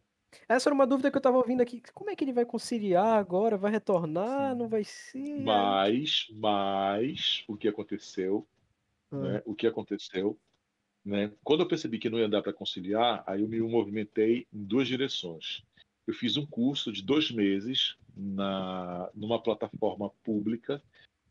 [0.49, 1.82] essa era uma dúvida que eu estava ouvindo aqui.
[1.93, 3.57] Como é que ele vai conciliar agora?
[3.57, 4.53] Vai retornar?
[4.53, 4.59] Sim.
[4.59, 5.41] Não vai ser?
[5.41, 8.47] Mas, mas, o que aconteceu,
[9.11, 10.39] Ah, né, o que aconteceu,
[11.05, 14.64] né, quando eu percebi que não ia dar para conciliar, aí eu me movimentei em
[14.64, 15.62] duas direções.
[16.06, 20.82] Eu fiz um curso de dois meses na, numa plataforma pública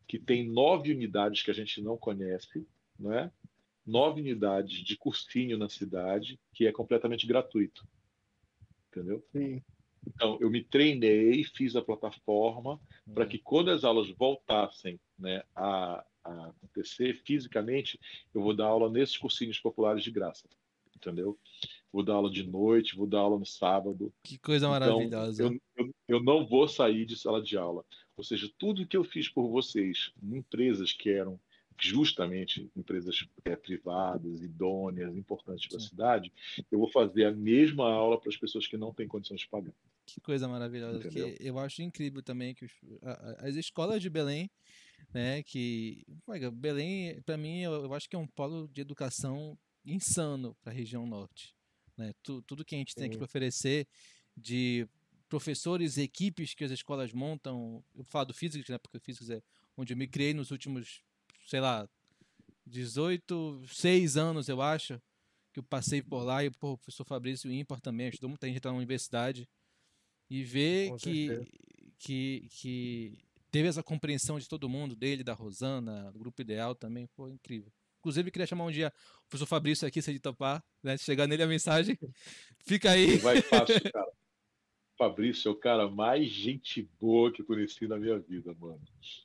[0.06, 2.66] que tem nove unidades que a gente não conhece,
[2.98, 3.32] né?
[3.86, 7.86] Nove unidades de cursinho na cidade, que é completamente gratuito.
[8.90, 9.24] Entendeu?
[9.32, 9.62] sim.
[10.06, 12.78] Então, eu me treinei, fiz a plataforma
[13.14, 13.30] para Uhum.
[13.30, 17.98] que quando as aulas voltassem né, a, a acontecer fisicamente,
[18.32, 20.48] eu vou dar aula nesses cursinhos populares de graça.
[20.96, 21.38] Entendeu?
[21.92, 24.12] Vou dar aula de noite, vou dar aula no sábado.
[24.22, 25.42] Que coisa Então, maravilhosa.
[25.42, 27.84] eu, eu, eu não vou sair de sala de aula.
[28.16, 31.38] Ou seja, tudo que eu fiz por vocês em empresas que eram
[31.76, 36.32] justamente empresas é, privadas, idôneas, importantes para a cidade,
[36.70, 39.74] eu vou fazer a mesma aula para as pessoas que não têm condições de pagar.
[40.06, 41.08] Que coisa maravilhosa.
[41.40, 42.72] Eu acho incrível também que os-
[43.02, 44.50] a- as escolas de Belém,
[45.12, 46.04] né, que
[46.52, 51.06] Belém, para mim, eu, acho que é um polo de educação insano para a região
[51.06, 51.54] norte,
[51.96, 52.12] né?
[52.22, 53.86] Tu- tudo que a gente tem aqui para oferecer
[54.36, 54.88] de
[55.28, 59.42] professores, equipes que as escolas montam, eu falo do Físicos, né, porque o Físicos é
[59.76, 61.02] onde eu me criei nos últimos,
[61.46, 61.88] sei lá,
[62.66, 65.00] 18, 6 anos, eu acho,
[65.52, 68.56] que eu passei por lá e pô, o professor Fabrício ímpar também ajudou muita gente
[68.56, 69.48] a entrar na universidade
[70.28, 71.28] e ver que,
[71.98, 73.18] que, que
[73.54, 77.70] teve essa compreensão de todo mundo, dele, da Rosana, do Grupo Ideal também, foi incrível.
[78.00, 80.98] Inclusive, queria chamar um dia o professor Fabrício aqui, se ele topar, né?
[80.98, 81.96] Chegar nele a mensagem,
[82.66, 83.16] fica aí.
[83.18, 84.10] Vai fácil, cara.
[84.98, 88.80] Fabrício é o cara mais gente boa que eu conheci na minha vida, mano.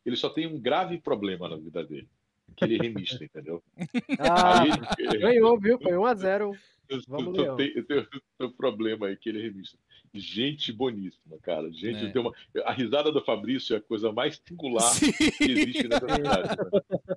[0.05, 2.07] Ele só tem um grave problema na vida dele.
[2.55, 3.63] Que ele é remista, entendeu?
[4.19, 5.79] Ah, Aí, ganhou, viu?
[5.79, 6.55] Foi 1x0.
[6.87, 7.55] eu, Vamos, eu Leão.
[7.55, 8.07] tenho, eu tenho
[8.41, 9.75] um problema aí que ele é remista.
[10.13, 11.71] Gente boníssima, cara.
[11.71, 12.11] Gente, É.
[12.11, 12.33] tem uma...
[12.65, 15.11] a risada do Fabrício é a coisa mais singular Sim.
[15.13, 16.49] que existe nessa cidade.
[16.49, 17.15] né?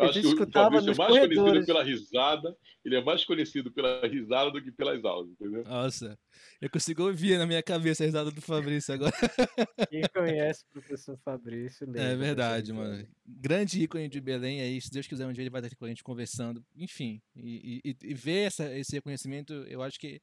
[0.00, 4.48] Acho que o Fabrício é mais conhecido pela risada, ele é mais conhecido pela risada
[4.52, 5.64] do que pelas aulas, entendeu?
[5.64, 6.16] Nossa,
[6.60, 9.10] eu consigo ouvir na minha cabeça a risada do Fabrício agora.
[9.90, 13.04] Quem conhece o professor Fabrício lembra É verdade, mano.
[13.26, 14.80] Grande ícone de Belém aí.
[14.80, 16.64] Se Deus quiser, um dia ele vai estar aqui com a gente conversando.
[16.76, 20.20] Enfim, e, e- e ver essa, esse reconhecimento, eu acho que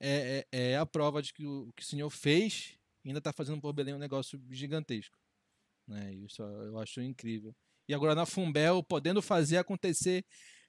[0.00, 3.32] é, é- é a prova de que o, que o senhor fez e ainda está
[3.32, 5.16] fazendo por Belém um negócio gigantesco.
[5.86, 6.12] Né?
[6.14, 7.54] Isso eu acho incrível.
[7.88, 10.24] E agora na Fumbel, podendo fazer acontecer.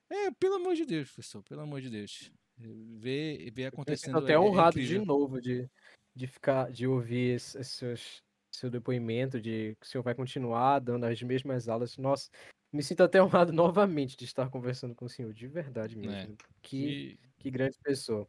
[0.09, 2.31] É, pelo amor de Deus, professor, pelo amor de Deus.
[2.57, 4.15] Ver, ver Eu acontecendo.
[4.15, 5.05] fico até é- é honrado de incrível.
[5.05, 5.69] novo de,
[6.15, 11.05] de ficar, de ouvir esse, seus- seu depoimento, de que o senhor vai continuar dando
[11.05, 11.97] as mesmas aulas.
[11.97, 12.29] Nossa,
[12.73, 16.35] me sinto até honrado novamente de estar conversando com o senhor, de verdade mesmo.
[16.61, 18.27] Que, E- que grande pessoa.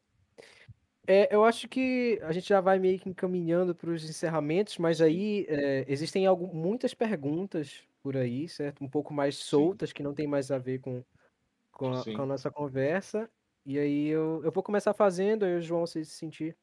[1.12, 5.00] É, eu acho que a gente já vai meio que encaminhando para os encerramentos, mas
[5.00, 8.84] aí é, existem algu- muitas perguntas por aí, certo?
[8.84, 11.02] Um pouco mais soltas, que não tem mais a ver com,
[11.72, 12.14] com, a, Sim.
[12.14, 13.28] com a nossa conversa.
[13.66, 16.56] E aí eu, eu vou começar fazendo, aí o João se sentir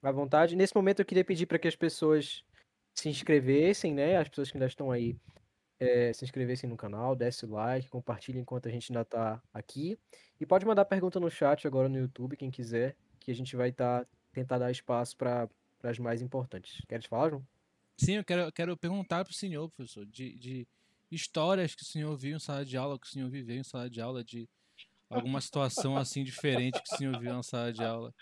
[0.00, 0.54] à vontade.
[0.54, 2.44] Nesse momento eu queria pedir para que as pessoas
[2.94, 4.16] se inscrevessem, né?
[4.16, 5.16] As pessoas que ainda estão aí
[5.80, 9.98] é, se inscrevessem no canal, desse o like, compartilhem enquanto a gente ainda está aqui.
[10.40, 12.94] E pode mandar pergunta no chat agora no YouTube, quem quiser,
[13.28, 15.46] que a gente vai tá, tentar dar espaço para
[15.82, 16.82] as mais importantes.
[16.88, 17.46] Queres falar, João?
[17.98, 20.68] Sim, eu quero, quero perguntar para o senhor, professor, de, de
[21.10, 23.90] histórias que o senhor viu em sala de aula, que o senhor viveu em sala
[23.90, 24.48] de aula, de
[25.10, 28.14] alguma situação assim diferente que o senhor viu na sala de aula.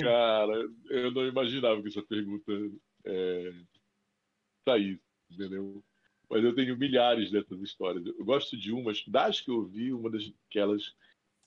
[0.00, 2.52] Cara, eu não imaginava que essa pergunta
[3.04, 3.52] é,
[4.64, 5.82] saísse, entendeu?
[6.30, 8.06] Mas eu tenho milhares dessas histórias.
[8.06, 10.94] Eu gosto de umas, das que eu vi, uma das que elas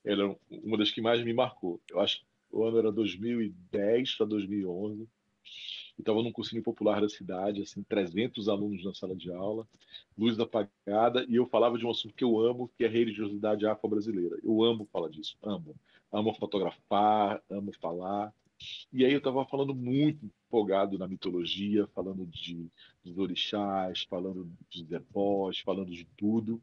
[0.03, 1.81] eram uma das que mais me marcou.
[1.89, 5.01] Eu acho que o ano era 2010 para 2011.
[5.01, 5.07] Eu
[5.99, 9.67] estava num cursinho popular da cidade, assim, 300 alunos na sala de aula,
[10.17, 13.65] luz apagada, e eu falava de um assunto que eu amo, que é a religiosidade
[13.65, 14.37] afro-brasileira.
[14.43, 15.75] Eu amo falar disso, amo.
[16.11, 18.33] Amo fotografar, amo falar.
[18.91, 22.69] E aí eu estava falando muito empolgado na mitologia, falando de,
[23.03, 26.61] dos orixás, falando dos devós, falando de tudo.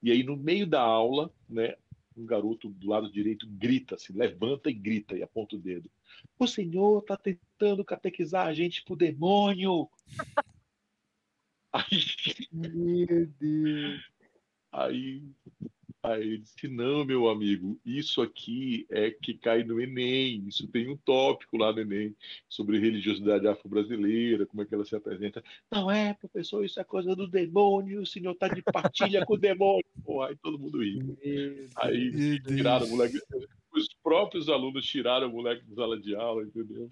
[0.00, 1.74] E aí no meio da aula, né,
[2.16, 5.90] um garoto do lado direito grita, assim, levanta e grita e aponta o dedo.
[6.38, 9.88] O senhor está tentando catequizar a gente pro demônio.
[11.72, 12.04] Aí,
[12.52, 14.02] Meu Deus.
[14.70, 15.22] aí,
[16.02, 20.88] aí ele disse, não, meu amigo, isso aqui é que cai no Enem, isso tem
[20.88, 22.14] um tópico lá no Enem
[22.48, 25.42] sobre religiosidade afro-brasileira, como é que ela se apresenta.
[25.70, 29.38] Não é, professor, isso é coisa do demônio, o senhor está de partilha com o
[29.38, 29.84] demônio.
[30.04, 30.96] Pô, aí todo mundo ri.
[30.96, 31.70] Meu Deus.
[31.76, 33.18] Aí tiraram o moleque.
[33.72, 36.88] Os próprios alunos tiraram o moleque da sala de aula, entendeu?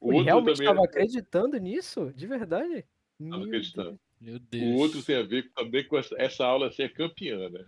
[0.00, 2.12] O Ele outro realmente também é estava acreditando nisso?
[2.14, 2.84] De verdade?
[3.18, 3.90] Meu acreditando.
[3.90, 4.00] Deus.
[4.20, 4.64] Meu Deus.
[4.64, 7.64] O outro tem a ver também com essa, essa aula ser campeã, né?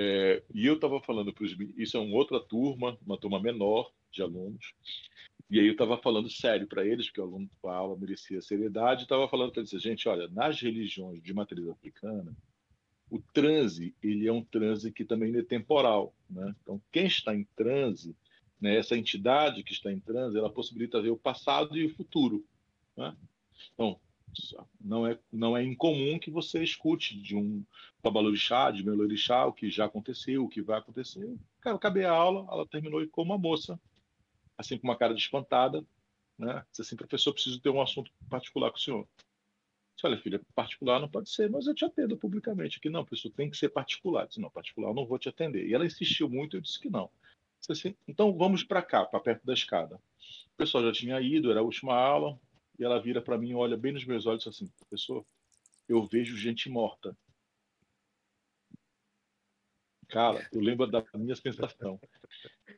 [0.00, 3.90] É, e eu estava falando para os isso é uma outra turma, uma turma menor
[4.12, 4.72] de alunos,
[5.50, 9.02] e aí eu estava falando sério para eles, porque o aluno a aula merecia seriedade,
[9.02, 12.36] estava falando para eles, gente, olha, nas religiões de matriz africana,
[13.10, 16.54] o transe, ele é um transe que também é temporal, né?
[16.62, 18.14] Então, quem está em transe,
[18.60, 22.44] né, essa entidade que está em transe, ela possibilita ver o passado e o futuro,
[22.96, 23.16] né?
[23.72, 23.98] Então,
[24.80, 27.64] não é, não é incomum que você escute de um
[28.02, 31.36] babalorixá, de melorixá, o que já aconteceu, o que vai acontecer.
[31.60, 33.80] Cara, eu acabei a aula, ela terminou com uma moça,
[34.56, 35.84] assim com uma cara de espantada,
[36.38, 36.64] né?
[36.70, 39.08] Disse assim, professor, preciso ter um assunto particular com o senhor.
[39.96, 42.88] Disse, olha, filha, particular não pode ser, mas eu te atendo publicamente aqui.
[42.88, 44.28] Não, professor, tem que ser particular.
[44.28, 45.66] Disse, não, particular eu não vou te atender.
[45.66, 47.10] E ela insistiu muito, eu disse que não.
[47.58, 49.96] Disse assim, então vamos para cá, para perto da escada.
[49.96, 52.38] O pessoal já tinha ido, era a última aula,
[52.78, 55.24] e ela vira para mim, olha bem nos meus olhos e assim, professor,
[55.88, 57.16] eu vejo gente morta.
[60.08, 62.00] Cara, eu lembro da minha sensação.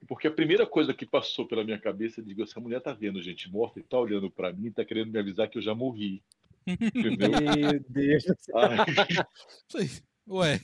[0.09, 3.23] Porque a primeira coisa que passou pela minha cabeça, eu digo, essa mulher tá vendo
[3.23, 6.23] gente morta e tá olhando para mim, tá querendo me avisar que eu já morri.
[6.67, 7.31] Entendeu?
[7.73, 8.25] Meu Deus.
[8.55, 9.99] Ai,
[10.29, 10.61] Ué,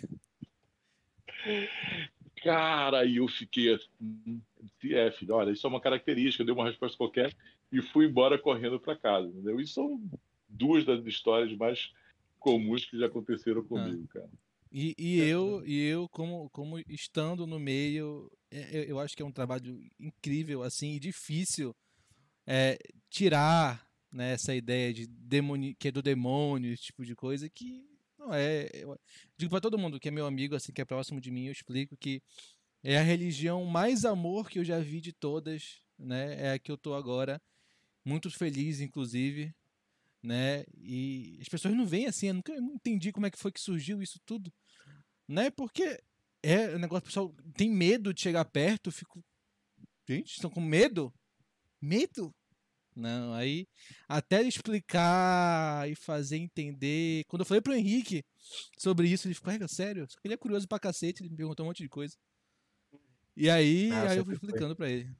[2.43, 4.41] cara, aí eu fiquei assim,
[4.91, 7.35] é, filho, olha, isso é uma característica, eu dei uma resposta qualquer
[7.73, 9.61] e fui embora correndo para casa, entendeu?
[9.61, 10.01] E são
[10.49, 11.93] duas das histórias mais
[12.39, 14.31] comuns que já aconteceram comigo, cara.
[14.71, 19.23] E, e eu, e eu como, como estando no meio, é, eu, eu acho que
[19.23, 21.75] é um trabalho incrível, assim, e difícil
[22.47, 22.79] é,
[23.09, 27.85] tirar né, essa ideia de demoni, que é do demônio, esse tipo de coisa, que
[28.19, 28.69] não é.
[28.73, 28.99] Eu
[29.37, 31.53] digo para todo mundo que é meu amigo, assim, que é próximo de mim, eu
[31.53, 32.21] explico que
[32.83, 36.37] é a religião mais amor que eu já vi de todas, né?
[36.41, 37.41] É a que eu tô agora,
[38.07, 39.53] muito feliz, inclusive,
[40.23, 40.65] né?
[40.79, 44.01] E as pessoas não veem assim, eu nunca entendi como é que foi que surgiu
[44.01, 44.53] isso tudo,
[45.27, 45.51] né?
[45.51, 46.01] Porque
[46.41, 49.25] é o negócio, o pessoal tem medo de chegar perto, eu fico.
[50.09, 51.13] Gente, estão com medo?
[51.83, 52.33] Medo?
[52.95, 53.67] Não, aí
[54.09, 57.25] até explicar e fazer entender.
[57.27, 58.25] Quando eu falei pro Henrique
[58.79, 60.07] sobre isso, ele ficou, é sério?
[60.09, 62.17] Só que ele é curioso pra cacete, ele me perguntou um monte de coisa.
[63.37, 64.47] E aí, Ah, aí eu fui foi.
[64.47, 65.15] explicando pra ele.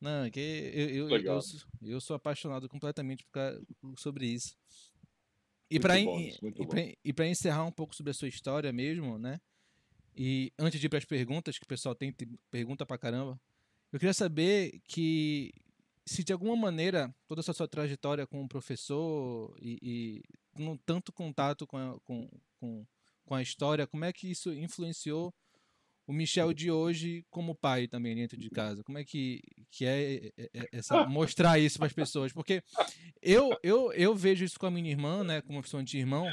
[0.00, 3.24] Não, que eu, eu, eu, sou, eu sou apaixonado completamente
[3.80, 4.56] por sobre isso.
[5.70, 9.40] E muito e, pra encerrar um pouco sobre a sua história mesmo, né?
[10.16, 12.14] E antes de ir pras perguntas, que o pessoal tem
[12.50, 13.40] pergunta pra caramba,
[13.92, 15.52] eu queria saber que
[16.06, 21.12] se de alguma maneira toda essa sua trajetória com o professor e, e com tanto
[21.12, 22.86] contato com a, com, com,
[23.24, 25.34] com a história, como é que isso influenciou
[26.06, 28.82] o Michel de hoje como pai também dentro de casa?
[28.84, 32.32] Como é que, que é, é- é- essa, mostrar isso para as pessoas?
[32.32, 32.62] Porque
[33.20, 36.30] eu, eu, eu vejo isso com a minha irmã, né, como opção de irmão,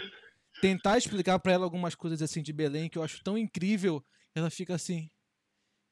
[0.61, 4.03] tentar explicar para ela algumas coisas assim de Belém que eu acho tão incrível,
[4.35, 5.09] ela fica assim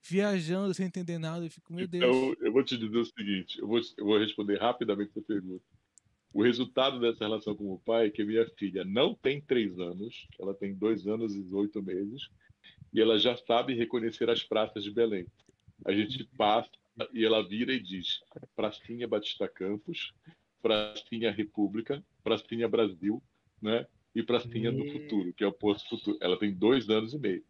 [0.08, 2.04] viajando sem entender nada, eu fico, meu Deus.
[2.04, 5.64] Então, eu vou te dizer o seguinte: eu vou, eu vou responder rapidamente essa pergunta.
[6.34, 10.28] O resultado dessa relação com o pai é que minha filha não tem três anos,
[10.40, 12.22] ela tem dois anos e oito meses,
[12.94, 15.26] e ela já sabe reconhecer as praças de Belém.
[15.86, 16.70] A gente passa
[17.14, 18.20] e ela vira e diz:
[18.56, 20.14] Pracinha Batista Campos,
[20.62, 23.22] Pracinha República, Pracinha Brasil,
[23.62, 23.86] né?
[24.14, 26.18] E Pracinha do E- Futuro, que é o Posto Futuro.
[26.22, 27.44] Ela tem dois anos e meio.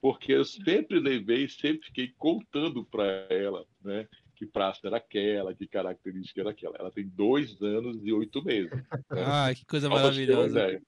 [0.00, 4.06] Porque eu sempre levei, sempre fiquei contando para ela, né?
[4.36, 6.76] Que praça era aquela, que característica era aquela.
[6.78, 8.70] Ela tem dois anos e oito meses.
[8.70, 8.84] né?
[9.10, 10.80] Ah, que coisa maravilhosa.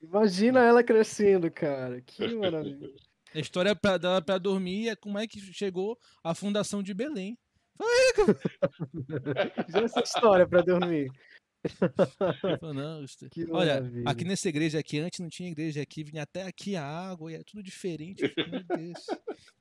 [0.00, 2.00] Imagina ela crescendo, cara.
[2.00, 2.92] Que maravilha.
[3.34, 7.38] A história pra, dela pra dormir é como é que chegou a fundação de Belém.
[9.68, 11.10] Já essa história pra dormir.
[12.74, 13.04] Não,
[13.50, 14.04] Olha, maravilha.
[14.06, 17.36] aqui nessa igreja aqui, antes não tinha igreja aqui, vinha até aqui a água e
[17.36, 18.22] é tudo diferente.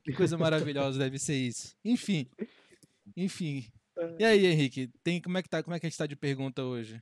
[0.04, 1.76] Que coisa maravilhosa deve ser isso.
[1.86, 2.28] Enfim,
[3.16, 3.68] enfim.
[4.18, 6.16] E aí, Henrique, tem, como, é que tá, como é que a gente tá de
[6.16, 7.02] pergunta hoje?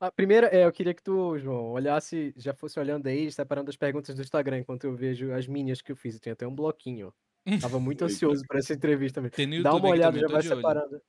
[0.00, 3.76] A primeira, é, eu queria que tu, João, olhasse, já fosse olhando aí, separando as
[3.76, 6.14] perguntas do Instagram, enquanto eu vejo as minhas que eu fiz.
[6.14, 7.58] Eu tenho até um bloquinho, ó.
[7.60, 9.30] Tava muito ansioso para essa entrevista no
[9.62, 10.56] Dá uma olhada, também, já vai olho.
[10.56, 11.02] separando.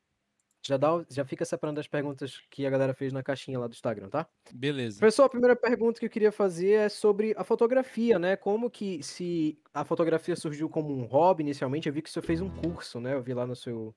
[0.68, 3.74] Já, dá, já fica separando as perguntas que a galera fez na caixinha lá do
[3.74, 4.28] Instagram, tá?
[4.52, 4.98] Beleza.
[4.98, 8.36] Professor, a primeira pergunta que eu queria fazer é sobre a fotografia, né?
[8.36, 12.24] Como que se a fotografia surgiu como um hobby inicialmente, eu vi que o senhor
[12.24, 13.14] fez um curso, né?
[13.14, 13.96] Eu vi lá no seu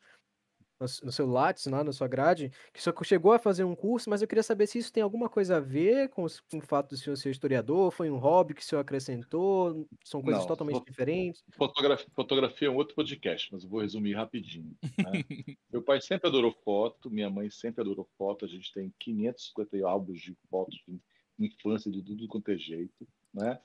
[1.03, 4.23] no seu Lattes, lá na sua grade, que senhor chegou a fazer um curso, mas
[4.23, 6.91] eu queria saber se isso tem alguma coisa a ver com, os- com o fato
[6.91, 10.85] do senhor ser historiador, foi um hobby que o senhor acrescentou, são coisas Não, totalmente
[10.85, 11.43] diferentes.
[11.57, 14.77] Fotografia, fotografia é um outro podcast, mas eu vou resumir rapidinho.
[14.99, 15.13] né?
[15.73, 18.45] Meu pai sempre adorou foto, minha mãe sempre adorou foto.
[18.45, 21.01] A gente tem 550 álbuns de fotos de
[21.39, 23.59] infância de tudo quanto é jeito, né?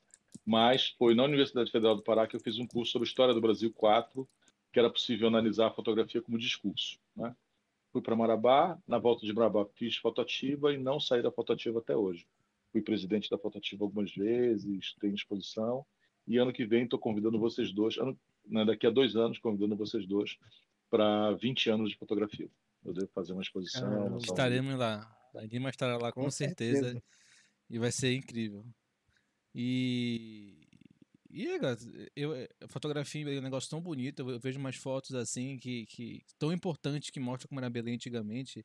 [0.45, 3.41] Mas foi na Universidade Federal do Pará que eu fiz um curso sobre História do
[3.41, 4.27] Brasil 4,
[4.73, 7.33] que era possível analisar a fotografia como discurso, né?
[7.91, 11.95] Fui para Marabá, na volta de Marabá fiz fotoativa e não saí da fotoativa até
[11.95, 12.27] hoje.
[12.71, 15.85] Fui presidente da fotoativa algumas vezes, tenho exposição.
[16.27, 19.75] E ano que vem estou convidando vocês dois, ano, né, daqui a dois anos, convidando
[19.75, 20.39] vocês dois
[20.89, 22.49] para 20 anos de fotografia.
[22.83, 23.87] Eu devo fazer uma exposição.
[23.87, 24.17] Um livro.
[24.17, 25.15] Estaremos lá.
[25.35, 26.81] A Guima estará lá com, Com certeza.
[26.81, 27.03] certeza.
[27.69, 28.65] E vai ser incrível.
[29.53, 30.62] E.
[31.33, 31.75] E é, cara,
[32.15, 34.19] eu, eh, fotografia é um negócio tão bonito.
[34.29, 38.63] Eu vejo umas fotos assim que, que tão importantes que mostram como era Belém antigamente.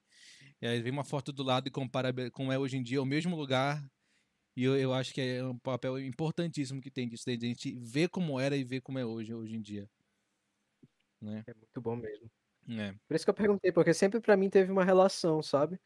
[0.61, 3.07] E aí vem uma foto do lado e compara como é hoje em dia, o
[3.07, 3.83] mesmo lugar.
[4.55, 7.75] E eu, eu acho que é um papel importantíssimo que tem disso, de a gente
[7.81, 9.89] ver como era e ver como é hoje, hoje em dia.
[11.23, 11.45] Né?
[11.47, 12.31] É muito bom mesmo.
[12.69, 12.93] É.
[13.09, 15.81] Por isso que eu perguntei, porque sempre pra mim teve uma relação, sabe?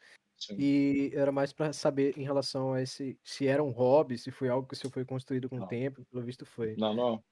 [0.47, 0.57] Sim.
[0.59, 4.49] E era mais pra saber em relação a esse, se era um hobby, se foi
[4.49, 5.69] algo que o senhor foi construído com o Não.
[5.69, 6.75] tempo, pelo visto foi.
[6.77, 7.23] Não, não,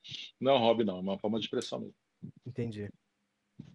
[0.41, 0.99] não é um hobby, não.
[0.99, 1.95] É uma forma de expressão mesmo.
[2.47, 2.89] Entendi.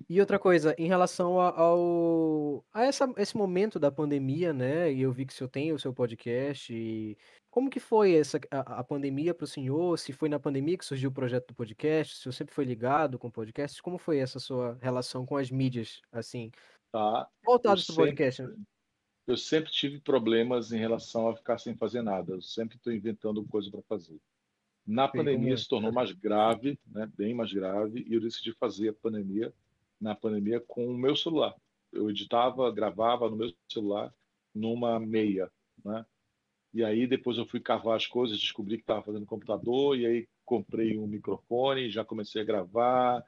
[0.10, 4.91] E outra coisa, em relação a- ao a essa, esse momento da pandemia, né?
[4.91, 6.74] E eu vi que o senhor tem o seu podcast.
[6.74, 7.18] E
[7.52, 9.98] como que foi essa a, a pandemia para o senhor?
[9.98, 12.16] Se foi na pandemia que surgiu o projeto do podcast?
[12.16, 13.82] Se o senhor sempre foi ligado com podcast?
[13.82, 16.52] Como foi essa sua relação com as mídias, assim,
[16.91, 17.28] Tá?
[17.44, 18.41] voltadas Eu para o podcast?
[18.44, 18.56] né?
[19.27, 22.34] Eu sempre tive problemas em relação a ficar sem fazer nada.
[22.34, 24.19] Eu sempre estou inventando coisa para fazer.
[24.85, 25.57] Na Sei pandemia é.
[25.57, 27.11] se tornou mais grave, né?
[27.18, 29.52] bem mais grave, e eu decidi fazer a pandemia
[29.99, 31.56] na pandemia com o meu celular.
[31.91, 34.14] Eu editava, gravava no meu celular
[34.53, 35.52] numa meia,
[35.84, 36.06] né?
[36.73, 40.27] E aí depois eu fui cavar as coisas, descobri que estava fazendo computador, e aí
[40.43, 43.23] comprei um microfone, já comecei a gravar,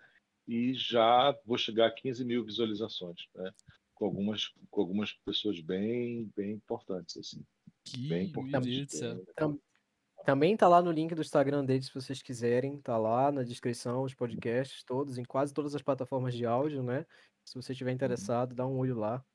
[0.48, 3.52] e já vou chegar a 15 mil visualizações, né?
[3.98, 7.44] Com algumas, com algumas pessoas bem, bem importantes, assim.
[7.84, 8.69] Que, Bem meu importante.
[8.69, 9.60] Deus do céu.
[10.24, 12.80] Também tá lá no link do Instagram deles, se vocês quiserem.
[12.80, 17.07] Tá lá na descrição, os podcasts todos, em quase todas as plataformas de áudio, né?
[17.44, 19.26] Se você estiver interessado, dá um olho lá.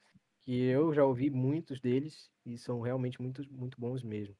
[0.42, 4.36] Que eu já ouvi muitos deles e são realmente muito, muito bons mesmo.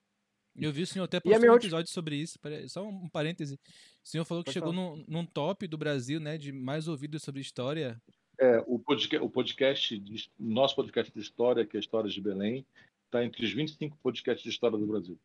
[0.55, 2.39] Eu vi o senhor até postou minha um episódio sobre isso.
[2.69, 3.55] Só um parêntese.
[3.55, 6.36] O senhor falou que Pode chegou num, num top do Brasil, né?
[6.36, 8.01] De mais ouvidos sobre história.
[8.43, 12.66] É, o podcast, o podcast de, nosso podcast de história, que é Histórias de Belém,
[13.05, 15.16] está entre os 25 podcasts de história do Brasil.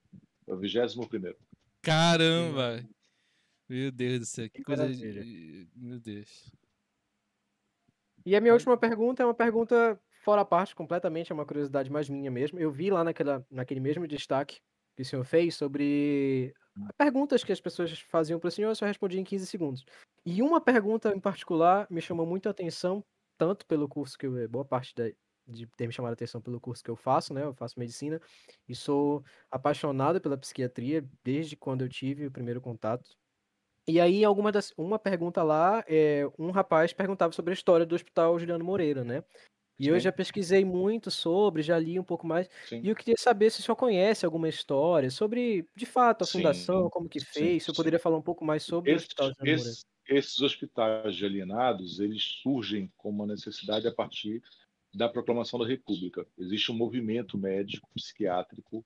[0.46, 1.36] É o 21 primeiro.
[1.82, 2.88] Caramba!
[3.68, 4.84] Meu Deus do céu, que Que coisa.
[4.84, 5.24] maravilha.
[5.24, 6.52] de- Meu Deus.
[8.24, 11.90] E a minha última pergunta é uma pergunta fora a parte, completamente, é uma curiosidade
[11.92, 12.60] mais minha mesmo.
[12.60, 14.60] Eu vi lá naquela, naquele mesmo destaque
[14.96, 16.54] que o senhor fez sobre
[16.98, 19.86] perguntas que as pessoas faziam para o senhor, eu só respondia em 15 segundos.
[20.26, 23.04] E uma pergunta em particular me chamou muito a atenção,
[23.38, 24.94] tanto pelo curso que eu, boa parte
[25.48, 27.44] de ter me chamado a atenção pelo curso que eu faço, né?
[27.44, 28.20] Eu faço medicina
[28.68, 33.10] e sou apaixonado pela psiquiatria desde quando eu tive o primeiro contato.
[33.88, 37.96] E aí, alguma das, uma pergunta lá, é, um rapaz perguntava sobre a história do
[37.96, 39.24] Hospital Juliano Moreira, né?
[39.80, 40.02] E eu Sim.
[40.02, 42.84] já pesquisei muito sobre, já li um pouco mais, Sim.
[42.84, 46.28] e eu queria saber se o senhor conhece alguma história sobre, de fato, a Sim,
[46.28, 47.76] fundação, como que fez, se eu sim.
[47.76, 49.78] poderia falar um pouco mais sobre o Esses, Hospital Juliano Moreira.
[49.78, 54.42] esses, esses hospitais de alienados, eles surgem como uma necessidade a partir
[54.94, 56.28] da proclamação da República.
[56.38, 58.86] Existe um movimento médico, psiquiátrico,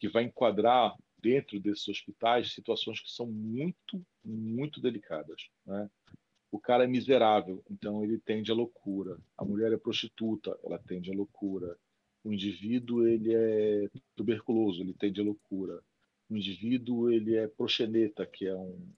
[0.00, 5.48] que vai enquadrar dentro desses hospitais situações que são muito, muito delicadas.
[5.66, 5.90] Né?
[6.50, 9.18] O cara é miserável, então ele tende à loucura.
[9.36, 11.76] A mulher é prostituta, ela tende à loucura.
[12.24, 15.82] O indivíduo ele é tuberculoso, ele tende à loucura.
[16.28, 18.88] O indivíduo ele é proxeneta, que é um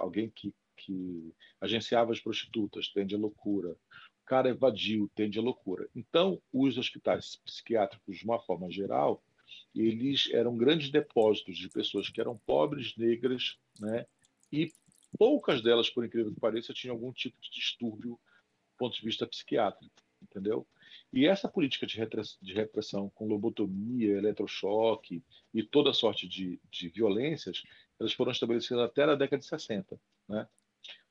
[0.00, 3.70] alguém que, que agenciava as prostitutas, tende à loucura.
[3.70, 5.88] O cara é vadio, tende à loucura.
[5.94, 9.22] Então, os hospitais psiquiátricos, de uma forma geral,
[9.74, 14.06] eles eram grandes depósitos de pessoas que eram pobres, negras, né?
[14.52, 14.72] E
[15.18, 19.26] poucas delas, por incrível que pareça, tinham algum tipo de distúrbio do ponto de vista
[19.26, 20.66] psiquiátrico, entendeu?
[21.12, 25.22] E essa política de repress- de repressão com lobotomia, eletrochoque
[25.52, 27.62] e toda sorte de, de violências,
[27.98, 30.48] elas foram estabelecidas até na década de 60, né?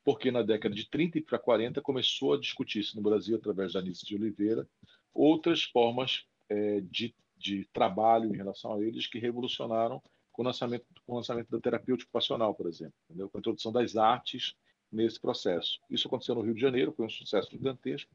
[0.03, 4.05] Porque na década de 30 para 40 começou a discutir-se no Brasil, através da Anice
[4.05, 4.67] de Oliveira,
[5.13, 10.01] outras formas eh, de, de trabalho em relação a eles que revolucionaram
[10.39, 13.29] com o lançamento, com o lançamento da terapia ocupacional, por exemplo, entendeu?
[13.29, 14.55] com a introdução das artes
[14.89, 15.81] nesse processo.
[15.89, 18.09] Isso aconteceu no Rio de Janeiro, foi um sucesso gigantesco,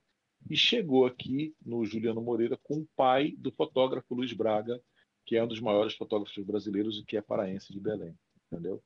[0.48, 4.80] e chegou aqui no Juliano Moreira com o pai do fotógrafo Luiz Braga,
[5.26, 8.18] que é um dos maiores fotógrafos brasileiros e que é paraense de Belém,
[8.50, 8.82] entendeu?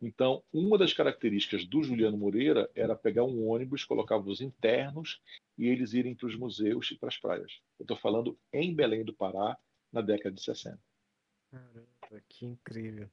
[0.00, 5.20] Então, uma das características do Juliano Moreira era pegar um ônibus, colocava os internos
[5.58, 7.60] e eles irem para os museus e para as praias.
[7.78, 9.58] Eu estou falando em Belém do Pará,
[9.92, 10.80] na década de 60.
[11.50, 11.97] Caramba,
[12.28, 13.10] que incrível.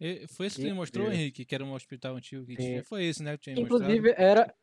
[0.00, 1.22] E foi esse que Que você mostrou, incrível.
[1.22, 2.62] Henrique, que era um hospital antigo que Sim.
[2.68, 2.84] tinha.
[2.84, 3.36] Foi esse, né?
[3.36, 4.00] Que tinha mostrado.
[4.00, 4.54] Inclusive, era.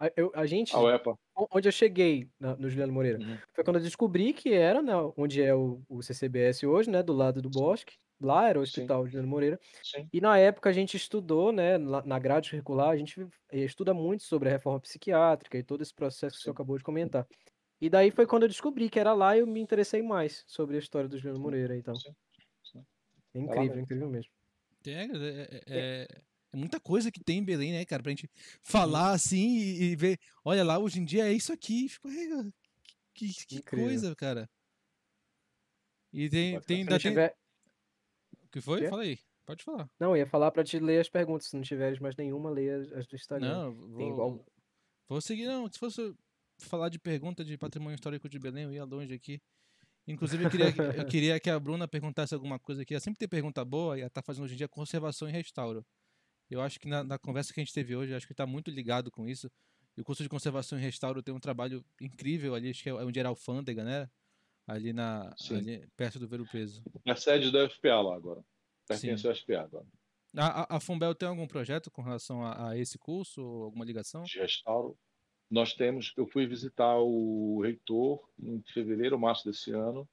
[0.00, 1.16] A, eu- a gente, A UEPA.
[1.52, 3.38] onde eu cheguei na- no Juliano Moreira, Uhum.
[3.54, 7.12] foi quando eu descobri que era, né, onde é o, o CCBS hoje, né, do
[7.12, 7.96] lado do Bosque.
[8.20, 8.82] Lá era o Sim.
[8.82, 9.58] Hospital Juliano Moreira.
[9.82, 10.08] Sim.
[10.12, 13.20] E na época a gente estudou, né, na na grade curricular, a gente
[13.52, 16.56] eh, estuda muito sobre a reforma psiquiátrica e todo esse processo que o senhor Sim.
[16.56, 17.26] acabou de comentar.
[17.80, 20.76] E daí foi quando eu descobri que era lá e eu me interessei mais sobre
[20.76, 21.94] a história do Juliano Moreira, então.
[21.96, 22.16] Sim, sim.
[23.34, 23.80] É incrível, mesmo.
[23.82, 24.30] incrível mesmo.
[24.86, 26.08] É, é- é-
[26.52, 28.02] é muita coisa que tem em Belém, né, cara?
[28.02, 28.30] Pra gente
[28.62, 30.18] falar assim e, e ver.
[30.44, 31.88] Olha lá, hoje em dia é isso aqui.
[31.88, 32.12] Fico, "É,
[33.14, 33.86] que, que Incrível.
[33.86, 34.48] coisa, cara.
[36.12, 37.10] E tem, tem, ainda não tem.
[37.10, 37.36] tiver...
[38.44, 38.88] O que foi?
[38.88, 39.18] Fala aí.
[39.44, 39.90] Pode falar.
[39.98, 41.48] Não, eu ia falar pra te ler as perguntas.
[41.48, 43.48] Se não tiveres mais nenhuma, leia as- do Instagram.
[43.48, 44.46] Não, Tem vou, igual-
[45.08, 45.46] vou seguir.
[45.46, 46.14] Não, se fosse
[46.58, 49.40] falar de pergunta de patrimônio histórico de Belém, eu ia longe aqui.
[50.06, 50.66] Inclusive, eu queria,
[50.96, 52.94] eu queria que a Bruna perguntasse alguma coisa aqui.
[52.94, 55.84] Ela sempre tem pergunta boa e ela tá fazendo hoje em dia conservação e restauro.
[56.50, 58.70] Eu acho que na, na conversa que a gente teve hoje, acho que está muito
[58.70, 59.50] ligado com isso.
[59.96, 62.94] E o curso de conservação e restauro tem um trabalho incrível ali, acho que é
[62.94, 64.08] onde era a alfândega, né?
[64.66, 66.82] Ali, na, ali perto do Vero Peso.
[67.04, 68.42] É a sede da FPA lá agora.
[68.86, 69.86] Pertence ao FPA agora.
[70.36, 74.22] A, a, a Fumbel tem algum projeto com relação a, a esse curso alguma ligação?
[74.22, 74.98] De restauro.
[75.54, 76.12] Nós temos.
[76.16, 80.06] Eu fui visitar o reitor em fevereiro ou março desse ano.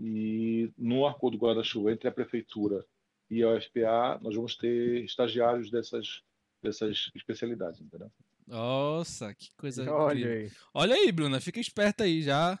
[0.00, 2.84] E no acordo guarda-chuva entre a prefeitura
[3.30, 6.22] e a UFPA nós vamos ter estagiários dessas,
[6.62, 8.10] dessas especialidades, entendeu?
[8.46, 10.50] Nossa, que coisa Olha aí.
[10.72, 12.58] Olha aí, Bruna, fica esperta aí já.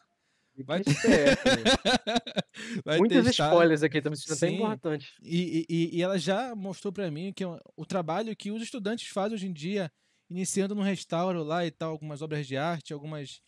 [0.64, 0.84] Vai- né?
[2.84, 3.48] Vai Muitos testar.
[3.50, 4.54] spoilers aqui, estamos sendo até Sim.
[4.56, 5.12] importante.
[5.22, 9.08] E, e- e ela já mostrou pra mim que o, o trabalho que os estudantes
[9.08, 9.90] fazem hoje em dia,
[10.28, 13.40] iniciando no restauro lá e tal, algumas obras de arte, algumas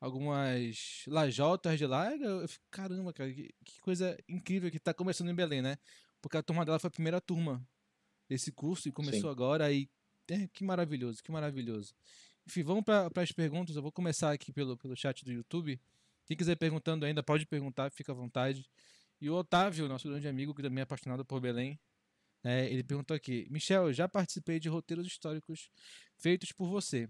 [0.00, 5.30] algumas lajotas de lá, eu, fico, caramba, cara, que, que coisa incrível que tá começando
[5.30, 5.78] em Belém, né?
[6.20, 7.66] Porque a turma dela foi a primeira turma
[8.28, 9.28] desse curso e começou Sim.
[9.30, 9.88] agora e
[10.28, 11.94] é, que maravilhoso, que maravilhoso.
[12.46, 13.76] Enfim, vamos para as perguntas.
[13.76, 15.80] Eu vou começar aqui pelo, pelo chat do YouTube.
[16.26, 18.68] Quem quiser perguntando ainda, pode perguntar, fica à vontade.
[19.20, 21.78] E o Otávio, nosso grande amigo, que também é apaixonado por Belém,
[22.42, 25.70] né, ele perguntou aqui: Michel, já participei de roteiros históricos
[26.24, 27.06] feitos por você.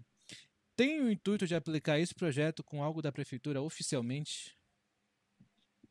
[0.75, 4.53] Tem o intuito de aplicar esse projeto com algo da prefeitura oficialmente?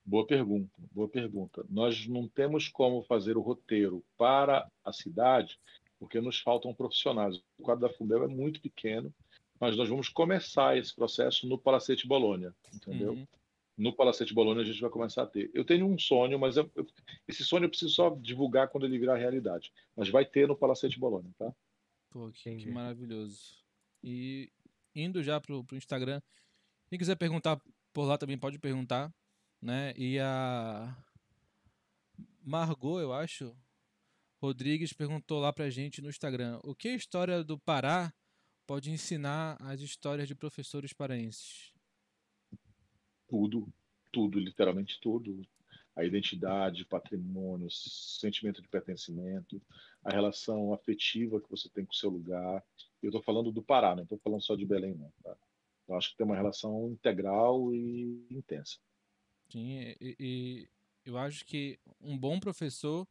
[0.04, 1.64] Boa pergunta, boa pergunta.
[1.70, 5.58] Nós não temos como fazer o roteiro para a cidade,
[5.98, 7.38] porque nos faltam profissionais.
[7.58, 9.10] O quadro da Fundel é muito pequeno,
[9.58, 13.14] mas nós vamos começar esse processo no Palacete Bolônia, entendeu?
[13.14, 13.26] Uhum.
[13.78, 15.50] No Palacete Bolônia a gente vai começar a ter.
[15.54, 16.86] Eu tenho um sonho, mas eu- eu-
[17.26, 19.72] esse sonho eu preciso só divulgar quando ele virar realidade.
[19.96, 21.50] Mas vai ter no Palacete Bolônia, tá?
[22.14, 23.56] Pô, que, que maravilhoso.
[24.00, 24.48] E
[24.94, 26.22] indo já pro, pro Instagram,
[26.86, 27.60] quem quiser perguntar
[27.92, 29.12] por lá também pode perguntar,
[29.60, 29.92] né?
[29.96, 30.96] E a
[32.40, 33.52] Margot, eu acho,
[34.40, 38.14] Rodrigues perguntou lá pra gente no Instagram: o que a história do Pará
[38.64, 41.72] pode ensinar às histórias de professores paraenses?
[43.26, 43.66] Tudo,
[44.12, 45.44] tudo, literalmente tudo.
[45.96, 49.60] A identidade, patrimônio, sentimento de pertencimento,
[50.02, 52.64] a relação afetiva que você tem com o seu lugar.
[53.02, 55.12] Eu estou falando do Pará, não estou falando só de Belém, não.
[55.22, 55.36] Tá?
[55.88, 58.78] Eu acho que tem uma relação integral e intensa.
[59.50, 60.68] Sim, e, e
[61.04, 63.06] eu acho que um bom professor,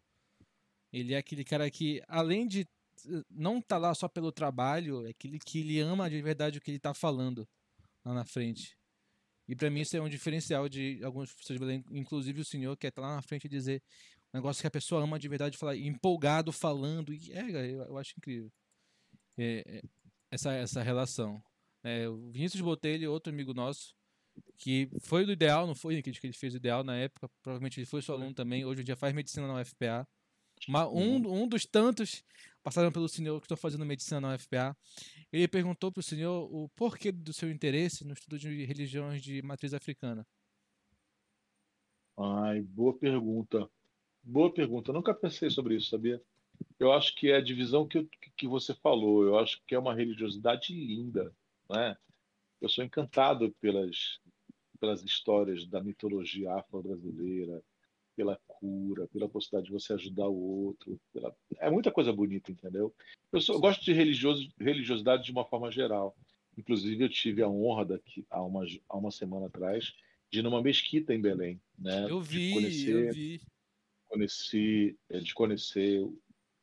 [0.91, 5.11] ele é aquele cara que, além de eh, não estar lá só pelo trabalho, é
[5.11, 7.47] aquele que ele ama de verdade o que ele está falando
[8.03, 8.77] lá na frente.
[9.47, 12.77] E para mim isso é um diferencial de alguns professores de Belém, inclusive o senhor,
[12.77, 13.81] que é estar lá na frente e dizer
[14.33, 17.13] um negócio que a pessoa ama de verdade, falar empolgado falando.
[17.13, 18.51] E é, eu, eu acho incrível
[19.37, 19.81] é, é,
[20.31, 21.43] essa, essa relação.
[21.83, 23.93] É, o Vinícius Botelho, outro amigo nosso,
[24.57, 27.85] que foi do ideal, não foi que ele fez o ideal na época, provavelmente ele
[27.85, 30.07] foi seu aluno também, hoje em dia faz medicina na UFPA.
[30.67, 32.23] Mas um, um dos tantos
[32.63, 34.75] passaram pelo senhor que estão fazendo medicina na UFPA.
[35.31, 39.41] Ele perguntou para o senhor o porquê do seu interesse no estudo de religiões de
[39.41, 40.25] matriz africana.
[42.17, 43.69] Ai, boa pergunta.
[44.23, 44.89] Boa pergunta.
[44.89, 46.21] Eu nunca pensei sobre isso, sabia?
[46.79, 48.07] Eu acho que é a divisão que,
[48.37, 49.23] que você falou.
[49.23, 51.35] Eu acho que é uma religiosidade linda,
[51.69, 51.97] né?
[52.61, 54.19] Eu sou encantado pelas,
[54.79, 57.61] pelas histórias da mitologia afro-brasileira,
[58.15, 60.35] pela cura, pela possibilidade de você ajudar o
[60.65, 60.97] outro.
[61.11, 62.95] pela- É muita coisa bonita, entendeu?
[63.31, 66.15] Eu, sou- eu gosto de religioso, religiosidade de uma forma geral.
[66.57, 69.93] Inclusive, eu tive a honra daqui há uma, há uma semana atrás
[70.31, 72.07] de ir numa mesquita em Belém, né?
[72.09, 73.41] Eu De vi, conhecer- eu vi.
[74.07, 76.09] conheci, eh, de conhecer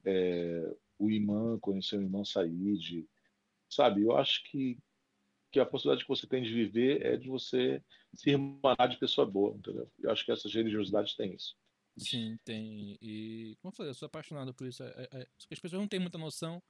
[0.07, 3.07] eh, o imã, conhecer o imã Said,
[3.69, 4.03] sabe?
[4.03, 4.79] Eu acho que,
[5.53, 7.83] que a possibilidade que você tem de viver é de você
[8.15, 9.87] se irmanar de pessoa boa, entendeu?
[9.99, 11.55] Eu acho que essas religiosidades têm isso.
[12.01, 12.97] Sim, tem.
[13.01, 14.83] E, como eu falei, eu sou apaixonado por isso.
[14.83, 16.63] É- é- que as pessoas não têm muita noção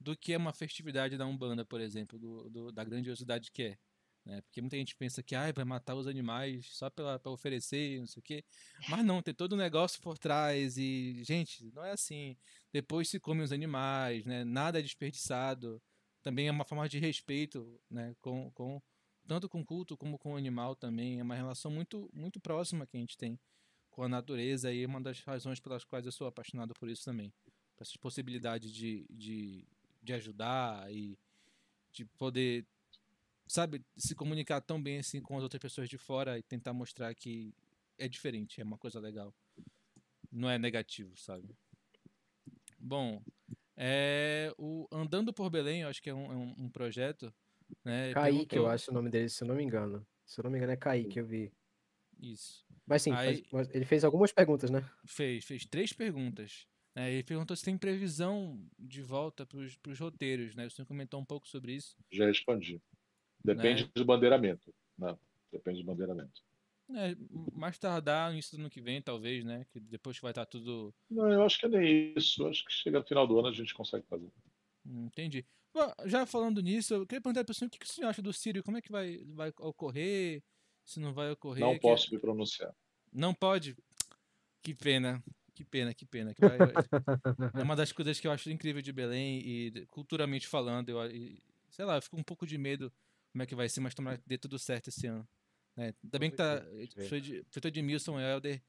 [0.00, 3.78] do que é uma festividade da Umbanda, por exemplo, do, do- da grandiosidade que é.
[4.24, 4.42] Né?
[4.42, 8.20] Porque muita gente pensa que ah, vai matar os animais só para oferecer, não sei
[8.20, 8.44] o quê.
[8.88, 10.76] Mas não, tem todo um negócio por trás.
[10.76, 12.36] E, gente, não é assim.
[12.72, 14.44] Depois se come os animais, né?
[14.44, 15.80] nada é desperdiçado.
[16.22, 18.14] Também é uma forma de respeito né?
[18.20, 18.82] com, com,
[19.28, 21.20] tanto com o culto como com o animal também.
[21.20, 23.38] É uma relação muito, muito próxima que a gente tem
[23.96, 27.02] com a natureza e é uma das razões pelas quais eu sou apaixonado por isso
[27.02, 27.32] também.
[27.74, 29.66] Por essas possibilidades de, de,
[30.02, 31.18] de ajudar e
[31.92, 32.66] de poder,
[33.46, 37.14] sabe, se comunicar tão bem assim com as outras pessoas de fora e tentar mostrar
[37.14, 37.54] que
[37.98, 39.34] é diferente, é uma coisa legal.
[40.30, 41.56] Não é negativo, sabe?
[42.78, 43.22] Bom,
[43.74, 47.32] é, o Andando por Belém, eu acho que é um, é um, um projeto.
[47.82, 50.06] Né, Kaique, eu perguntou- acho o nome dele, se eu não me engano.
[50.26, 51.50] Se eu não me engano, é Kaique, eu vi.
[52.20, 52.65] Isso.
[52.86, 54.88] Mas sim, Aí- mas ele fez algumas perguntas, né?
[55.04, 56.66] Fez, fez três perguntas.
[56.94, 57.12] né?
[57.12, 60.66] Ele perguntou se tem previsão de volta para os roteiros, né?
[60.66, 61.96] O senhor comentou um pouco sobre isso.
[62.10, 62.80] Já respondi.
[63.44, 64.74] Depende do bandeiramento.
[64.96, 65.18] Não,
[65.52, 66.42] depende do bandeiramento.
[66.94, 67.16] É,
[67.52, 69.66] mais tardar no início do ano que vem, talvez, né?
[69.72, 70.94] Que depois que vai estar tudo.
[71.10, 71.84] Não, eu acho que é
[72.16, 72.42] isso.
[72.42, 74.30] Eu acho que chega no final do ano a gente consegue fazer.
[74.84, 75.44] Entendi.
[75.74, 78.08] Bom, já falando nisso, eu queria perguntar para o senhor o que que o senhor
[78.08, 78.62] acha do Sírio?
[78.62, 80.42] Como é que vai, vai ocorrer?
[80.86, 81.60] Se não vai ocorrer?
[81.60, 82.72] Não que- posso me pronunciar.
[83.12, 83.76] Não pode?
[84.62, 85.22] Que pena.
[85.54, 86.32] Que pena, que pena.
[86.32, 86.58] que vai-
[87.60, 91.42] é uma das coisas que eu acho incrível de Belém e culturalmente falando, eu, e,
[91.70, 92.92] sei lá, eu fico um pouco de medo
[93.32, 95.26] como é que vai ser, mas tomara que dê tudo certo esse ano.
[95.76, 95.92] Né?
[96.04, 96.62] Ainda bem que tá,
[97.08, 97.44] foi de-
[97.82, 98.62] Milson e Helder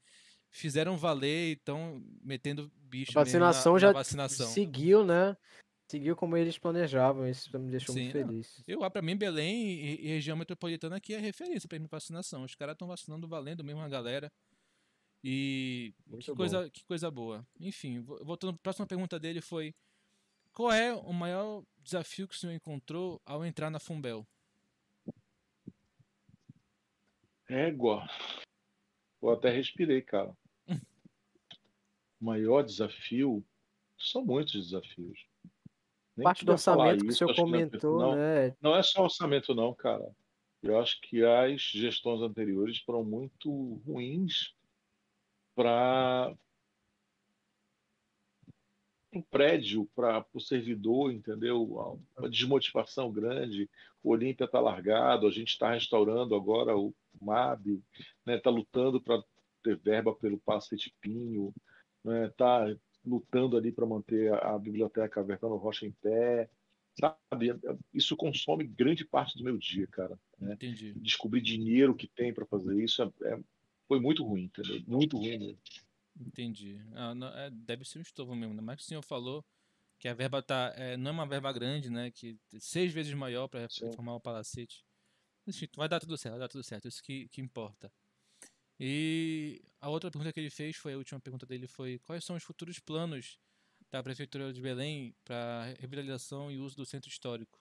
[0.50, 4.48] fizeram valer e estão metendo bicho A mesmo na- vacinação na já vacinação.
[4.48, 5.36] seguiu, né?
[5.88, 8.26] Seguiu como eles planejavam, isso me deixou muito Sim, não.
[8.28, 8.62] feliz.
[8.66, 12.44] Eu, ah, pra mim, Belém e, e região metropolitana aqui é referência pra mim vacinação.
[12.44, 14.30] Os caras estão vacinando valendo mesmo a galera.
[15.24, 16.36] E Muito que bom.
[16.36, 17.46] coisa, que coisa boa.
[17.58, 19.74] Enfim, vo- voltando, a próxima pergunta dele foi:
[20.52, 24.26] Qual é o maior desafio que o senhor encontrou ao entrar na Fumbel?
[27.48, 28.06] Égua.
[29.22, 30.36] Eu até respirei, cara.
[32.20, 33.44] O maior desafio.
[33.96, 35.24] São muitos desafios.
[36.18, 38.56] Nem Parte do orçamento que o senhor comentou, não, né?
[38.60, 40.10] Não é só orçamento, não, cara.
[40.60, 44.52] Eu acho que as gestões anteriores foram muito ruins
[45.54, 46.34] para
[49.14, 51.62] um prédio, para o servidor, entendeu?
[52.16, 53.70] Uma desmotivação grande.
[54.02, 57.80] O Olímpia está largado, a gente está restaurando agora o MAB,
[58.26, 59.22] está lutando para
[59.62, 61.54] ter verba pelo Passe Pinho,
[62.04, 62.66] está
[63.08, 66.50] lutando ali para manter a, a biblioteca Vertano Rocha em pé.
[66.98, 67.48] Sabe,
[67.94, 70.18] isso consome grande parte do meu dia, cara.
[70.38, 70.54] né?
[70.54, 70.92] Entendi.
[70.94, 73.40] Descobrir dinheiro que tem para fazer isso é- é-
[73.86, 74.82] foi muito ruim, entendeu?
[74.86, 75.58] Muito ruim mesmo.
[76.20, 76.80] Entendi.
[76.94, 78.50] Ah, não, é, deve ser um estovo mesmo.
[78.50, 79.44] Ainda mais que o senhor falou
[79.98, 82.10] que a verba tá, é, não é uma verba grande, né?
[82.10, 84.84] Que seis vezes maior para reformar o palacete.
[85.46, 86.88] Enfim, vai dar tudo certo, vai dar tudo certo.
[86.88, 87.90] Isso que, que importa.
[88.80, 92.36] E a outra pergunta que ele fez foi, a última pergunta dele foi, quais são
[92.36, 93.38] os futuros planos
[93.90, 97.58] da Prefeitura de Belém para revitalização e uso do centro histórico?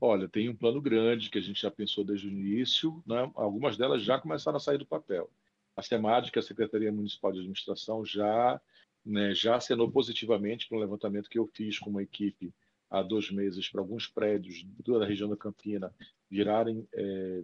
[0.00, 3.30] Olha, tem um plano grande que a gente já pensou desde o início, né?
[3.34, 5.30] Algumas delas já começaram a sair do papel.
[5.76, 8.60] A SEMAD, que é a Secretaria Municipal de Administração, já,
[9.04, 12.52] né, já acenou positivamente para um levantamento que eu fiz com uma equipe
[12.90, 15.94] há dois meses para alguns prédios da região da Campina
[16.30, 17.42] virarem é,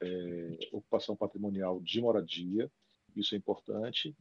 [0.00, 2.70] é, ocupação patrimonial de moradia.
[3.14, 4.14] Isso é importante,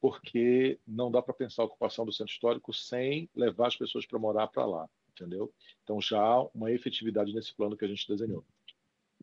[0.00, 4.18] porque não dá para pensar a ocupação do centro histórico sem levar as pessoas para
[4.18, 5.52] morar para lá, entendeu?
[5.82, 8.44] Então já há uma efetividade nesse plano que a gente desenhou.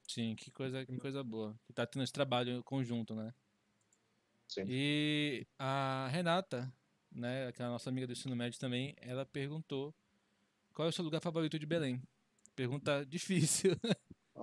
[0.08, 1.58] Sim, que coisa, que coisa boa.
[1.66, 3.34] Que tá tendo esse trabalho conjunto, né?
[4.48, 4.66] Sim.
[4.68, 6.74] E a Renata,
[7.12, 9.96] né, aquela nossa amiga do ensino médio também, ela perguntou
[10.74, 12.02] qual é o seu lugar favorito de Belém.
[12.56, 13.78] Pergunta difícil.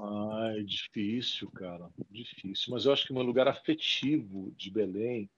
[0.01, 2.73] Ai, difícil, cara, difícil.
[2.73, 5.29] Mas eu acho que o meu lugar afetivo de Belém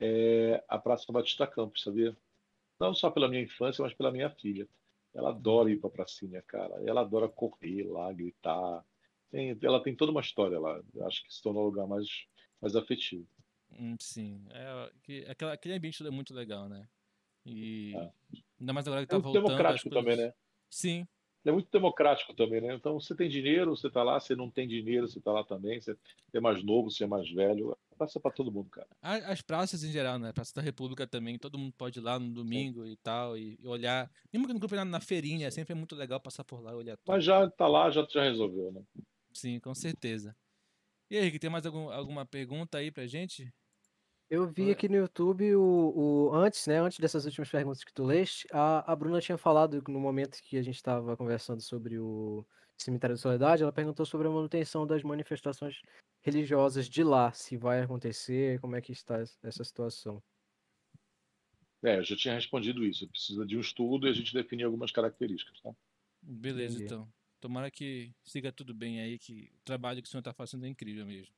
[0.00, 2.16] é a Praça Batista Campos, sabia?
[2.80, 4.68] Não só pela minha infância, mas pela minha filha.
[5.14, 6.82] Ela adora ir para a pracinha, cara.
[6.86, 8.84] Ela adora correr lá, gritar.
[9.30, 10.82] Tem- ela tem toda uma história lá.
[10.94, 12.06] Eu acho que se tornou o lugar mais,
[12.60, 13.26] mais afetivo.
[13.70, 16.86] Hum, Sim, é, que, aquela, aquele ambiente é muito legal, né?
[17.46, 18.10] E É.
[18.60, 19.46] ainda mais agora que É tá muito voltando.
[19.46, 20.34] democrático coisas- também, né?
[20.70, 21.06] Sim,
[21.44, 22.74] é muito democrático também, né?
[22.74, 25.80] Então, você tem dinheiro, você tá lá, você não tem dinheiro, você tá lá também,
[25.80, 25.96] você
[26.32, 28.88] é mais novo, você é mais velho, passa para todo mundo, cara.
[29.02, 30.32] As praças em geral, né?
[30.32, 34.10] Praça da República também, todo mundo pode ir lá no domingo e tal, e, olhar.
[34.32, 36.74] Mesmo que não compre nada na feirinha, sempre é muito legal passar por lá e
[36.74, 37.12] olhar tudo.
[37.14, 38.82] Mas já tá lá, já, já resolveu, né?
[39.32, 40.36] Sim, com certeza.
[41.10, 43.52] E aí, tem mais algum- alguma pergunta aí pra gente?
[44.32, 46.78] Eu vi aqui no YouTube o, o antes, né?
[46.80, 50.56] Antes dessas últimas perguntas que tu leste, a, a Bruna tinha falado no momento que
[50.56, 52.42] a gente estava conversando sobre o
[52.78, 55.82] Cemitério da Soledade, ela perguntou sobre a manutenção das manifestações
[56.22, 60.22] religiosas de lá, se vai acontecer, como é que está es- essa situação.
[61.82, 63.06] É, eu já tinha respondido isso.
[63.08, 65.74] Precisa de um estudo e a gente definir algumas características, tá?
[66.22, 66.84] Beleza, Entendi.
[66.86, 67.06] então.
[67.38, 70.70] Tomara que siga tudo bem aí, que o trabalho que o senhor tá fazendo é
[70.70, 71.34] incrível mesmo.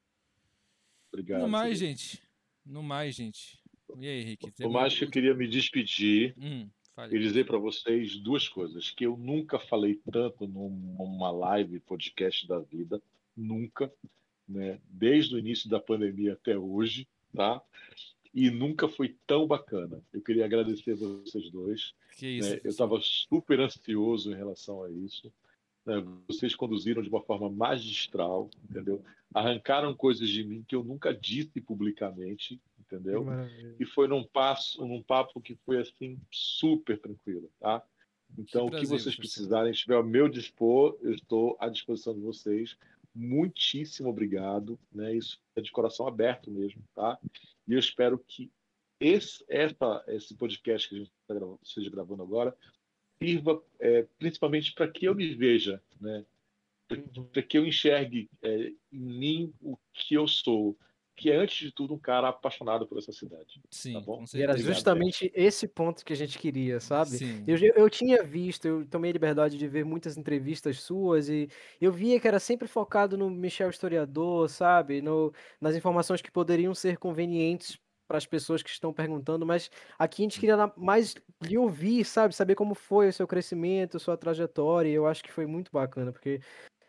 [1.12, 1.40] Obrigado.
[1.40, 1.98] no mais, querido.
[1.98, 2.33] gente.
[2.64, 3.58] No mais, gente.
[3.98, 4.46] E aí, Henrique?
[4.60, 6.68] No mais, alguma eu queria me despedir Hum,
[7.10, 8.90] e dizer para vocês duas coisas.
[8.90, 13.00] Que eu nunca falei tanto num- numa live, podcast da vida.
[13.36, 13.92] Nunca.
[14.48, 14.78] Né?
[14.88, 17.62] Desde o início da pandemia até hoje, tá?
[18.34, 20.02] E nunca foi tão bacana.
[20.12, 21.94] Eu queria agradecer a vocês dois.
[22.18, 22.50] Que isso.
[22.50, 22.60] né?
[22.64, 25.32] Eu estava super ansioso em relação a isso.
[25.84, 26.02] Né?
[26.26, 29.02] Vocês conduziram de uma forma magistral, entendeu?
[29.32, 33.26] Arrancaram coisas de mim que eu nunca disse publicamente, entendeu?
[33.78, 37.82] E foi num passo, num papo que foi assim super tranquilo, tá?
[38.38, 42.76] Então, o que vocês precisarem, estiver ao meu dispor, eu estou à disposição de vocês.
[43.14, 45.14] Muitíssimo obrigado, né?
[45.14, 47.18] Isso é de coração aberto mesmo, tá?
[47.66, 48.50] E eu espero que
[48.98, 52.56] esse, essa, esse podcast que a gente está esteja gravando agora
[53.24, 56.24] sirva é, principalmente para que eu me veja, né?
[57.32, 60.76] Para que eu enxergue é, em mim o que eu sou,
[61.16, 63.62] que é, antes de tudo, um cara apaixonado por essa cidade.
[63.70, 64.24] Sim, Tá bom?
[64.34, 67.10] E era justamente esse ponto que a gente queria, sabe?
[67.10, 67.44] Sim.
[67.46, 71.48] Eu, eu tinha visto, eu tomei a liberdade de ver muitas entrevistas suas e
[71.80, 75.00] eu via que era sempre focado no Michel historiador, sabe?
[75.00, 77.78] No, nas informações que poderiam ser convenientes
[78.14, 79.68] para as pessoas que estão perguntando, mas
[79.98, 82.32] aqui a gente queria na- mais lhe ouvir, sabe?
[82.32, 84.88] Saber como foi o seu crescimento, sua trajetória.
[84.88, 86.40] E eu acho que foi muito bacana, porque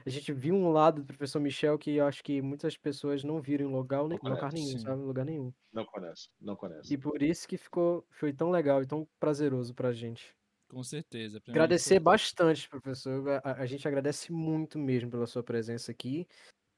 [0.06, 3.42] a gente viu um lado do professor Michel que eu acho que muitas pessoas não
[3.42, 4.86] viram em lugar, nem- Não lugar conhece, nenhum, sim.
[4.86, 5.02] sabe?
[5.02, 5.52] Em lugar nenhum.
[5.74, 6.94] Não conhece, não conhece.
[6.94, 10.32] E por isso que ficou, foi tão legal e tão prazeroso pra gente.
[10.70, 11.42] Com certeza.
[11.48, 13.28] Agradecer foi- bastante, professor.
[13.30, 16.28] A, a- a gente agradece muito mesmo pela sua presença aqui.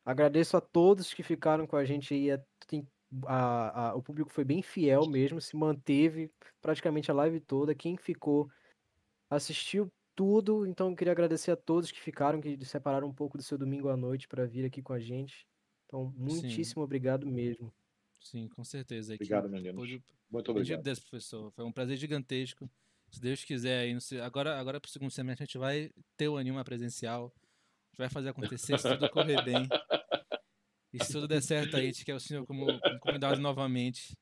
[0.06, 2.32] Agradeço a todos que ficaram com a gente aí.
[2.32, 2.88] a- tem-
[3.26, 6.32] a- a- o público foi bem fiel mesmo, se manteve
[6.62, 7.74] praticamente a live toda.
[7.76, 8.50] Quem ficou
[9.30, 10.66] assistiu tudo.
[10.66, 13.90] Então, eu queria agradecer a todos que ficaram, que separaram um pouco do seu domingo
[13.90, 15.48] à noite para vir aqui com a gente.
[15.86, 17.74] Então, muitíssimo obrigado mesmo.
[18.20, 19.12] Sim, com certeza.
[19.16, 19.76] que Obrigado, meninos.
[19.76, 20.80] pôde- Muito obrigado.
[20.80, 21.52] agradeço, professor.
[21.52, 22.70] Foi um prazer gigantesco.
[23.12, 26.36] Se Deus quiser, aí no agora, agora pro segundo semestre a gente vai ter o
[26.36, 27.32] Anima presencial.
[27.36, 29.68] A gente vai fazer acontecer, se tudo correr bem.
[31.02, 32.66] E se tudo der certo aí, a gente quer o senhor como,
[33.02, 34.16] convidado novamente.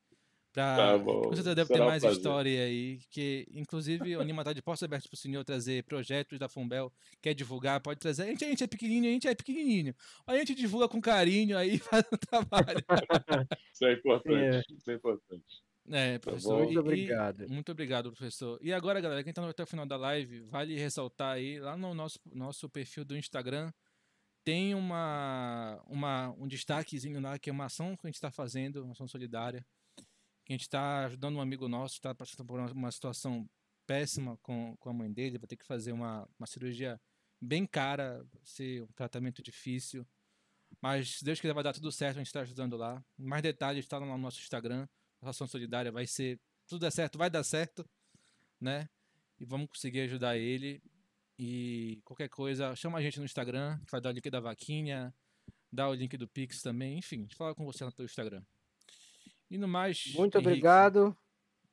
[0.52, 2.16] Pra, Tá bom, certeza deve ter será um mais prazer.
[2.18, 2.98] história aí.
[3.10, 6.90] Que, inclusive, o Anima tá de portas abertas pro senhor trazer projetos da Fumbel.
[7.20, 8.22] Quer divulgar, pode trazer.
[8.22, 9.94] A gente, a gente é pequenininho, a gente é pequenininho.
[10.26, 12.82] A gente divulga com carinho aí, faz um trabalho.
[13.72, 14.74] Isso é importante.
[14.74, 15.44] Isso é importante.
[15.88, 16.54] É, Tá professor.
[16.54, 17.48] e- Muito e- obrigado.
[17.50, 18.58] muito obrigado, professor.
[18.62, 21.94] E agora, galera, quem tá até o final da live, vale ressaltar aí, lá no
[21.94, 23.70] nosso, nosso perfil do Instagram,
[24.46, 28.84] tem uma, uma, um destaquezinho lá, que é uma ação que a gente está fazendo,
[28.84, 29.66] uma ação solidária,
[30.44, 33.50] que a gente está ajudando um amigo nosso, está passando por uma, uma situação
[33.88, 37.00] péssima com, com a mãe dele, vai ter que fazer uma, uma cirurgia
[37.40, 40.06] bem cara, ser um tratamento difícil,
[40.80, 43.04] mas se Deus quiser vai dar tudo certo, a gente está ajudando lá.
[43.18, 44.86] Mais detalhes está no nosso Instagram,
[45.22, 47.84] a ação solidária vai ser, tudo der certo, vai dar certo,
[48.60, 48.88] né?
[49.40, 50.80] E vamos conseguir ajudar ele.
[51.38, 55.14] E qualquer coisa, chama a gente no Instagram, que vai dar o link da vaquinha,
[55.70, 58.42] dá o link do Pix também, enfim, a gente fala com você no teu Instagram.
[59.50, 61.16] E no mais, Muito Henrique obrigado.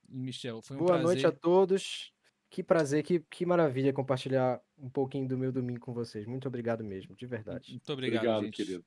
[0.09, 1.05] e Michel, foi um Boa prazer.
[1.05, 2.11] noite a todos.
[2.49, 6.27] Que prazer, que, que maravilha compartilhar um pouquinho do meu domingo com vocês.
[6.27, 7.71] Muito obrigado mesmo, de verdade.
[7.71, 8.55] Muito obrigado, Obrigado, gente.
[8.55, 8.85] querido.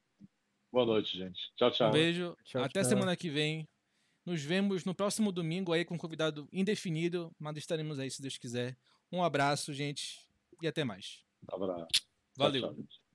[0.70, 1.52] Boa noite, gente.
[1.56, 1.88] Tchau, tchau.
[1.88, 2.90] Um beijo, Tchau, até tchau.
[2.90, 3.66] semana que vem.
[4.24, 8.36] Nos vemos no próximo domingo aí com um convidado indefinido, mas estaremos aí se Deus
[8.38, 8.76] quiser.
[9.10, 10.25] Um abraço, gente,
[10.62, 11.24] e até mais.
[11.48, 11.86] Abraço.
[11.92, 12.04] Tchau,
[12.36, 12.62] Valeu.
[12.62, 13.05] tchau, gente.